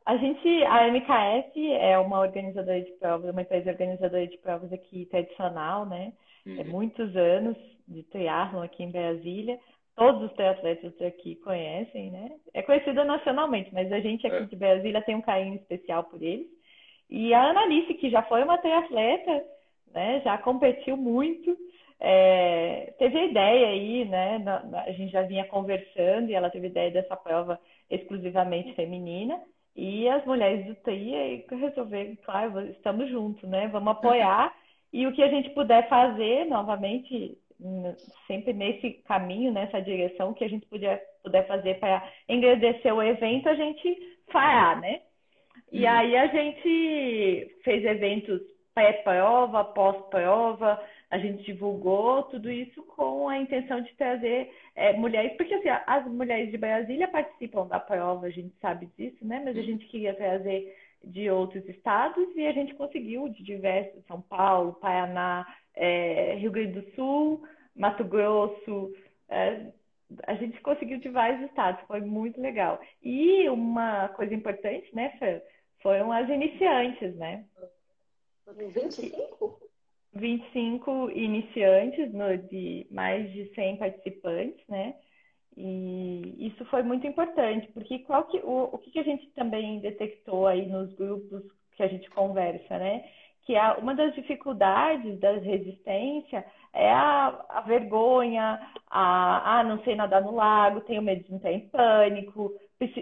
A 0.06 0.18
gente, 0.18 0.48
a 0.64 0.88
MKS 0.88 1.54
é 1.80 1.98
uma 2.00 2.20
organizadora 2.20 2.82
de 2.82 2.92
provas, 2.94 3.32
uma 3.32 3.44
empresa 3.44 3.70
organizadora 3.70 4.28
de 4.28 4.38
provas 4.40 4.74
aqui 4.74 5.06
tradicional, 5.06 5.86
né? 5.86 6.12
É 6.46 6.50
uhum. 6.50 6.60
É 6.60 6.64
muitos 6.64 7.16
anos 7.16 7.58
de 7.88 8.04
triatlon 8.04 8.62
aqui 8.62 8.84
em 8.84 8.92
Brasília 8.92 9.60
todos 9.96 10.24
os 10.24 10.34
triatletas 10.34 11.00
aqui 11.02 11.36
conhecem, 11.38 12.12
né? 12.12 12.32
É 12.54 12.62
conhecida 12.62 13.04
nacionalmente, 13.04 13.74
mas 13.74 13.92
a 13.92 14.00
gente 14.00 14.26
aqui 14.26 14.38
é. 14.38 14.46
de 14.46 14.56
Brasília 14.56 15.02
tem 15.02 15.16
um 15.16 15.22
carinho 15.22 15.56
especial 15.56 16.06
por 16.06 16.22
eles. 16.22 16.48
E 17.10 17.34
a 17.34 17.50
Analice, 17.50 17.94
que 17.96 18.10
já 18.10 18.24
foi 18.24 18.44
uma 18.44 18.58
triatleta, 18.58 19.44
né? 19.94 20.22
Já 20.24 20.38
competiu 20.38 20.96
muito, 20.96 21.56
é, 22.00 22.94
teve 22.98 23.18
a 23.18 23.26
ideia 23.26 23.68
aí, 23.68 24.06
né? 24.06 24.44
A 24.88 24.92
gente 24.92 25.12
já 25.12 25.22
vinha 25.24 25.46
conversando 25.46 26.30
e 26.30 26.34
ela 26.34 26.50
teve 26.50 26.68
a 26.68 26.70
ideia 26.70 26.92
dessa 26.92 27.16
prova 27.16 27.60
exclusivamente 27.90 28.74
feminina. 28.74 29.40
E 29.76 30.08
as 30.10 30.26
mulheres 30.26 30.66
do 30.66 30.76
TI 30.76 31.46
resolveram, 31.50 32.18
claro, 32.26 32.60
estamos 32.72 33.10
juntos, 33.10 33.48
né? 33.48 33.68
Vamos 33.68 33.92
apoiar. 33.92 34.54
E 34.94 35.08
o 35.08 35.14
que 35.14 35.24
a 35.24 35.30
gente 35.30 35.50
puder 35.52 35.88
fazer, 35.88 36.46
novamente, 36.46 37.38
sempre 38.28 38.54
nesse 38.54 38.92
caminho, 39.08 39.52
nessa 39.52 39.82
direção 39.82 40.34
que 40.34 40.44
a 40.44 40.50
gente 40.50 40.66
puder, 40.68 41.02
puder 41.24 41.48
fazer 41.48 41.80
para 41.80 42.08
engrandecer 42.28 42.94
o 42.94 43.02
evento, 43.02 43.48
a 43.48 43.56
gente 43.56 44.18
fará, 44.32 44.76
né? 44.76 45.02
E 45.72 45.84
uhum. 45.84 45.90
aí 45.90 46.18
a 46.18 46.28
gente 46.28 47.56
fez 47.64 47.86
eventos 47.86 48.42
pré-prova, 48.74 49.66
pós-prova, 49.66 50.82
a 51.10 51.18
gente 51.18 51.44
divulgou 51.44 52.24
tudo 52.24 52.50
isso 52.50 52.82
com 52.84 53.28
a 53.28 53.38
intenção 53.38 53.82
de 53.82 53.94
trazer 53.96 54.50
é, 54.76 54.94
mulheres, 54.94 55.34
porque 55.36 55.54
assim, 55.54 55.70
as 55.86 56.06
mulheres 56.08 56.52
de 56.52 56.58
Brasília 56.58 57.08
participam 57.08 57.68
da 57.68 57.80
prova, 57.80 58.28
a 58.28 58.30
gente 58.30 58.54
sabe 58.62 58.88
disso, 58.98 59.18
né? 59.26 59.42
Mas 59.44 59.56
a 59.56 59.60
uhum. 59.60 59.66
gente 59.66 59.86
queria 59.88 60.14
trazer 60.14 60.74
de 61.04 61.30
outros 61.30 61.68
estados 61.68 62.28
e 62.36 62.46
a 62.46 62.52
gente 62.52 62.76
conseguiu 62.76 63.28
de 63.30 63.44
diversos, 63.44 64.06
São 64.06 64.22
Paulo, 64.22 64.74
Paraná, 64.74 65.46
é, 65.76 66.36
Rio 66.36 66.52
Grande 66.52 66.80
do 66.80 66.92
Sul, 66.92 67.44
Mato 67.76 68.04
Grosso. 68.04 68.94
É, 69.30 69.68
a 70.28 70.36
gente 70.36 70.60
conseguiu 70.62 71.00
de 71.00 71.10
vários 71.10 71.42
estados, 71.50 71.86
foi 71.88 72.02
muito 72.02 72.40
legal. 72.40 72.80
E 73.02 73.48
uma 73.50 74.10
coisa 74.10 74.34
importante, 74.34 74.94
né, 74.94 75.10
Fer, 75.18 75.44
foram 75.82 76.12
as 76.12 76.30
iniciantes, 76.30 77.16
né? 77.16 77.46
25? 78.58 79.60
25 80.14 81.10
iniciantes, 81.12 82.12
no, 82.14 82.38
de 82.38 82.86
mais 82.92 83.32
de 83.32 83.54
100 83.56 83.78
participantes, 83.78 84.68
né? 84.68 84.96
E 85.58 86.48
isso 86.48 86.64
foi 86.66 86.82
muito 86.82 87.06
importante, 87.06 87.68
porque 87.74 88.00
qual 88.00 88.24
que, 88.26 88.38
o, 88.40 88.70
o 88.74 88.78
que 88.78 88.98
a 89.00 89.04
gente 89.04 89.28
também 89.32 89.80
detectou 89.80 90.48
aí 90.48 90.66
nos 90.66 90.94
grupos 90.94 91.44
que 91.76 91.84
a 91.84 91.88
gente 91.88 92.10
conversa, 92.12 92.78
né? 92.78 93.04
Que 93.46 93.56
a, 93.56 93.76
uma 93.78 93.94
das 93.94 94.14
dificuldades 94.16 95.20
da 95.20 95.34
resistência 95.34 96.46
é 96.74 96.90
a, 96.90 97.46
a 97.50 97.62
vergonha, 97.62 98.60
a 98.90 99.60
ah, 99.60 99.64
não 99.64 99.84
sei 99.84 99.96
nadar 99.96 100.22
no 100.22 100.36
lago, 100.36 100.82
tenho 100.82 101.02
medo 101.02 101.24
de 101.24 101.34
entrar 101.34 101.52
em 101.52 101.68
pânico, 101.68 102.54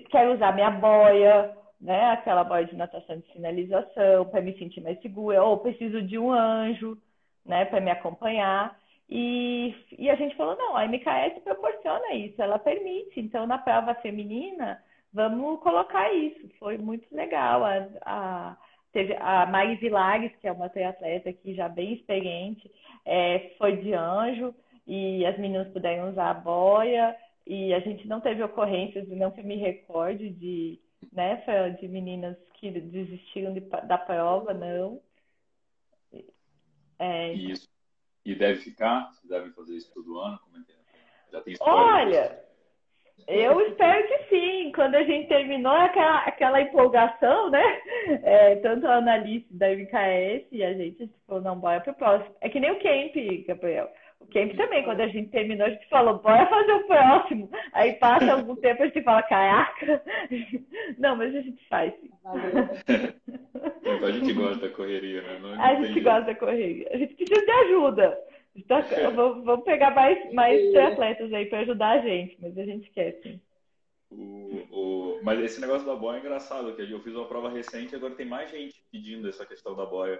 quero 0.09 0.33
usar 0.33 0.53
minha 0.53 0.71
boia, 0.71 1.55
né? 1.79 2.11
Aquela 2.11 2.43
boia 2.43 2.65
de 2.65 2.75
natação 2.75 3.17
de 3.17 3.31
sinalização 3.31 4.25
para 4.25 4.41
me 4.41 4.57
sentir 4.57 4.81
mais 4.81 4.99
segura, 5.01 5.43
ou 5.43 5.59
preciso 5.59 6.01
de 6.01 6.17
um 6.17 6.31
anjo, 6.31 6.97
né, 7.45 7.65
para 7.65 7.79
me 7.79 7.91
acompanhar. 7.91 8.77
E, 9.09 9.75
e 9.97 10.07
a 10.09 10.15
gente 10.15 10.35
falou, 10.35 10.55
não, 10.55 10.77
a 10.77 10.85
MKS 10.85 11.41
proporciona 11.43 12.13
isso, 12.13 12.39
ela 12.39 12.59
permite. 12.59 13.19
Então, 13.19 13.47
na 13.47 13.57
prova 13.57 13.95
feminina, 13.95 14.81
vamos 15.11 15.59
colocar 15.61 16.13
isso. 16.13 16.47
Foi 16.59 16.77
muito 16.77 17.07
legal. 17.13 17.65
A, 17.65 17.87
a, 18.03 18.57
teve 18.93 19.15
a 19.15 19.47
Mari 19.47 19.77
Vilares, 19.77 20.31
que 20.39 20.47
é 20.47 20.51
uma 20.51 20.69
triatleta 20.69 21.31
aqui 21.31 21.55
já 21.55 21.67
bem 21.67 21.93
experiente, 21.93 22.69
é, 23.03 23.55
foi 23.57 23.77
de 23.77 23.93
anjo 23.93 24.53
e 24.85 25.25
as 25.25 25.37
meninas 25.39 25.67
puderam 25.69 26.09
usar 26.09 26.29
a 26.29 26.35
boia. 26.35 27.15
E 27.47 27.73
a 27.73 27.79
gente 27.79 28.07
não 28.07 28.21
teve 28.21 28.43
ocorrências, 28.43 29.07
não 29.07 29.31
que 29.31 29.41
me 29.41 29.55
recorde, 29.55 30.29
de, 30.29 30.79
né, 31.11 31.43
de 31.79 31.87
meninas 31.87 32.37
que 32.53 32.69
desistiram 32.69 33.53
de, 33.53 33.61
da 33.61 33.97
prova, 33.97 34.53
não. 34.53 35.01
É, 36.99 37.33
Isso. 37.33 37.67
E 38.29 38.35
deve 38.35 38.59
ficar? 38.59 39.09
Vocês 39.11 39.27
devem 39.27 39.51
fazer 39.53 39.75
isso 39.75 39.91
todo 39.91 40.19
ano? 40.19 40.37
Como 40.43 40.57
é 40.57 40.63
que 40.63 40.71
é? 40.71 40.75
Já 41.31 41.41
tem? 41.41 41.55
Olha, 41.61 42.39
eu 43.27 43.59
espero 43.61 44.07
que 44.07 44.17
sim. 44.29 44.71
Quando 44.71 44.93
a 44.93 45.03
gente 45.03 45.27
terminou 45.27 45.73
aquela, 45.73 46.19
aquela 46.19 46.61
empolgação, 46.61 47.49
né? 47.49 47.81
É, 48.21 48.55
tanto 48.57 48.85
a 48.85 48.97
analista 48.97 49.47
da 49.51 49.69
MKS 49.69 50.45
e 50.51 50.63
a 50.63 50.73
gente 50.73 51.09
falou, 51.25 51.41
não, 51.41 51.59
bora 51.59 51.81
pro 51.81 51.95
próximo. 51.95 52.35
É 52.39 52.49
que 52.49 52.59
nem 52.59 52.69
o 52.69 52.79
Camp, 52.79 53.47
Gabriel. 53.47 53.91
O 54.19 54.27
Camp 54.27 54.55
também, 54.55 54.83
quando 54.83 55.01
a 55.01 55.07
gente 55.07 55.29
terminou, 55.29 55.65
a 55.65 55.69
gente 55.69 55.87
falou, 55.87 56.19
bora 56.19 56.45
fazer 56.47 56.73
o 56.73 56.85
próximo. 56.85 57.49
Aí 57.73 57.93
passa 57.93 58.33
algum 58.33 58.55
tempo, 58.57 58.83
a 58.83 58.85
gente 58.87 59.01
fala, 59.01 59.23
caraca. 59.23 60.03
Não, 60.97 61.15
mas 61.15 61.33
a 61.35 61.41
gente 61.41 61.65
faz 61.67 61.93
sim. 61.99 62.09
a 64.03 64.11
gente 64.11 64.33
gosta 64.33 64.67
da 64.67 64.75
correria, 64.75 65.21
né? 65.21 65.39
Não, 65.41 65.55
não 65.55 65.63
a 65.63 65.75
gente 65.75 65.99
gosta 66.01 66.21
da 66.23 66.35
correria. 66.35 66.89
A 66.91 66.97
gente 66.97 67.15
precisa 67.15 67.45
de 67.45 67.51
ajuda. 67.51 68.19
Tá, 68.67 68.81
vamos 69.15 69.63
pegar 69.63 69.91
mais, 69.91 70.33
mais 70.33 70.75
atletas 70.75 71.31
aí 71.31 71.45
para 71.45 71.59
ajudar 71.59 71.99
a 71.99 72.01
gente, 72.01 72.37
mas 72.41 72.57
a 72.57 72.65
gente 72.65 72.89
quer 72.91 73.13
sim. 73.23 73.39
O, 74.11 74.65
o... 74.71 75.19
Mas 75.23 75.39
esse 75.39 75.61
negócio 75.61 75.85
da 75.85 75.95
boia 75.95 76.17
é 76.17 76.19
engraçado, 76.19 76.75
que 76.75 76.81
eu 76.81 76.99
fiz 76.99 77.13
uma 77.13 77.27
prova 77.27 77.49
recente 77.49 77.93
e 77.93 77.95
agora 77.95 78.15
tem 78.15 78.25
mais 78.25 78.49
gente 78.49 78.83
pedindo 78.91 79.29
essa 79.29 79.45
questão 79.45 79.75
da 79.75 79.85
boia. 79.85 80.19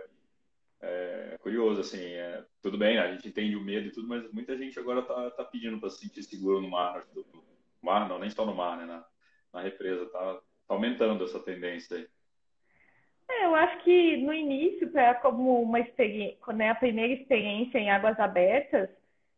É 0.82 1.38
curioso, 1.42 1.82
assim, 1.82 2.02
é... 2.02 2.44
tudo 2.62 2.78
bem, 2.78 2.98
a 2.98 3.12
gente 3.12 3.28
entende 3.28 3.56
o 3.56 3.64
medo 3.64 3.88
e 3.88 3.92
tudo, 3.92 4.08
mas 4.08 4.32
muita 4.32 4.58
gente 4.58 4.80
agora 4.80 5.02
tá, 5.02 5.32
tá 5.32 5.44
pedindo 5.44 5.80
para 5.80 5.90
se 5.90 6.00
sentir 6.00 6.24
seguro 6.24 6.62
no 6.62 6.70
mar. 6.70 7.06
No 7.14 7.26
mar 7.82 8.08
não, 8.08 8.20
nem 8.20 8.30
só 8.30 8.46
no 8.46 8.56
mar, 8.56 8.78
né? 8.78 8.86
Na, 8.86 9.06
na 9.54 9.62
represa, 9.62 10.06
tá, 10.08 10.36
tá 10.36 10.42
aumentando 10.70 11.24
essa 11.24 11.40
tendência 11.40 11.98
aí. 11.98 12.08
É, 13.30 13.46
eu 13.46 13.56
acho 13.56 13.84
que 13.84 14.18
no 14.18 14.34
início, 14.34 14.90
para 14.90 15.14
como 15.16 15.62
uma 15.62 15.80
experiência, 15.80 16.38
quando 16.44 16.62
é 16.62 16.70
a 16.70 16.76
primeira 16.76 17.14
experiência 17.14 17.78
em 17.78 17.92
águas 17.92 18.20
abertas, 18.20 18.90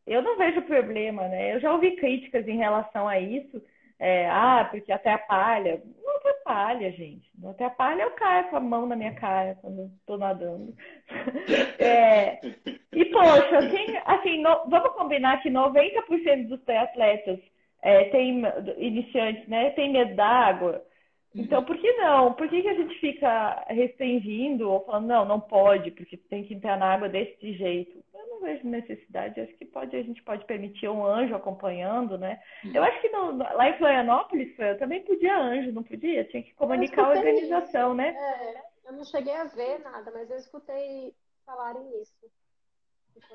eu 0.08 0.22
não 0.22 0.38
vejo 0.38 0.62
problema, 0.64 1.28
né? 1.28 1.56
Eu 1.56 1.60
já 1.60 1.74
ouvi 1.74 1.96
críticas 1.96 2.48
em 2.48 2.58
relação 2.58 3.08
a 3.08 3.20
isso. 3.20 3.62
É, 4.00 4.28
ah, 4.30 4.68
porque 4.72 4.92
atrapalha. 4.92 5.82
Não 6.01 6.01
atrapalha, 6.52 6.92
gente. 6.92 7.30
Não 7.38 7.52
atrapalha 7.52 8.04
eu 8.04 8.12
caio 8.12 8.50
com 8.50 8.58
a 8.58 8.60
mão 8.60 8.86
na 8.86 8.96
minha 8.96 9.14
cara 9.16 9.58
quando 9.62 9.92
estou 10.00 10.18
nadando. 10.18 10.74
É, 11.80 12.40
e, 12.94 13.06
poxa, 13.06 13.70
quem, 13.72 13.98
assim, 14.06 14.42
no, 14.42 14.70
vamos 14.70 14.94
combinar 14.94 15.42
que 15.42 15.50
90% 15.50 16.48
dos 16.48 16.60
atletas 16.70 17.40
é, 17.82 18.06
tem, 18.06 18.44
iniciantes, 18.78 19.48
né, 19.48 19.72
tem 19.72 19.92
medo 19.92 20.16
d'água. 20.16 20.84
Então, 21.34 21.64
por 21.64 21.78
que 21.78 21.92
não? 21.94 22.34
Por 22.34 22.48
que, 22.48 22.62
que 22.62 22.68
a 22.68 22.76
gente 22.76 23.00
fica 23.00 23.66
restringindo 23.68 24.70
ou 24.70 24.86
falando, 24.86 25.08
não, 25.08 25.26
não 25.26 25.40
pode, 25.40 25.90
porque 25.92 26.18
tem 26.18 26.44
que 26.44 26.54
entrar 26.54 26.78
na 26.78 26.94
água 26.94 27.10
desse 27.10 27.54
jeito? 27.54 28.04
Eu 28.42 28.48
não 28.48 28.54
vejo 28.54 28.68
necessidade, 28.68 29.40
acho 29.40 29.54
que 29.56 29.66
pode, 29.66 29.96
a 29.96 30.02
gente 30.02 30.22
pode 30.24 30.46
permitir 30.46 30.90
um 30.90 31.06
anjo 31.06 31.36
acompanhando, 31.36 32.18
né? 32.18 32.42
Uhum. 32.66 32.72
Eu 32.74 32.84
acho 32.84 33.02
que 33.02 33.10
no, 33.10 33.38
lá 33.38 33.70
em 33.70 33.78
Florianópolis, 33.78 34.58
eu 34.58 34.78
também 34.78 35.04
podia 35.04 35.38
anjo, 35.38 35.72
não 35.72 35.84
podia? 35.84 36.26
Tinha 36.26 36.44
que 36.44 36.54
comunicar 36.56 37.06
a 37.06 37.18
organização, 37.18 37.94
né? 37.94 38.16
É, 38.16 38.90
eu 38.90 38.94
não 38.94 39.04
cheguei 39.04 39.36
a 39.36 39.46
ver 39.46 39.80
nada, 39.80 40.12
mas 40.12 40.30
eu 40.30 40.38
escutei 40.38 41.14
falarem 41.46 41.84
isso. 42.02 42.32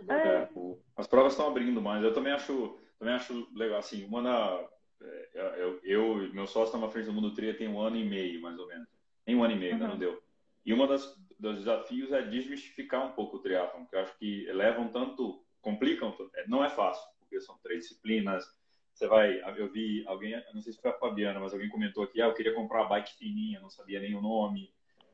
É. 0.08 0.14
É, 0.14 0.48
as 0.96 1.06
provas 1.06 1.32
estão 1.32 1.48
abrindo 1.48 1.80
mais. 1.80 2.02
Eu 2.02 2.12
também 2.12 2.32
acho, 2.32 2.78
também 2.98 3.14
acho 3.14 3.48
legal, 3.54 3.78
assim, 3.78 4.04
uma 4.04 4.22
na 4.22 4.64
é, 5.02 5.62
eu, 5.62 5.80
eu 5.84 6.24
e 6.24 6.32
meu 6.32 6.46
sócio 6.46 6.66
estamos 6.66 6.88
à 6.88 6.90
frente 6.90 7.06
do 7.06 7.12
Mundo 7.12 7.34
Tria 7.34 7.56
tem 7.56 7.68
um 7.68 7.80
ano 7.80 7.96
e 7.96 8.04
meio, 8.04 8.40
mais 8.40 8.58
ou 8.58 8.66
menos. 8.66 8.88
Em 9.26 9.36
um 9.36 9.44
ano 9.44 9.54
e 9.54 9.58
meio, 9.58 9.72
uhum. 9.72 9.78
ainda 9.78 9.88
não 9.88 9.98
deu. 9.98 10.22
E 10.64 10.72
uma 10.72 10.86
das 10.86 11.16
dos 11.38 11.58
desafios 11.58 12.12
é 12.12 12.22
desmistificar 12.22 13.06
um 13.06 13.12
pouco 13.12 13.36
o 13.36 13.40
triatlon, 13.40 13.84
que 13.86 13.94
eu 13.94 14.00
acho 14.00 14.16
que 14.18 14.50
levam 14.52 14.88
tanto, 14.88 15.44
complicam, 15.60 16.14
é, 16.34 16.46
não 16.48 16.64
é 16.64 16.70
fácil, 16.70 17.04
porque 17.20 17.40
são 17.40 17.58
três 17.62 17.82
disciplinas. 17.82 18.44
Você 18.92 19.06
vai, 19.06 19.42
eu 19.58 19.70
vi 19.70 20.04
alguém, 20.06 20.42
não 20.54 20.62
sei 20.62 20.72
se 20.72 20.80
foi 20.80 20.90
a 20.90 20.98
Fabiana, 20.98 21.38
mas 21.38 21.52
alguém 21.52 21.68
comentou 21.68 22.04
aqui, 22.04 22.22
ah, 22.22 22.26
eu 22.26 22.34
queria 22.34 22.54
comprar 22.54 22.80
uma 22.80 22.88
bike 22.88 23.16
fininha, 23.18 23.60
não 23.60 23.68
sabia 23.68 24.00
nem 24.00 24.14
o 24.14 24.22
nome. 24.22 24.72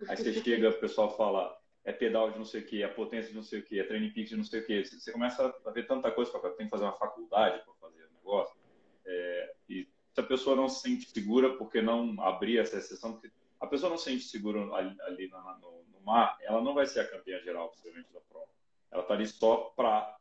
Aí 0.09 0.17
você 0.17 0.33
chega, 0.41 0.71
o 0.71 0.81
pessoal 0.81 1.17
fala, 1.17 1.57
é 1.85 1.93
pedal 1.93 2.31
de 2.31 2.39
não 2.39 2.45
sei 2.45 2.61
o 2.61 2.65
que, 2.65 2.83
é 2.83 2.89
potência 2.89 3.31
de 3.31 3.37
não 3.37 3.43
sei 3.43 3.59
o 3.59 3.63
que, 3.63 3.81
é 3.81 3.85
training 3.85 4.11
peaks 4.11 4.31
de 4.31 4.37
não 4.37 4.45
sei 4.45 4.61
o 4.61 4.67
que. 4.67 4.85
Você 4.85 5.11
começa 5.11 5.53
a 5.67 5.71
ver 5.71 5.87
tanta 5.87 6.13
coisa, 6.13 6.31
tem 6.57 6.67
que 6.67 6.71
fazer 6.71 6.85
uma 6.85 6.93
faculdade 6.93 7.65
para 7.65 7.75
fazer 7.75 8.05
o 8.05 8.13
negócio. 8.15 8.57
É, 9.05 9.55
e 9.69 9.89
se 10.13 10.21
a 10.21 10.23
pessoa 10.23 10.55
não 10.55 10.69
se 10.69 10.81
sente 10.81 11.11
segura, 11.11 11.57
porque 11.57 11.83
não 11.83 12.21
abrir 12.23 12.59
essa 12.59 12.77
exceção? 12.77 13.13
Porque 13.13 13.33
a 13.61 13.67
pessoa 13.67 13.91
não 13.91 13.97
se 13.97 14.05
sente 14.05 14.25
segura 14.25 14.61
ali, 14.75 14.97
ali 15.03 15.29
no, 15.29 15.39
no, 15.59 15.85
no, 16.03 16.13
mar, 16.13 16.37
ela 16.43 16.61
não 16.61 16.75
vai 16.75 16.87
ser 16.87 17.01
a 17.01 17.09
campeã 17.09 17.41
geral, 17.41 17.69
possivelmente, 17.69 18.13
da 18.13 18.21
prova. 18.21 18.49
Ela 18.91 19.03
está 19.03 19.15
ali 19.15 19.27
só 19.27 19.73
para 19.77 20.17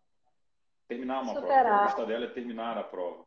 terminar 0.88 1.22
uma 1.22 1.34
Superar. 1.34 1.66
prova. 1.66 1.82
A 1.82 1.86
vista 1.86 2.06
dela 2.06 2.26
é 2.26 2.30
terminar 2.30 2.78
a 2.78 2.84
prova. 2.84 3.26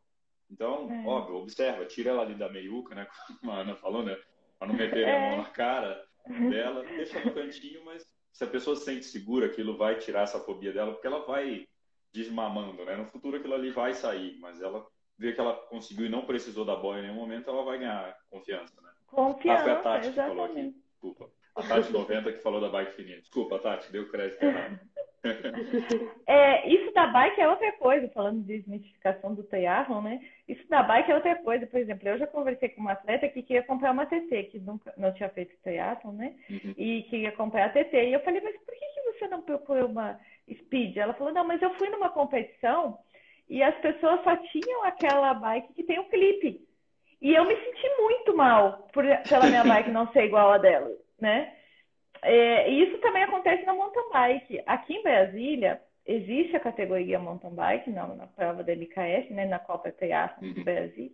Então, 0.49 0.91
é. 0.91 1.07
óbvio, 1.07 1.37
observa, 1.37 1.85
tira 1.85 2.11
ela 2.11 2.21
ali 2.21 2.35
da 2.35 2.49
meiuca, 2.49 2.95
né? 2.95 3.07
Como 3.39 3.51
a 3.51 3.57
Ana 3.57 3.75
falou, 3.75 4.03
né? 4.03 4.17
Para 4.57 4.67
não 4.67 4.75
meter 4.75 5.07
é. 5.07 5.15
a 5.15 5.29
mão 5.29 5.37
na 5.43 5.49
cara 5.49 6.05
dela, 6.49 6.83
deixa 6.83 7.23
no 7.23 7.33
cantinho, 7.33 7.83
mas 7.85 8.05
se 8.31 8.43
a 8.43 8.47
pessoa 8.47 8.75
se 8.75 8.85
sente 8.85 9.05
segura, 9.05 9.45
aquilo 9.45 9.77
vai 9.77 9.97
tirar 9.97 10.23
essa 10.23 10.39
fobia 10.39 10.71
dela, 10.71 10.91
porque 10.91 11.07
ela 11.07 11.25
vai 11.25 11.67
desmamando, 12.13 12.83
né? 12.85 12.95
No 12.95 13.05
futuro 13.05 13.37
aquilo 13.37 13.53
ali 13.53 13.69
vai 13.71 13.93
sair, 13.93 14.37
mas 14.39 14.61
ela 14.61 14.85
vê 15.17 15.33
que 15.33 15.39
ela 15.39 15.53
conseguiu 15.67 16.05
e 16.05 16.09
não 16.09 16.25
precisou 16.25 16.65
da 16.65 16.75
boia 16.75 16.99
em 16.99 17.03
nenhum 17.03 17.15
momento, 17.15 17.49
ela 17.49 17.63
vai 17.63 17.77
ganhar 17.77 18.17
confiança, 18.29 18.79
né? 18.81 18.89
Confiança, 19.07 19.61
ah, 19.61 19.63
foi 19.63 19.71
a 19.71 19.81
Tati 19.81 20.07
exatamente. 20.07 20.13
que 20.13 20.35
falou 20.35 20.45
aqui. 20.45 20.81
Desculpa. 20.91 21.34
A 21.55 21.63
Tati 21.63 21.91
90 21.91 22.33
que 22.33 22.39
falou 22.39 22.59
da 22.59 22.69
bike 22.69 22.95
fininha. 22.95 23.19
Desculpa, 23.21 23.59
Tati, 23.59 23.91
deu 23.91 24.09
crédito 24.09 24.43
errado. 24.43 24.79
é, 26.27 26.69
isso 26.69 26.93
da 26.93 27.07
bike 27.07 27.41
é 27.41 27.47
outra 27.47 27.71
coisa, 27.73 28.07
falando 28.09 28.41
de 28.43 28.57
desmitificação 28.59 29.33
do 29.33 29.43
triathlon, 29.43 30.01
né? 30.01 30.21
Isso 30.47 30.67
da 30.69 30.83
bike 30.83 31.11
é 31.11 31.15
outra 31.15 31.35
coisa. 31.37 31.65
Por 31.65 31.79
exemplo, 31.79 32.07
eu 32.07 32.17
já 32.17 32.27
conversei 32.27 32.69
com 32.69 32.81
uma 32.81 32.91
atleta 32.91 33.27
que 33.29 33.41
queria 33.41 33.63
comprar 33.63 33.91
uma 33.91 34.05
TT, 34.05 34.43
que 34.51 34.59
nunca 34.59 34.93
não 34.97 35.13
tinha 35.13 35.29
feito 35.29 35.57
triathlon, 35.63 36.11
né? 36.11 36.35
Uhum. 36.49 36.73
E 36.77 37.03
queria 37.03 37.31
comprar 37.31 37.65
a 37.65 37.69
TT. 37.69 38.09
E 38.09 38.13
eu 38.13 38.19
falei, 38.19 38.41
mas 38.41 38.55
por 38.57 38.73
que, 38.73 38.85
que 38.85 39.13
você 39.13 39.27
não 39.27 39.41
procurou 39.41 39.87
uma 39.87 40.19
speed? 40.51 40.97
Ela 40.97 41.13
falou, 41.13 41.33
não, 41.33 41.45
mas 41.45 41.61
eu 41.61 41.73
fui 41.75 41.89
numa 41.89 42.09
competição 42.09 42.99
e 43.49 43.61
as 43.61 43.75
pessoas 43.79 44.23
só 44.23 44.35
tinham 44.37 44.83
aquela 44.83 45.33
bike 45.33 45.73
que 45.73 45.83
tem 45.83 45.99
o 45.99 46.03
um 46.03 46.09
clipe. 46.09 46.61
E 47.21 47.33
eu 47.33 47.45
me 47.45 47.55
senti 47.55 47.89
muito 47.99 48.35
mal 48.35 48.87
por, 48.93 49.03
pela 49.27 49.47
minha 49.47 49.63
bike 49.65 49.89
não 49.89 50.11
ser 50.11 50.25
igual 50.25 50.51
a 50.51 50.57
dela, 50.57 50.91
né? 51.19 51.53
É, 52.21 52.69
e 52.69 52.83
isso 52.83 52.97
também 52.99 53.23
acontece 53.23 53.63
na 53.65 53.73
mountain 53.73 54.09
bike. 54.11 54.63
Aqui 54.65 54.95
em 54.95 55.03
Brasília, 55.03 55.81
existe 56.05 56.55
a 56.55 56.59
categoria 56.59 57.19
mountain 57.19 57.53
bike 57.53 57.89
na, 57.89 58.07
na 58.07 58.27
prova 58.27 58.63
da 58.63 58.73
MKS, 58.73 59.29
né, 59.29 59.45
na 59.45 59.59
Copa 59.59 59.91
Triathlon 59.91 60.53
do 60.53 60.57
uhum. 60.59 60.63
Brasil. 60.63 61.11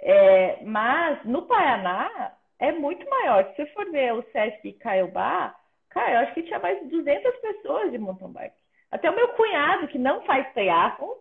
É, 0.00 0.58
mas 0.64 1.24
no 1.24 1.42
Paraná 1.42 2.32
é 2.58 2.72
muito 2.72 3.08
maior. 3.08 3.44
Se 3.44 3.56
você 3.56 3.66
for 3.66 3.90
ver 3.90 4.12
o 4.12 4.22
Sesc 4.32 4.72
Caiobá, 4.74 5.54
cara, 5.90 6.12
eu 6.12 6.18
acho 6.20 6.34
que 6.34 6.42
tinha 6.42 6.58
mais 6.58 6.78
de 6.80 6.88
200 6.88 7.36
pessoas 7.36 7.90
de 7.90 7.98
mountain 7.98 8.32
bike. 8.32 8.56
Até 8.90 9.10
o 9.10 9.14
meu 9.14 9.28
cunhado, 9.28 9.88
que 9.88 9.98
não 9.98 10.22
faz 10.22 10.52
triathlon, 10.52 11.14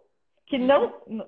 que 0.47 0.57
não, 0.57 1.01
não. 1.07 1.27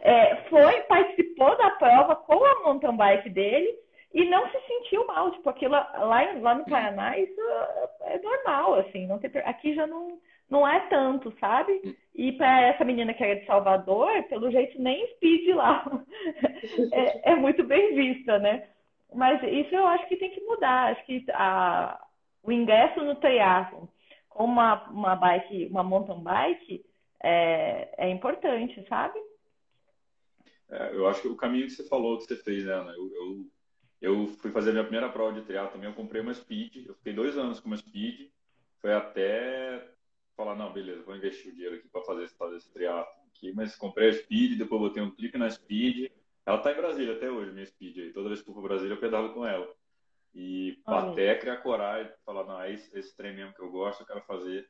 É, 0.00 0.36
foi, 0.48 0.80
participou 0.82 1.56
da 1.56 1.70
prova 1.70 2.16
com 2.16 2.44
a 2.44 2.62
mountain 2.64 2.96
bike 2.96 3.30
dele 3.30 3.85
e 4.16 4.24
não 4.30 4.48
se 4.50 4.58
sentiu 4.66 5.06
mal. 5.06 5.30
Tipo, 5.30 5.50
aquilo 5.50 5.72
lá, 5.72 6.32
lá 6.40 6.54
no 6.54 6.64
Paraná, 6.64 7.18
isso 7.18 7.38
é 8.00 8.18
normal, 8.18 8.76
assim. 8.76 9.06
Não 9.06 9.18
tem, 9.18 9.30
aqui 9.44 9.74
já 9.74 9.86
não, 9.86 10.18
não 10.48 10.66
é 10.66 10.80
tanto, 10.88 11.30
sabe? 11.38 11.94
E 12.14 12.32
para 12.32 12.62
essa 12.62 12.82
menina 12.82 13.12
que 13.12 13.22
era 13.22 13.38
de 13.38 13.44
Salvador, 13.44 14.22
pelo 14.24 14.50
jeito 14.50 14.80
nem 14.80 15.06
speed 15.08 15.54
lá. 15.54 15.84
é, 16.92 17.32
é, 17.32 17.36
muito 17.36 17.62
bem 17.62 17.94
vista, 17.94 18.38
né? 18.38 18.66
Mas 19.14 19.42
isso 19.42 19.74
eu 19.74 19.86
acho 19.86 20.08
que 20.08 20.16
tem 20.16 20.30
que 20.30 20.40
mudar. 20.40 20.92
Acho 20.92 21.04
que 21.04 21.22
a, 21.34 22.02
o 22.42 22.50
ingresso 22.50 23.04
no 23.04 23.16
triathlon 23.16 23.86
com 24.30 24.44
uma, 24.44 24.88
uma 24.88 25.14
bike, 25.14 25.66
uma 25.66 25.82
mountain 25.82 26.22
bike, 26.22 26.84
é, 27.22 28.06
é 28.06 28.10
importante, 28.10 28.82
sabe? 28.88 29.18
É, 30.70 30.94
eu 30.94 31.06
acho 31.06 31.20
que 31.20 31.28
o 31.28 31.36
caminho 31.36 31.66
que 31.66 31.72
você 31.72 31.86
falou, 31.86 32.16
que 32.16 32.24
você 32.24 32.36
fez, 32.36 32.64
né, 32.64 32.72
Ana? 32.72 32.92
Eu, 32.92 33.14
eu, 33.14 33.46
eu 34.00 34.26
fui 34.26 34.50
fazer 34.50 34.70
a 34.70 34.72
minha 34.72 34.84
primeira 34.84 35.08
prova 35.08 35.32
de 35.32 35.46
triatlo 35.46 35.72
também, 35.72 35.88
eu 35.88 35.94
comprei 35.94 36.20
uma 36.20 36.34
Speed, 36.34 36.86
eu 36.86 36.94
fiquei 36.94 37.12
dois 37.12 37.36
anos 37.36 37.60
com 37.60 37.68
uma 37.68 37.76
Speed, 37.76 38.30
foi 38.80 38.92
até 38.92 39.90
falar, 40.36 40.54
não, 40.54 40.72
beleza, 40.72 41.02
vou 41.02 41.16
investir 41.16 41.50
o 41.50 41.54
dinheiro 41.54 41.76
aqui 41.76 41.88
para 41.88 42.02
fazer 42.02 42.24
esse 42.24 42.36
tal 42.36 42.50
desse 42.50 42.70
triatlo 42.72 43.10
aqui, 43.28 43.52
mas 43.52 43.74
comprei 43.74 44.10
a 44.10 44.12
Speed, 44.12 44.58
depois 44.58 44.80
botei 44.80 45.02
um 45.02 45.10
clique 45.10 45.38
na 45.38 45.50
Speed, 45.50 46.10
ela 46.44 46.58
tá 46.58 46.72
em 46.72 46.76
Brasília 46.76 47.14
até 47.14 47.30
hoje, 47.30 47.52
minha 47.52 47.66
Speed 47.66 47.98
aí, 47.98 48.12
toda 48.12 48.28
vez 48.28 48.42
que 48.42 48.48
eu 48.48 48.54
for 48.54 48.60
para 48.60 48.68
Brasília 48.70 48.94
eu 48.94 49.00
pedalo 49.00 49.32
com 49.32 49.44
ela. 49.44 49.68
E 50.34 50.78
até 50.84 51.34
criar 51.34 51.56
coragem, 51.58 52.12
falar, 52.24 52.44
não, 52.44 52.60
é 52.60 52.70
esse, 52.70 52.96
esse 52.96 53.16
trem 53.16 53.34
mesmo 53.34 53.54
que 53.54 53.62
eu 53.62 53.70
gosto, 53.70 54.02
eu 54.02 54.06
quero 54.06 54.20
fazer. 54.20 54.68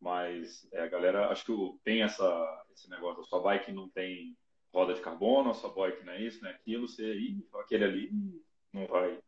Mas 0.00 0.66
é, 0.72 0.80
a 0.80 0.86
galera, 0.86 1.28
acho 1.28 1.44
que 1.44 1.52
tem 1.84 2.02
essa, 2.02 2.64
esse 2.72 2.88
negócio, 2.88 3.20
a 3.20 3.24
sua 3.24 3.40
bike 3.40 3.70
não 3.70 3.88
tem 3.88 4.34
roda 4.72 4.94
de 4.94 5.02
carbono, 5.02 5.50
a 5.50 5.54
sua 5.54 5.70
bike 5.70 6.04
não 6.04 6.14
é 6.14 6.22
isso, 6.22 6.42
não 6.42 6.48
é 6.48 6.54
aquilo, 6.54 6.88
você, 6.88 7.14
ih, 7.14 7.46
aquele 7.54 7.84
ali 7.84 8.10
não 8.74 8.86
vai. 8.86 9.18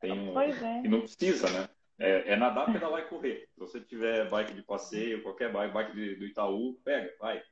Tem 0.00 0.12
um, 0.12 0.38
é. 0.38 0.82
E 0.84 0.88
não 0.88 1.00
precisa, 1.00 1.50
né? 1.50 1.68
É, 1.98 2.32
é, 2.32 2.36
nadar, 2.36 2.72
pedalar 2.72 3.00
e 3.00 3.08
correr. 3.08 3.48
Se 3.54 3.58
você 3.58 3.80
tiver 3.80 4.28
bike 4.28 4.52
de 4.52 4.62
passeio, 4.62 5.22
qualquer 5.22 5.50
bike, 5.50 5.72
bike 5.72 5.92
de, 5.94 6.16
do 6.16 6.26
Itaú, 6.26 6.74
pega, 6.84 7.12
vai. 7.18 7.42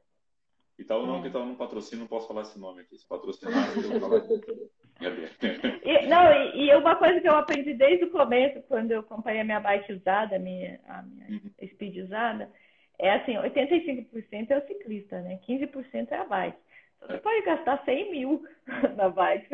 Itaú 0.79 1.07
não, 1.07 1.25
é. 1.25 1.29
Itaú 1.29 1.47
não 1.47 1.55
patrocina, 1.55 2.01
não 2.01 2.09
posso 2.09 2.29
falar 2.29 2.43
esse 2.43 2.59
nome 2.59 2.83
aqui. 2.83 2.99
Se 2.99 3.07
patrocinar, 3.07 3.73
eu 3.77 4.01
falar. 4.01 4.21
e, 5.85 6.07
não, 6.07 6.33
e, 6.33 6.67
e, 6.67 6.75
uma 6.75 6.97
coisa 6.97 7.21
que 7.21 7.29
eu 7.29 7.37
aprendi 7.37 7.73
desde 7.75 8.05
o 8.05 8.11
começo, 8.11 8.63
quando 8.63 8.91
eu 8.91 9.03
comprei 9.03 9.41
a 9.41 9.45
minha 9.45 9.61
bike 9.61 9.93
usada, 9.93 10.37
a 10.37 10.39
minha, 10.39 10.81
a 10.87 11.03
minha 11.03 11.29
uhum. 11.31 11.69
speed 11.69 12.05
usada, 12.05 12.51
é 12.99 13.15
assim, 13.15 13.35
85% 13.35 14.51
é 14.51 14.59
o 14.59 14.67
ciclista, 14.67 15.21
né? 15.23 15.41
15% 15.49 16.09
é 16.11 16.17
a 16.17 16.25
bike. 16.25 16.59
Você 17.01 17.19
pode 17.19 17.45
gastar 17.45 17.85
100 17.85 18.11
mil 18.11 18.45
na 18.97 19.09
bike. 19.09 19.49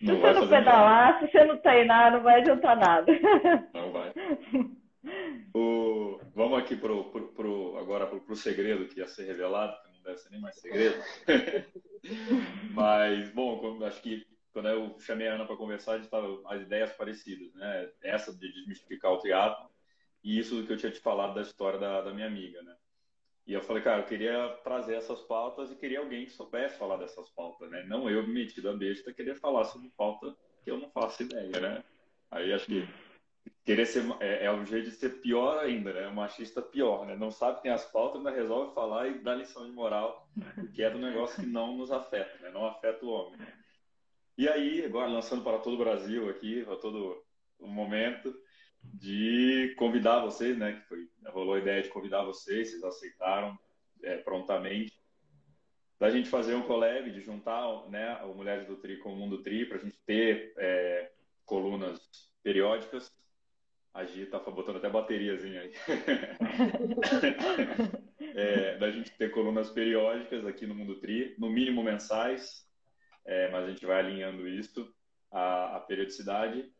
Se 0.00 0.06
não 0.06 0.16
você 0.16 0.32
não 0.32 0.48
pedalar, 0.48 1.12
nada. 1.12 1.26
se 1.26 1.32
você 1.32 1.44
não 1.44 1.58
treinar, 1.58 2.12
não 2.12 2.22
vai 2.22 2.40
adiantar 2.40 2.76
nada. 2.76 3.12
Não 3.74 3.92
vai. 3.92 4.12
O... 5.54 6.20
Vamos 6.34 6.58
aqui 6.58 6.76
pro, 6.76 7.04
pro, 7.10 7.28
pro 7.28 7.78
agora 7.78 8.06
pro, 8.06 8.20
pro 8.20 8.36
segredo 8.36 8.86
que 8.86 9.00
ia 9.00 9.06
ser 9.06 9.26
revelado, 9.26 9.76
que 9.82 9.92
não 9.92 10.02
deve 10.02 10.18
ser 10.18 10.30
nem 10.30 10.40
mais 10.40 10.56
segredo. 10.56 11.02
Mas, 12.72 13.30
bom, 13.30 13.84
acho 13.84 14.00
que 14.00 14.26
quando 14.52 14.68
eu 14.68 14.96
chamei 15.00 15.28
a 15.28 15.34
Ana 15.34 15.44
para 15.44 15.56
conversar, 15.56 15.92
a 15.92 15.98
gente 15.98 16.10
tava 16.10 16.40
as 16.46 16.62
ideias 16.62 16.92
parecidas, 16.92 17.52
né? 17.54 17.90
Essa 18.02 18.32
de 18.32 18.52
desmistificar 18.52 19.12
o 19.12 19.18
teatro 19.18 19.68
e 20.22 20.38
isso 20.38 20.66
que 20.66 20.72
eu 20.72 20.76
tinha 20.76 20.92
te 20.92 21.00
falado 21.00 21.34
da 21.34 21.42
história 21.42 21.78
da, 21.78 22.00
da 22.00 22.12
minha 22.12 22.26
amiga, 22.26 22.62
né? 22.62 22.74
E 23.50 23.52
eu 23.52 23.60
falei, 23.60 23.82
cara, 23.82 24.02
eu 24.02 24.06
queria 24.06 24.48
trazer 24.62 24.94
essas 24.94 25.22
pautas 25.22 25.72
e 25.72 25.74
queria 25.74 25.98
alguém 25.98 26.24
que 26.24 26.30
soubesse 26.30 26.78
falar 26.78 26.98
dessas 26.98 27.28
pautas, 27.30 27.68
né? 27.68 27.82
Não 27.82 28.08
eu 28.08 28.24
me 28.24 28.32
metido 28.32 28.70
a 28.70 28.76
besta, 28.76 29.12
queria 29.12 29.34
falar 29.34 29.64
sobre 29.64 29.90
pauta 29.96 30.36
que 30.62 30.70
eu 30.70 30.78
não 30.78 30.88
faço 30.88 31.24
ideia, 31.24 31.58
né? 31.58 31.82
Aí 32.30 32.52
acho 32.52 32.66
que 32.66 32.88
querer 33.64 33.86
ser 33.86 34.04
é, 34.20 34.44
é 34.44 34.52
um 34.52 34.64
jeito 34.64 34.90
de 34.90 34.94
ser 34.94 35.20
pior 35.20 35.58
ainda, 35.58 35.92
né? 35.92 36.08
Machista 36.10 36.62
pior, 36.62 37.04
né? 37.04 37.16
Não 37.16 37.32
sabe 37.32 37.56
que 37.56 37.64
tem 37.64 37.72
as 37.72 37.84
pautas, 37.90 38.18
ainda 38.18 38.30
resolve 38.30 38.72
falar 38.72 39.08
e 39.08 39.18
dá 39.18 39.34
lição 39.34 39.66
de 39.66 39.72
moral, 39.72 40.30
que 40.72 40.84
é 40.84 40.88
do 40.88 41.00
negócio 41.00 41.42
que 41.42 41.50
não 41.50 41.76
nos 41.76 41.90
afeta, 41.90 42.38
né? 42.38 42.52
Não 42.52 42.64
afeta 42.64 43.04
o 43.04 43.08
homem. 43.08 43.40
E 44.38 44.48
aí, 44.48 44.84
agora 44.84 45.10
lançando 45.10 45.42
para 45.42 45.58
todo 45.58 45.74
o 45.74 45.84
Brasil 45.84 46.30
aqui, 46.30 46.62
para 46.62 46.76
todo 46.76 47.20
o 47.58 47.66
momento, 47.66 48.32
de 48.82 49.74
convidar 49.78 50.20
vocês, 50.20 50.56
né? 50.56 50.74
Que 50.74 50.88
foi, 50.88 51.08
rolou 51.26 51.54
a 51.54 51.58
ideia 51.58 51.82
de 51.82 51.88
convidar 51.88 52.22
vocês, 52.22 52.70
vocês 52.70 52.82
aceitaram 52.82 53.58
é, 54.02 54.16
prontamente. 54.16 54.98
da 55.98 56.10
gente 56.10 56.28
fazer 56.28 56.54
um 56.54 56.62
collab, 56.62 57.10
de 57.10 57.20
juntar 57.20 57.88
né, 57.88 58.16
o 58.24 58.34
Mulheres 58.34 58.66
do 58.66 58.76
Tri 58.76 58.98
com 58.98 59.12
o 59.12 59.16
Mundo 59.16 59.42
Tri, 59.42 59.66
para 59.66 59.78
a 59.78 59.80
gente 59.80 59.98
ter 60.06 60.54
é, 60.56 61.10
colunas 61.44 62.00
periódicas. 62.42 63.12
A 63.92 64.04
Gi 64.04 64.24
tá 64.26 64.38
botando 64.38 64.76
até 64.76 64.88
bateriazinha 64.88 65.62
aí. 65.62 65.72
é, 68.36 68.78
da 68.78 68.90
gente 68.90 69.10
ter 69.12 69.32
colunas 69.32 69.68
periódicas 69.70 70.46
aqui 70.46 70.64
no 70.64 70.74
Mundo 70.74 71.00
Tri, 71.00 71.34
no 71.38 71.50
mínimo 71.50 71.82
mensais, 71.82 72.66
é, 73.24 73.50
mas 73.50 73.64
a 73.64 73.68
gente 73.68 73.84
vai 73.84 73.98
alinhando 73.98 74.48
isso, 74.48 74.94
a, 75.30 75.80
periodicidade, 75.80 76.70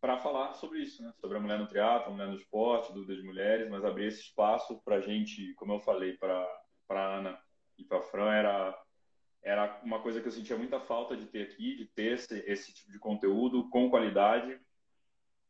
para 0.00 0.18
falar 0.18 0.54
sobre 0.54 0.80
isso, 0.80 1.02
né? 1.02 1.12
sobre 1.20 1.36
a 1.36 1.40
mulher 1.40 1.58
no 1.58 1.66
triatlo, 1.66 2.08
a 2.08 2.10
mulher 2.10 2.28
no 2.28 2.36
esporte, 2.36 2.92
dúvidas 2.92 3.18
de 3.18 3.22
mulheres, 3.22 3.68
mas 3.68 3.84
abrir 3.84 4.06
esse 4.06 4.22
espaço 4.22 4.80
para 4.82 4.96
a 4.96 5.00
gente, 5.00 5.52
como 5.54 5.74
eu 5.74 5.80
falei 5.80 6.16
para 6.16 6.46
a 6.88 7.18
Ana 7.18 7.38
e 7.76 7.84
para 7.84 7.98
a 7.98 8.02
Fran, 8.02 8.32
era, 8.32 8.82
era 9.42 9.80
uma 9.84 10.00
coisa 10.00 10.20
que 10.20 10.28
eu 10.28 10.32
sentia 10.32 10.56
muita 10.56 10.80
falta 10.80 11.16
de 11.16 11.26
ter 11.26 11.42
aqui, 11.42 11.76
de 11.76 11.86
ter 11.86 12.12
esse, 12.12 12.38
esse 12.46 12.72
tipo 12.72 12.90
de 12.90 12.98
conteúdo 12.98 13.68
com 13.68 13.90
qualidade. 13.90 14.58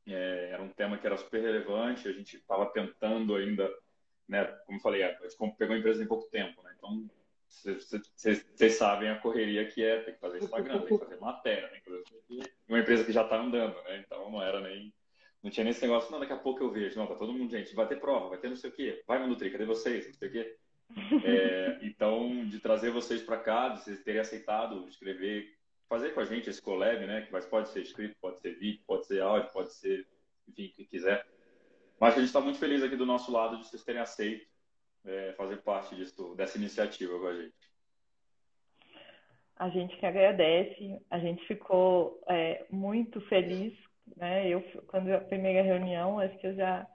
É, 0.06 0.50
era 0.52 0.62
um 0.62 0.70
tema 0.70 0.98
que 0.98 1.06
era 1.06 1.16
super 1.16 1.40
relevante, 1.40 2.08
a 2.08 2.12
gente 2.12 2.36
estava 2.36 2.66
tentando 2.66 3.36
ainda, 3.36 3.70
né, 4.26 4.44
como 4.66 4.78
eu 4.78 4.82
falei, 4.82 5.04
a 5.04 5.12
gente 5.12 5.56
pegou 5.56 5.76
a 5.76 5.78
empresa 5.78 6.02
em 6.02 6.08
pouco 6.08 6.28
tempo, 6.30 6.60
né? 6.62 6.74
então 6.76 7.08
vocês 7.50 8.74
sabem 8.74 9.10
a 9.10 9.18
correria 9.18 9.66
que 9.66 9.82
é, 9.82 10.00
tem 10.02 10.14
que 10.14 10.20
fazer 10.20 10.42
Instagram, 10.42 10.78
tem 10.80 10.98
que 10.98 11.04
fazer 11.04 11.20
matéria, 11.20 11.68
tem 11.68 11.80
que 11.80 11.90
fazer 11.90 12.52
uma 12.68 12.78
empresa 12.78 13.04
que 13.04 13.12
já 13.12 13.22
está 13.22 13.40
andando, 13.40 13.74
né? 13.82 14.02
Então 14.06 14.30
não 14.30 14.42
era 14.42 14.60
nem. 14.60 14.92
Não 15.42 15.50
tinha 15.50 15.64
nem 15.64 15.70
esse 15.70 15.82
negócio, 15.82 16.10
não, 16.12 16.20
daqui 16.20 16.32
a 16.32 16.38
pouco 16.38 16.62
eu 16.62 16.70
vejo. 16.70 16.98
Não, 16.98 17.06
tá 17.06 17.14
todo 17.14 17.32
mundo, 17.32 17.50
gente, 17.50 17.74
vai 17.74 17.88
ter 17.88 17.98
prova, 17.98 18.28
vai 18.28 18.38
ter 18.38 18.48
não 18.48 18.56
sei 18.56 18.70
o 18.70 18.72
quê, 18.72 19.02
vai 19.06 19.26
Nutri, 19.26 19.50
cadê 19.50 19.64
vocês? 19.64 20.06
Não 20.06 20.14
sei 20.14 20.28
o 20.28 20.32
quê. 20.32 20.56
É, 21.24 21.78
então, 21.82 22.46
de 22.46 22.58
trazer 22.60 22.90
vocês 22.90 23.22
para 23.22 23.38
cá, 23.38 23.68
de 23.70 23.82
vocês 23.82 24.02
terem 24.02 24.20
aceitado 24.20 24.88
escrever, 24.88 25.56
fazer 25.88 26.10
com 26.10 26.20
a 26.20 26.24
gente 26.24 26.48
esse 26.48 26.62
collab, 26.62 27.04
né? 27.06 27.22
Que 27.22 27.48
pode 27.48 27.68
ser 27.68 27.80
escrito, 27.82 28.16
pode 28.20 28.40
ser 28.40 28.54
vídeo, 28.58 28.82
pode 28.86 29.06
ser 29.06 29.22
áudio, 29.22 29.50
pode 29.52 29.72
ser, 29.72 30.06
enfim, 30.48 30.66
o 30.66 30.72
que 30.72 30.84
quiser. 30.84 31.26
Mas 31.98 32.14
a 32.14 32.18
gente 32.18 32.26
está 32.26 32.40
muito 32.40 32.58
feliz 32.58 32.82
aqui 32.82 32.96
do 32.96 33.06
nosso 33.06 33.30
lado 33.32 33.58
de 33.58 33.66
vocês 33.66 33.82
terem 33.82 34.00
aceito 34.00 34.46
é, 35.04 35.32
fazer 35.32 35.58
parte 35.58 35.94
disso, 35.94 36.34
dessa 36.34 36.58
iniciativa 36.58 37.18
com 37.18 37.26
a 37.26 37.34
gente. 37.34 37.70
A 39.56 39.68
gente 39.68 39.96
que 39.98 40.06
agradece, 40.06 41.00
a 41.10 41.18
gente 41.18 41.46
ficou 41.46 42.22
é, 42.28 42.64
muito 42.70 43.20
feliz, 43.22 43.74
né? 44.16 44.48
Eu, 44.48 44.62
quando 44.86 45.12
a 45.12 45.20
primeira 45.20 45.62
reunião, 45.62 46.18
acho 46.18 46.36
que 46.38 46.46
eu 46.46 46.54
já 46.54 46.86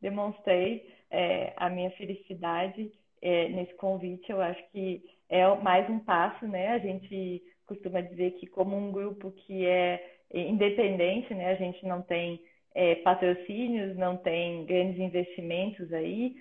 demonstrei 0.00 0.88
é, 1.10 1.52
a 1.56 1.68
minha 1.68 1.90
felicidade 1.92 2.92
é, 3.20 3.48
nesse 3.48 3.74
convite. 3.74 4.30
Eu 4.30 4.40
acho 4.40 4.62
que 4.70 5.02
é 5.28 5.46
mais 5.56 5.88
um 5.90 5.98
passo, 5.98 6.46
né? 6.46 6.68
A 6.68 6.78
gente 6.78 7.42
costuma 7.66 8.00
dizer 8.00 8.32
que 8.32 8.46
como 8.46 8.76
um 8.76 8.92
grupo 8.92 9.32
que 9.32 9.66
é 9.66 10.18
independente, 10.32 11.34
né? 11.34 11.50
A 11.50 11.56
gente 11.56 11.84
não 11.86 12.02
tem 12.02 12.40
é, 12.74 12.96
patrocínios, 12.96 13.96
não 13.96 14.16
tem 14.16 14.64
grandes 14.64 14.98
investimentos 14.98 15.92
aí. 15.92 16.36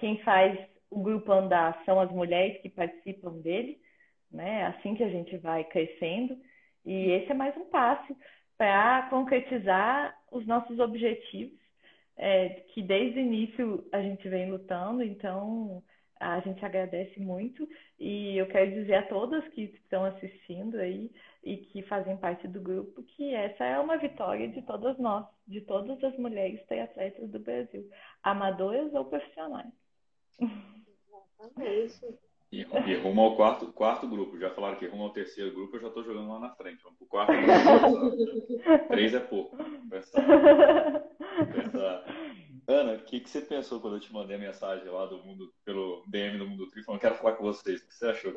Quem 0.00 0.18
faz 0.22 0.58
o 0.90 1.02
grupo 1.02 1.30
andar 1.30 1.80
são 1.84 2.00
as 2.00 2.10
mulheres 2.10 2.60
que 2.62 2.68
participam 2.68 3.32
dele, 3.40 3.78
né? 4.30 4.66
Assim 4.66 4.94
que 4.94 5.04
a 5.04 5.08
gente 5.08 5.36
vai 5.38 5.62
crescendo. 5.64 6.36
E 6.84 7.10
esse 7.12 7.30
é 7.30 7.34
mais 7.34 7.56
um 7.56 7.66
passo 7.66 8.16
para 8.56 9.08
concretizar 9.08 10.14
os 10.32 10.46
nossos 10.46 10.78
objetivos, 10.78 11.58
é, 12.16 12.48
que 12.74 12.82
desde 12.82 13.18
o 13.18 13.22
início 13.22 13.88
a 13.92 14.02
gente 14.02 14.28
vem 14.28 14.50
lutando, 14.50 15.02
então 15.02 15.82
a 16.18 16.40
gente 16.40 16.62
agradece 16.62 17.18
muito 17.18 17.66
e 17.98 18.36
eu 18.36 18.46
quero 18.48 18.70
dizer 18.72 18.94
a 18.94 19.06
todas 19.06 19.46
que 19.48 19.62
estão 19.62 20.04
assistindo 20.04 20.76
aí 20.76 21.10
e 21.42 21.56
que 21.56 21.82
fazem 21.82 22.18
parte 22.18 22.46
do 22.46 22.60
grupo 22.60 23.02
que 23.02 23.34
essa 23.34 23.64
é 23.64 23.78
uma 23.78 23.96
vitória 23.96 24.46
de 24.48 24.60
todas 24.62 24.98
nós, 24.98 25.26
de 25.48 25.62
todas 25.62 26.02
as 26.04 26.14
mulheres 26.18 26.62
triatletas 26.66 27.30
do 27.30 27.38
Brasil, 27.38 27.88
amadoras 28.22 28.92
ou 28.92 29.06
profissionais. 29.06 29.79
Exatamente. 30.40 32.18
E, 32.52 32.62
e 32.62 32.94
rumo 32.96 33.20
ao 33.22 33.36
quarto, 33.36 33.72
quarto 33.72 34.08
grupo. 34.08 34.38
Já 34.38 34.50
falaram 34.50 34.76
que 34.76 34.86
rumo 34.86 35.04
ao 35.04 35.12
terceiro 35.12 35.52
grupo, 35.54 35.76
eu 35.76 35.80
já 35.80 35.88
estou 35.88 36.02
jogando 36.02 36.28
lá 36.30 36.40
na 36.40 36.50
frente. 36.50 36.82
Vamos 36.82 36.98
pro 36.98 37.06
quarto 37.06 37.32
grupo. 37.32 38.88
Três 38.88 39.14
é 39.14 39.20
pouco. 39.20 39.56
Ana, 42.66 42.94
o 42.94 42.98
que, 43.00 43.20
que 43.20 43.30
você 43.30 43.40
pensou 43.40 43.80
quando 43.80 43.96
eu 43.96 44.00
te 44.00 44.12
mandei 44.12 44.36
a 44.36 44.38
mensagem 44.38 44.88
lá 44.88 45.06
do 45.06 45.18
mundo, 45.18 45.52
pelo 45.64 46.04
DM 46.08 46.38
do 46.38 46.46
Mundo 46.46 46.68
Tri, 46.68 46.82
falando 46.82 47.00
quero 47.00 47.14
falar 47.16 47.32
com 47.32 47.44
vocês? 47.44 47.80
O 47.80 47.86
que 47.86 47.94
você 47.94 48.06
achou? 48.06 48.32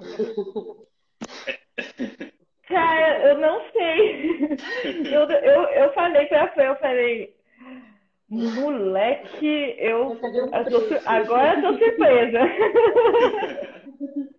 Cara, 2.67 3.29
eu 3.29 3.37
não 3.39 3.61
sei. 3.71 4.57
Eu, 5.11 5.29
eu, 5.29 5.63
eu 5.69 5.93
falei 5.93 6.25
pra 6.27 6.47
Fê, 6.53 6.67
eu 6.67 6.75
falei, 6.77 7.35
Moleque, 8.33 9.75
eu, 9.77 10.17
eu 10.23 10.65
tô, 10.65 11.01
agora 11.05 11.59
eu 11.59 11.61
tô 11.61 11.77
surpresa. 11.77 12.39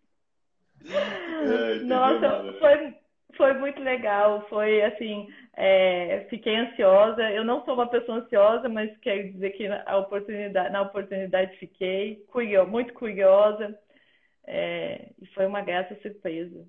É, 0.86 1.78
Nossa, 1.84 2.52
foi, 2.58 2.94
foi 3.36 3.54
muito 3.54 3.80
legal. 3.82 4.46
Foi 4.48 4.82
assim, 4.82 5.28
é, 5.56 6.26
fiquei 6.30 6.56
ansiosa. 6.56 7.22
Eu 7.30 7.44
não 7.44 7.64
sou 7.64 7.74
uma 7.74 7.88
pessoa 7.88 8.18
ansiosa, 8.18 8.68
mas 8.68 8.96
quero 8.98 9.32
dizer 9.32 9.50
que 9.50 9.66
a 9.66 9.96
oportunidade, 9.96 10.72
na 10.72 10.82
oportunidade 10.82 11.56
fiquei 11.56 12.16
curio, 12.28 12.66
muito 12.66 12.92
curiosa. 12.92 13.78
É, 14.46 15.08
e 15.20 15.26
foi 15.28 15.46
uma 15.46 15.62
grata 15.62 15.96
surpresa. 16.02 16.66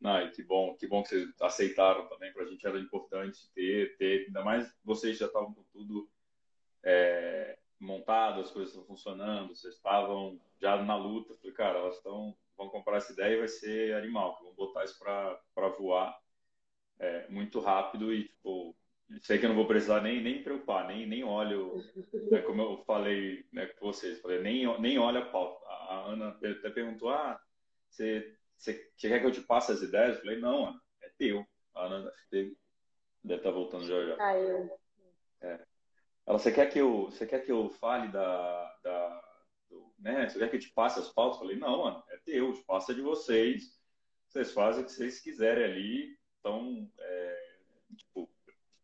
Não, 0.00 0.30
que 0.30 0.42
bom, 0.42 0.74
que 0.76 0.86
bom 0.86 1.02
que 1.02 1.08
vocês 1.08 1.28
aceitaram 1.40 2.06
também. 2.08 2.32
Para 2.32 2.44
a 2.44 2.46
gente 2.46 2.66
era 2.66 2.78
importante 2.78 3.50
ter, 3.54 3.96
ter, 3.96 4.26
ainda 4.26 4.44
mais 4.44 4.70
vocês 4.84 5.18
já 5.18 5.26
estavam 5.26 5.54
com 5.54 5.62
tudo 5.72 6.08
é, 6.84 7.58
montado, 7.80 8.40
as 8.40 8.50
coisas 8.50 8.72
estão 8.72 8.86
funcionando, 8.86 9.54
vocês 9.54 9.74
estavam 9.74 10.40
já 10.60 10.82
na 10.82 10.96
luta. 10.96 11.34
Falei, 11.36 11.52
cara, 11.52 11.78
elas 11.78 11.96
estão, 11.96 12.36
vão 12.56 12.68
comprar 12.68 12.98
essa 12.98 13.12
ideia 13.12 13.34
e 13.34 13.38
vai 13.38 13.48
ser 13.48 13.94
animal, 13.94 14.38
vamos 14.40 14.54
botar 14.54 14.84
isso 14.84 14.98
para 14.98 15.68
voar 15.78 16.18
é, 16.98 17.28
muito 17.28 17.60
rápido 17.60 18.12
e, 18.12 18.24
tipo, 18.28 18.76
sei 19.22 19.38
que 19.38 19.44
eu 19.44 19.48
não 19.48 19.56
vou 19.56 19.66
precisar 19.66 20.00
nem, 20.00 20.22
nem 20.22 20.42
preocupar, 20.42 20.86
nem, 20.86 21.06
nem 21.06 21.24
olho, 21.24 21.82
né, 22.30 22.40
como 22.42 22.62
eu 22.62 22.84
falei 22.84 23.44
né, 23.52 23.66
com 23.66 23.86
vocês, 23.86 24.20
falei, 24.20 24.40
nem, 24.40 24.80
nem 24.80 24.98
olha 24.98 25.20
a 25.20 25.26
pauta. 25.26 25.64
A 25.66 26.06
Ana 26.06 26.28
até 26.30 26.70
perguntou, 26.70 27.10
ah, 27.10 27.40
você 27.88 28.36
você, 28.56 28.74
quer 28.98 29.20
que 29.20 29.26
eu 29.26 29.32
te 29.32 29.40
passe 29.40 29.72
as 29.72 29.82
ideias? 29.82 30.16
Eu 30.16 30.22
falei, 30.22 30.38
não, 30.38 30.66
Ana, 30.66 30.80
é 31.02 31.10
teu. 31.18 31.46
A 31.74 31.84
Ana 31.84 32.12
deve 32.30 32.56
estar 33.24 33.38
tá 33.42 33.50
voltando 33.50 33.86
já 33.86 34.04
já. 34.06 34.16
Caiu. 34.16 34.70
É. 35.42 35.66
Ela, 36.26 36.38
você 36.38 36.50
quer 36.50 36.66
que 36.66 36.78
eu, 36.78 37.04
você 37.04 37.26
quer 37.26 37.40
que 37.40 37.52
eu 37.52 37.68
fale 37.70 38.08
da, 38.08 38.76
da 38.82 39.24
do, 39.68 39.92
né? 39.98 40.28
Você 40.28 40.38
quer 40.38 40.50
que 40.50 40.56
eu 40.56 40.60
te 40.60 40.72
passe 40.72 40.98
as 40.98 41.12
pautas? 41.12 41.36
Eu 41.36 41.46
falei, 41.46 41.58
não, 41.58 41.86
Ana, 41.86 42.02
é 42.10 42.16
teu, 42.18 42.52
te 42.52 42.64
passa 42.64 42.94
de 42.94 43.00
vocês. 43.00 43.78
Vocês 44.28 44.52
fazem 44.52 44.82
o 44.82 44.86
que 44.86 44.92
vocês 44.92 45.20
quiserem 45.20 45.64
ali. 45.64 46.18
Então, 46.40 46.90
é, 46.98 47.52
tipo, 47.96 48.28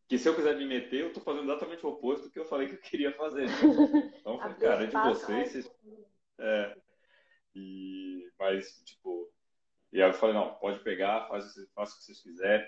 que 0.09 0.19
se 0.19 0.29
eu 0.29 0.37
quiser 0.37 0.57
me 0.57 0.67
meter, 0.67 1.01
eu 1.01 1.09
estou 1.09 1.23
fazendo 1.23 1.45
exatamente 1.45 1.85
o 1.87 1.89
oposto 1.89 2.27
do 2.27 2.31
que 2.31 2.39
eu 2.39 2.45
falei 2.45 2.69
que 2.69 2.75
eu 2.75 2.81
queria 2.81 3.13
fazer. 3.13 3.47
Então, 4.21 4.39
cara, 4.61 4.85
é 4.85 4.87
de 4.87 4.93
vocês. 4.93 5.53
Vocês, 5.53 5.71
é, 6.39 6.77
e, 7.55 8.31
mas, 8.39 8.83
tipo, 8.85 9.32
e 9.93 10.03
aí 10.03 10.09
eu 10.09 10.15
falei, 10.15 10.35
não, 10.35 10.55
pode 10.55 10.81
pegar, 10.81 11.29
faz, 11.29 11.55
faz 11.75 11.93
o 11.93 11.99
que 11.99 12.05
vocês 12.05 12.23
quiserem. 12.23 12.67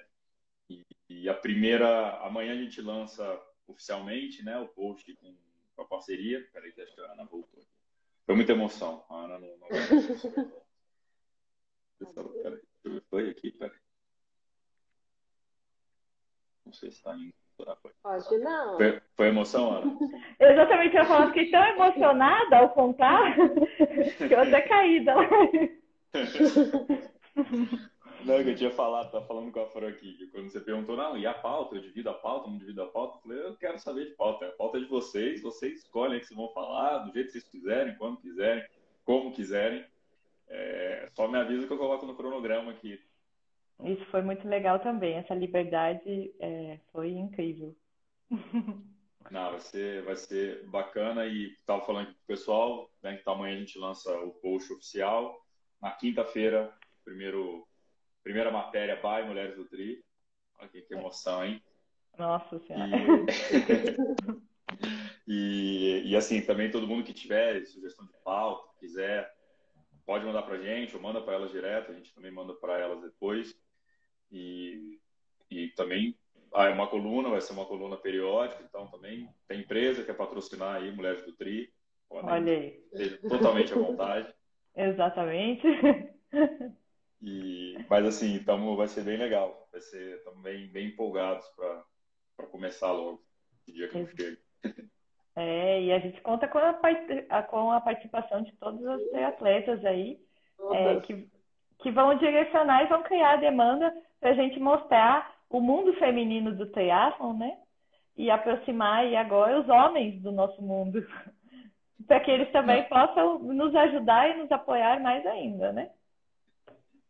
E, 0.68 0.84
e, 1.08 1.28
a 1.28 1.34
primeira, 1.34 2.18
amanhã 2.18 2.52
a 2.52 2.56
gente 2.56 2.82
lança 2.82 3.40
oficialmente, 3.66 4.44
né, 4.44 4.58
o 4.58 4.68
post 4.68 5.14
com, 5.16 5.34
com 5.74 5.82
a 5.82 5.86
parceria. 5.86 6.46
Peraí 6.52 6.70
que 6.72 6.82
acho 6.82 6.94
que 6.94 7.00
a 7.00 7.12
Ana 7.12 7.24
voltou. 7.24 7.64
Foi 8.26 8.34
muita 8.34 8.52
emoção. 8.52 9.06
A 9.08 9.24
Ana 9.24 9.38
não... 9.38 9.56
não... 12.14 12.42
peraí, 12.42 12.60
foi 13.08 13.30
aqui, 13.30 13.52
peraí. 13.52 13.78
Não 16.66 16.72
sei 16.74 16.90
se 16.90 16.98
está 16.98 17.16
indo. 17.16 17.32
Pode 18.02 18.38
não. 18.38 18.76
Foi, 18.76 19.00
foi 19.16 19.28
emoção, 19.28 19.76
Ana? 19.76 19.98
Eu 20.40 20.50
exatamente 20.50 20.94
ia 20.94 21.04
falar, 21.04 21.28
fiquei 21.28 21.50
tão 21.50 21.64
emocionada 21.64 22.58
ao 22.58 22.70
contar 22.70 23.36
que 24.18 24.34
eu 24.34 24.40
até 24.40 24.60
caí 24.62 25.04
da 25.04 25.14
Não, 28.24 28.42
que 28.42 28.50
eu 28.50 28.56
tinha 28.56 28.70
falado, 28.70 29.10
tá 29.10 29.20
falando 29.20 29.52
com 29.52 29.60
a 29.60 29.66
Fran 29.66 29.88
aqui, 29.88 30.14
que 30.14 30.26
quando 30.28 30.48
você 30.48 30.58
perguntou, 30.58 30.96
não, 30.96 31.18
e 31.18 31.26
a 31.26 31.34
pauta? 31.34 31.74
Eu 31.74 31.82
divido 31.82 32.08
a 32.08 32.14
pauta, 32.14 32.48
não 32.48 32.56
divido 32.56 32.82
a 32.82 32.86
pauta? 32.86 33.18
Eu 33.18 33.20
falei, 33.20 33.38
eu 33.44 33.56
quero 33.56 33.78
saber 33.78 34.06
de 34.06 34.14
pauta. 34.14 34.46
A 34.46 34.52
pauta 34.52 34.78
é 34.78 34.80
de 34.80 34.86
vocês, 34.86 35.42
vocês 35.42 35.80
escolhem 35.80 36.16
o 36.16 36.20
que 36.20 36.28
vocês 36.28 36.38
vão 36.38 36.48
falar, 36.50 37.00
do 37.00 37.12
jeito 37.12 37.26
que 37.26 37.32
vocês 37.32 37.44
quiserem, 37.44 37.94
quando 37.96 38.20
quiserem, 38.20 38.64
como 39.04 39.32
quiserem. 39.32 39.84
É, 40.48 41.08
só 41.12 41.28
me 41.28 41.38
avisa 41.38 41.66
que 41.66 41.72
eu 41.72 41.76
coloco 41.76 42.06
no 42.06 42.16
cronograma 42.16 42.70
aqui. 42.70 42.98
Isso 43.82 44.04
foi 44.06 44.22
muito 44.22 44.48
legal 44.48 44.78
também, 44.78 45.16
essa 45.16 45.34
liberdade 45.34 46.32
é, 46.40 46.78
foi 46.92 47.10
incrível. 47.10 47.76
Não, 49.30 49.50
vai 49.50 49.60
ser, 49.60 50.02
vai 50.02 50.16
ser 50.16 50.66
bacana 50.68 51.26
e 51.26 51.52
estava 51.52 51.84
falando 51.84 52.04
aqui 52.04 52.14
com 52.14 52.22
o 52.22 52.26
pessoal, 52.26 52.90
né, 53.02 53.16
que 53.16 53.28
amanhã 53.28 53.56
a 53.56 53.58
gente 53.58 53.78
lança 53.78 54.10
o 54.20 54.30
post 54.32 54.72
oficial 54.72 55.42
na 55.80 55.90
quinta-feira, 55.92 56.72
primeiro, 57.04 57.66
primeira 58.22 58.50
matéria 58.50 58.96
by 58.96 59.26
Mulheres 59.26 59.56
do 59.56 59.64
Tri. 59.64 60.02
Olha 60.58 60.68
que, 60.68 60.82
que 60.82 60.94
emoção, 60.94 61.44
hein? 61.44 61.62
Nossa 62.18 62.58
Senhora. 62.60 62.90
E, 65.26 66.02
e, 66.06 66.10
e, 66.10 66.16
assim, 66.16 66.40
também 66.40 66.70
todo 66.70 66.86
mundo 66.86 67.04
que 67.04 67.12
tiver 67.12 67.64
sugestão 67.66 68.06
de 68.06 68.12
pauta, 68.24 68.68
quiser, 68.78 69.32
pode 70.06 70.24
mandar 70.24 70.42
para 70.42 70.54
a 70.56 70.62
gente 70.62 70.94
ou 70.94 71.02
manda 71.02 71.20
para 71.20 71.34
elas 71.34 71.50
direto, 71.50 71.90
a 71.90 71.94
gente 71.94 72.14
também 72.14 72.30
manda 72.30 72.54
para 72.54 72.78
elas 72.78 73.00
depois. 73.02 73.54
E, 74.30 74.98
e 75.50 75.68
também 75.70 76.16
ah, 76.52 76.66
é 76.66 76.72
uma 76.72 76.86
coluna, 76.86 77.28
vai 77.28 77.40
ser 77.40 77.52
uma 77.52 77.66
coluna 77.66 77.96
periódica, 77.96 78.62
então 78.62 78.86
também 78.86 79.28
tem 79.48 79.60
empresa 79.60 80.00
que 80.00 80.06
quer 80.06 80.16
patrocinar 80.16 80.76
aí 80.76 80.90
Mulheres 80.92 81.24
do 81.24 81.32
Tri. 81.32 81.72
Olha 82.08 82.52
aí. 82.52 82.80
Totalmente 83.28 83.72
à 83.72 83.76
vontade. 83.76 84.34
Exatamente. 84.76 85.66
E, 87.22 87.76
mas 87.88 88.04
assim, 88.04 88.42
tamo, 88.44 88.76
vai 88.76 88.88
ser 88.88 89.04
bem 89.04 89.16
legal. 89.16 89.68
Vai 89.72 89.80
ser, 89.80 90.16
estamos 90.16 90.42
bem, 90.42 90.68
bem 90.68 90.88
empolgados 90.88 91.46
para 92.36 92.46
começar 92.46 92.92
logo, 92.92 93.22
que 93.64 93.72
dia 93.72 93.88
que 93.88 93.98
eu 93.98 94.06
chego. 94.08 94.40
É, 95.36 95.82
e 95.82 95.92
a 95.92 95.98
gente 95.98 96.20
conta 96.20 96.46
com 96.46 96.58
a, 96.58 97.42
com 97.42 97.72
a 97.72 97.80
participação 97.80 98.42
de 98.42 98.52
todos 98.52 98.80
os 98.80 99.14
atletas 99.14 99.84
aí, 99.84 100.16
é, 100.72 101.00
que, 101.00 101.28
que 101.80 101.90
vão 101.90 102.16
direcionar 102.16 102.84
e 102.84 102.86
vão 102.86 103.02
criar 103.02 103.32
a 103.32 103.38
demanda 103.38 103.92
para 104.20 104.30
a 104.30 104.34
gente 104.34 104.60
mostrar 104.60 105.34
o 105.50 105.60
mundo 105.60 105.92
feminino 105.94 106.54
do 106.54 106.70
triatlon, 106.70 107.32
né? 107.34 107.58
E 108.16 108.30
aproximar 108.30 109.00
aí 109.00 109.16
agora 109.16 109.60
os 109.60 109.68
homens 109.68 110.22
do 110.22 110.30
nosso 110.30 110.62
mundo, 110.62 111.04
para 112.06 112.20
que 112.20 112.30
eles 112.30 112.50
também 112.52 112.80
é. 112.80 112.84
possam 112.84 113.40
nos 113.40 113.74
ajudar 113.74 114.30
e 114.30 114.38
nos 114.38 114.52
apoiar 114.52 115.00
mais 115.00 115.26
ainda, 115.26 115.72
né? 115.72 115.90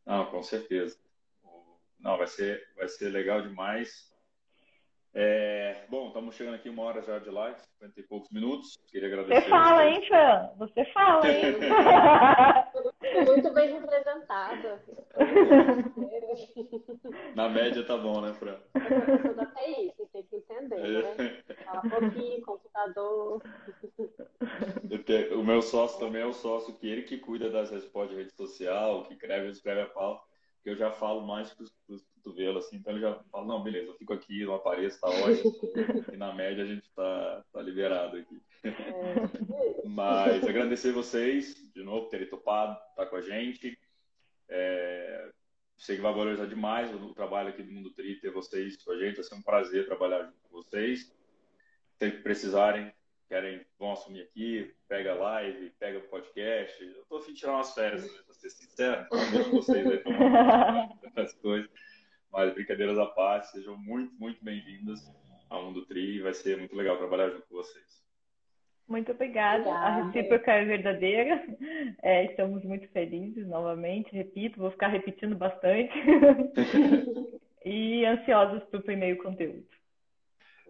Não, 0.06 0.26
com 0.26 0.42
certeza. 0.42 0.98
Não, 1.98 2.18
vai 2.18 2.26
ser, 2.26 2.68
vai 2.76 2.88
ser 2.88 3.08
legal 3.08 3.40
demais. 3.40 4.12
É, 5.16 5.84
bom, 5.88 6.08
estamos 6.08 6.34
chegando 6.34 6.56
aqui 6.56 6.68
uma 6.68 6.82
hora 6.82 7.00
já 7.00 7.20
de 7.20 7.30
live, 7.30 7.56
50 7.78 8.00
e 8.00 8.02
poucos 8.02 8.28
minutos. 8.30 8.76
Queria 8.88 9.06
agradecer. 9.06 9.42
Você 9.42 9.48
fala, 9.48 9.86
hein, 9.86 10.04
Fran? 10.08 10.50
Você 10.58 10.84
fala, 10.86 11.28
hein? 11.28 11.54
Muito 13.24 13.52
bem 13.54 13.72
representada. 13.72 14.82
Na 17.36 17.48
média 17.48 17.86
tá 17.86 17.96
bom, 17.96 18.20
né, 18.20 18.34
Fran? 18.34 18.58
Eu 19.24 19.34
da 19.34 19.46
TI, 19.46 19.92
você 19.96 20.06
tem 20.12 20.22
que 20.24 20.36
entender, 20.36 21.04
né? 21.16 21.42
Fala 21.64 21.82
pouquinho, 21.82 22.42
computador. 22.42 23.40
O 25.36 25.42
meu 25.44 25.60
sócio 25.60 25.98
também 25.98 26.22
é 26.22 26.26
o 26.26 26.32
sócio 26.32 26.74
que 26.74 26.86
ele 26.86 27.02
que 27.02 27.18
cuida 27.18 27.50
das 27.50 27.70
respostas 27.70 28.16
de 28.16 28.22
rede 28.22 28.34
social, 28.34 29.04
que 29.04 29.14
escreve, 29.14 29.50
escreve 29.50 29.80
a 29.82 29.86
pauta 29.86 30.24
que 30.64 30.70
eu 30.70 30.76
já 30.76 30.90
falo 30.90 31.26
mais 31.26 31.52
para 31.52 31.66
os 31.88 32.02
cotovelos, 32.14 32.64
assim, 32.64 32.76
então 32.76 32.94
ele 32.94 33.02
já 33.02 33.14
fala, 33.30 33.44
não, 33.44 33.62
beleza, 33.62 33.88
eu 33.88 33.98
fico 33.98 34.14
aqui, 34.14 34.46
não 34.46 34.54
apareço, 34.54 34.98
tá 34.98 35.08
ótimo. 35.08 35.52
e 36.10 36.16
na 36.16 36.32
média 36.32 36.64
a 36.64 36.66
gente 36.66 36.90
tá, 36.94 37.44
tá 37.52 37.60
liberado 37.60 38.16
aqui. 38.16 38.42
É. 38.64 39.84
Mas 39.86 40.42
agradecer 40.42 40.90
vocês, 40.90 41.70
de 41.74 41.82
novo, 41.82 42.04
por 42.04 42.10
terem 42.10 42.26
topado, 42.26 42.72
estar 42.72 43.04
tá 43.04 43.06
com 43.06 43.16
a 43.16 43.20
gente. 43.20 43.78
É, 44.48 45.30
sei 45.76 45.96
que 45.96 46.02
vai 46.02 46.14
valorizar 46.14 46.46
demais 46.46 46.90
o 46.94 47.12
trabalho 47.12 47.50
aqui 47.50 47.62
do 47.62 47.70
Mundo 47.70 47.92
Tri, 47.92 48.18
ter 48.18 48.30
vocês 48.30 48.82
com 48.82 48.92
a 48.92 48.98
gente, 48.98 49.16
vai 49.16 49.24
ser 49.24 49.34
um 49.34 49.42
prazer 49.42 49.84
trabalhar 49.84 50.22
junto 50.24 50.38
com 50.44 50.62
vocês. 50.62 51.14
Se 51.98 52.10
precisarem, 52.10 52.90
querem, 53.34 53.60
vão 53.80 53.90
assumir 53.90 54.22
aqui, 54.22 54.72
pega 54.86 55.10
a 55.10 55.16
live, 55.16 55.70
pega 55.80 55.98
o 55.98 56.02
podcast. 56.02 56.84
Eu 56.84 57.04
tô 57.08 57.16
afim 57.16 57.32
de 57.32 57.40
tirar 57.40 57.54
umas 57.54 57.74
férias, 57.74 58.04
né, 58.04 58.20
pra 58.24 58.32
ser 58.32 58.50
sincero, 58.50 59.06
vocês 59.50 59.84
aí 59.90 60.02
as 61.16 61.32
coisas. 61.34 61.68
Mas 62.30 62.54
brincadeiras 62.54 62.96
à 62.96 63.06
parte, 63.06 63.50
sejam 63.50 63.76
muito, 63.76 64.14
muito 64.20 64.44
bem-vindas 64.44 65.00
ao 65.50 65.64
Mundo 65.64 65.84
Tri, 65.84 66.20
vai 66.20 66.32
ser 66.32 66.58
muito 66.58 66.76
legal 66.76 66.96
trabalhar 66.96 67.30
junto 67.30 67.44
com 67.48 67.56
vocês. 67.56 68.04
Muito 68.86 69.10
obrigada. 69.10 69.68
A 69.68 70.04
recíproca 70.04 70.52
é 70.52 70.64
verdadeira. 70.64 71.44
É, 72.02 72.26
estamos 72.26 72.62
muito 72.62 72.86
felizes 72.88 73.46
novamente. 73.48 74.14
Repito, 74.14 74.60
vou 74.60 74.70
ficar 74.70 74.88
repetindo 74.88 75.34
bastante. 75.34 75.92
e 77.64 78.04
ansiosos 78.04 78.62
para 78.64 78.78
o 78.78 78.82
primeiro 78.82 79.20
conteúdo. 79.22 79.66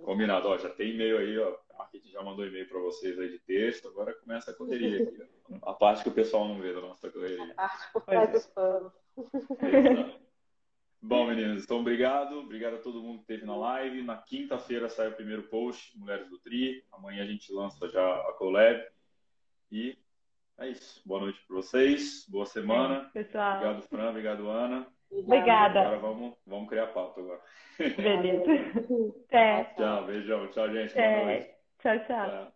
Combinado. 0.02 0.48
Ó, 0.48 0.56
já 0.56 0.70
tem 0.70 0.90
e-mail 0.90 1.18
aí, 1.18 1.38
ó. 1.38 1.63
A 1.94 2.00
gente 2.00 2.10
já 2.10 2.22
mandou 2.22 2.44
e-mail 2.44 2.68
para 2.68 2.80
vocês 2.80 3.18
aí 3.18 3.28
de 3.28 3.38
texto. 3.38 3.86
Agora 3.88 4.12
começa 4.14 4.50
a 4.50 4.54
correria 4.54 5.02
aqui. 5.02 5.22
A 5.62 5.72
parte 5.72 6.02
que 6.02 6.08
o 6.08 6.12
pessoal 6.12 6.48
não 6.48 6.60
vê 6.60 6.72
da 6.72 6.80
nossa 6.80 7.08
correria. 7.10 7.52
A 7.52 7.54
parte 7.54 7.92
por 7.92 8.02
trás 8.02 8.32
dos 8.32 8.46
panos. 8.48 8.92
Bom, 11.00 11.26
meninas, 11.26 11.62
então 11.62 11.80
obrigado. 11.80 12.40
Obrigado 12.40 12.76
a 12.76 12.78
todo 12.78 13.02
mundo 13.02 13.18
que 13.18 13.32
esteve 13.32 13.46
na 13.46 13.54
live. 13.54 14.02
Na 14.02 14.16
quinta-feira 14.16 14.88
sai 14.88 15.08
o 15.08 15.12
primeiro 15.12 15.44
post, 15.44 15.96
Mulheres 15.98 16.28
do 16.28 16.38
Tri. 16.38 16.82
Amanhã 16.90 17.22
a 17.22 17.26
gente 17.26 17.52
lança 17.52 17.88
já 17.88 18.02
a 18.02 18.32
collab. 18.32 18.82
E 19.70 19.96
é 20.58 20.68
isso. 20.68 21.00
Boa 21.06 21.20
noite 21.20 21.40
para 21.46 21.56
vocês. 21.56 22.26
Boa 22.28 22.46
semana. 22.46 23.10
É, 23.14 23.22
pessoal. 23.22 23.56
Obrigado, 23.56 23.82
Fran. 23.82 24.10
Obrigado, 24.10 24.48
Ana. 24.48 24.86
Obrigada. 25.12 25.80
Agora 25.80 25.98
vamos, 25.98 26.34
vamos 26.46 26.68
criar 26.68 26.88
pauta 26.88 27.20
agora. 27.20 27.40
Beleza. 27.78 28.44
Até. 29.28 29.64
Tchau, 29.76 30.06
beijão. 30.06 30.48
Tchau, 30.48 30.72
gente. 30.72 30.94
Boa 30.94 31.24
noite. 31.24 31.53
Tchau. 31.84 31.98
tchau. 32.08 32.30
tchau. 32.30 32.53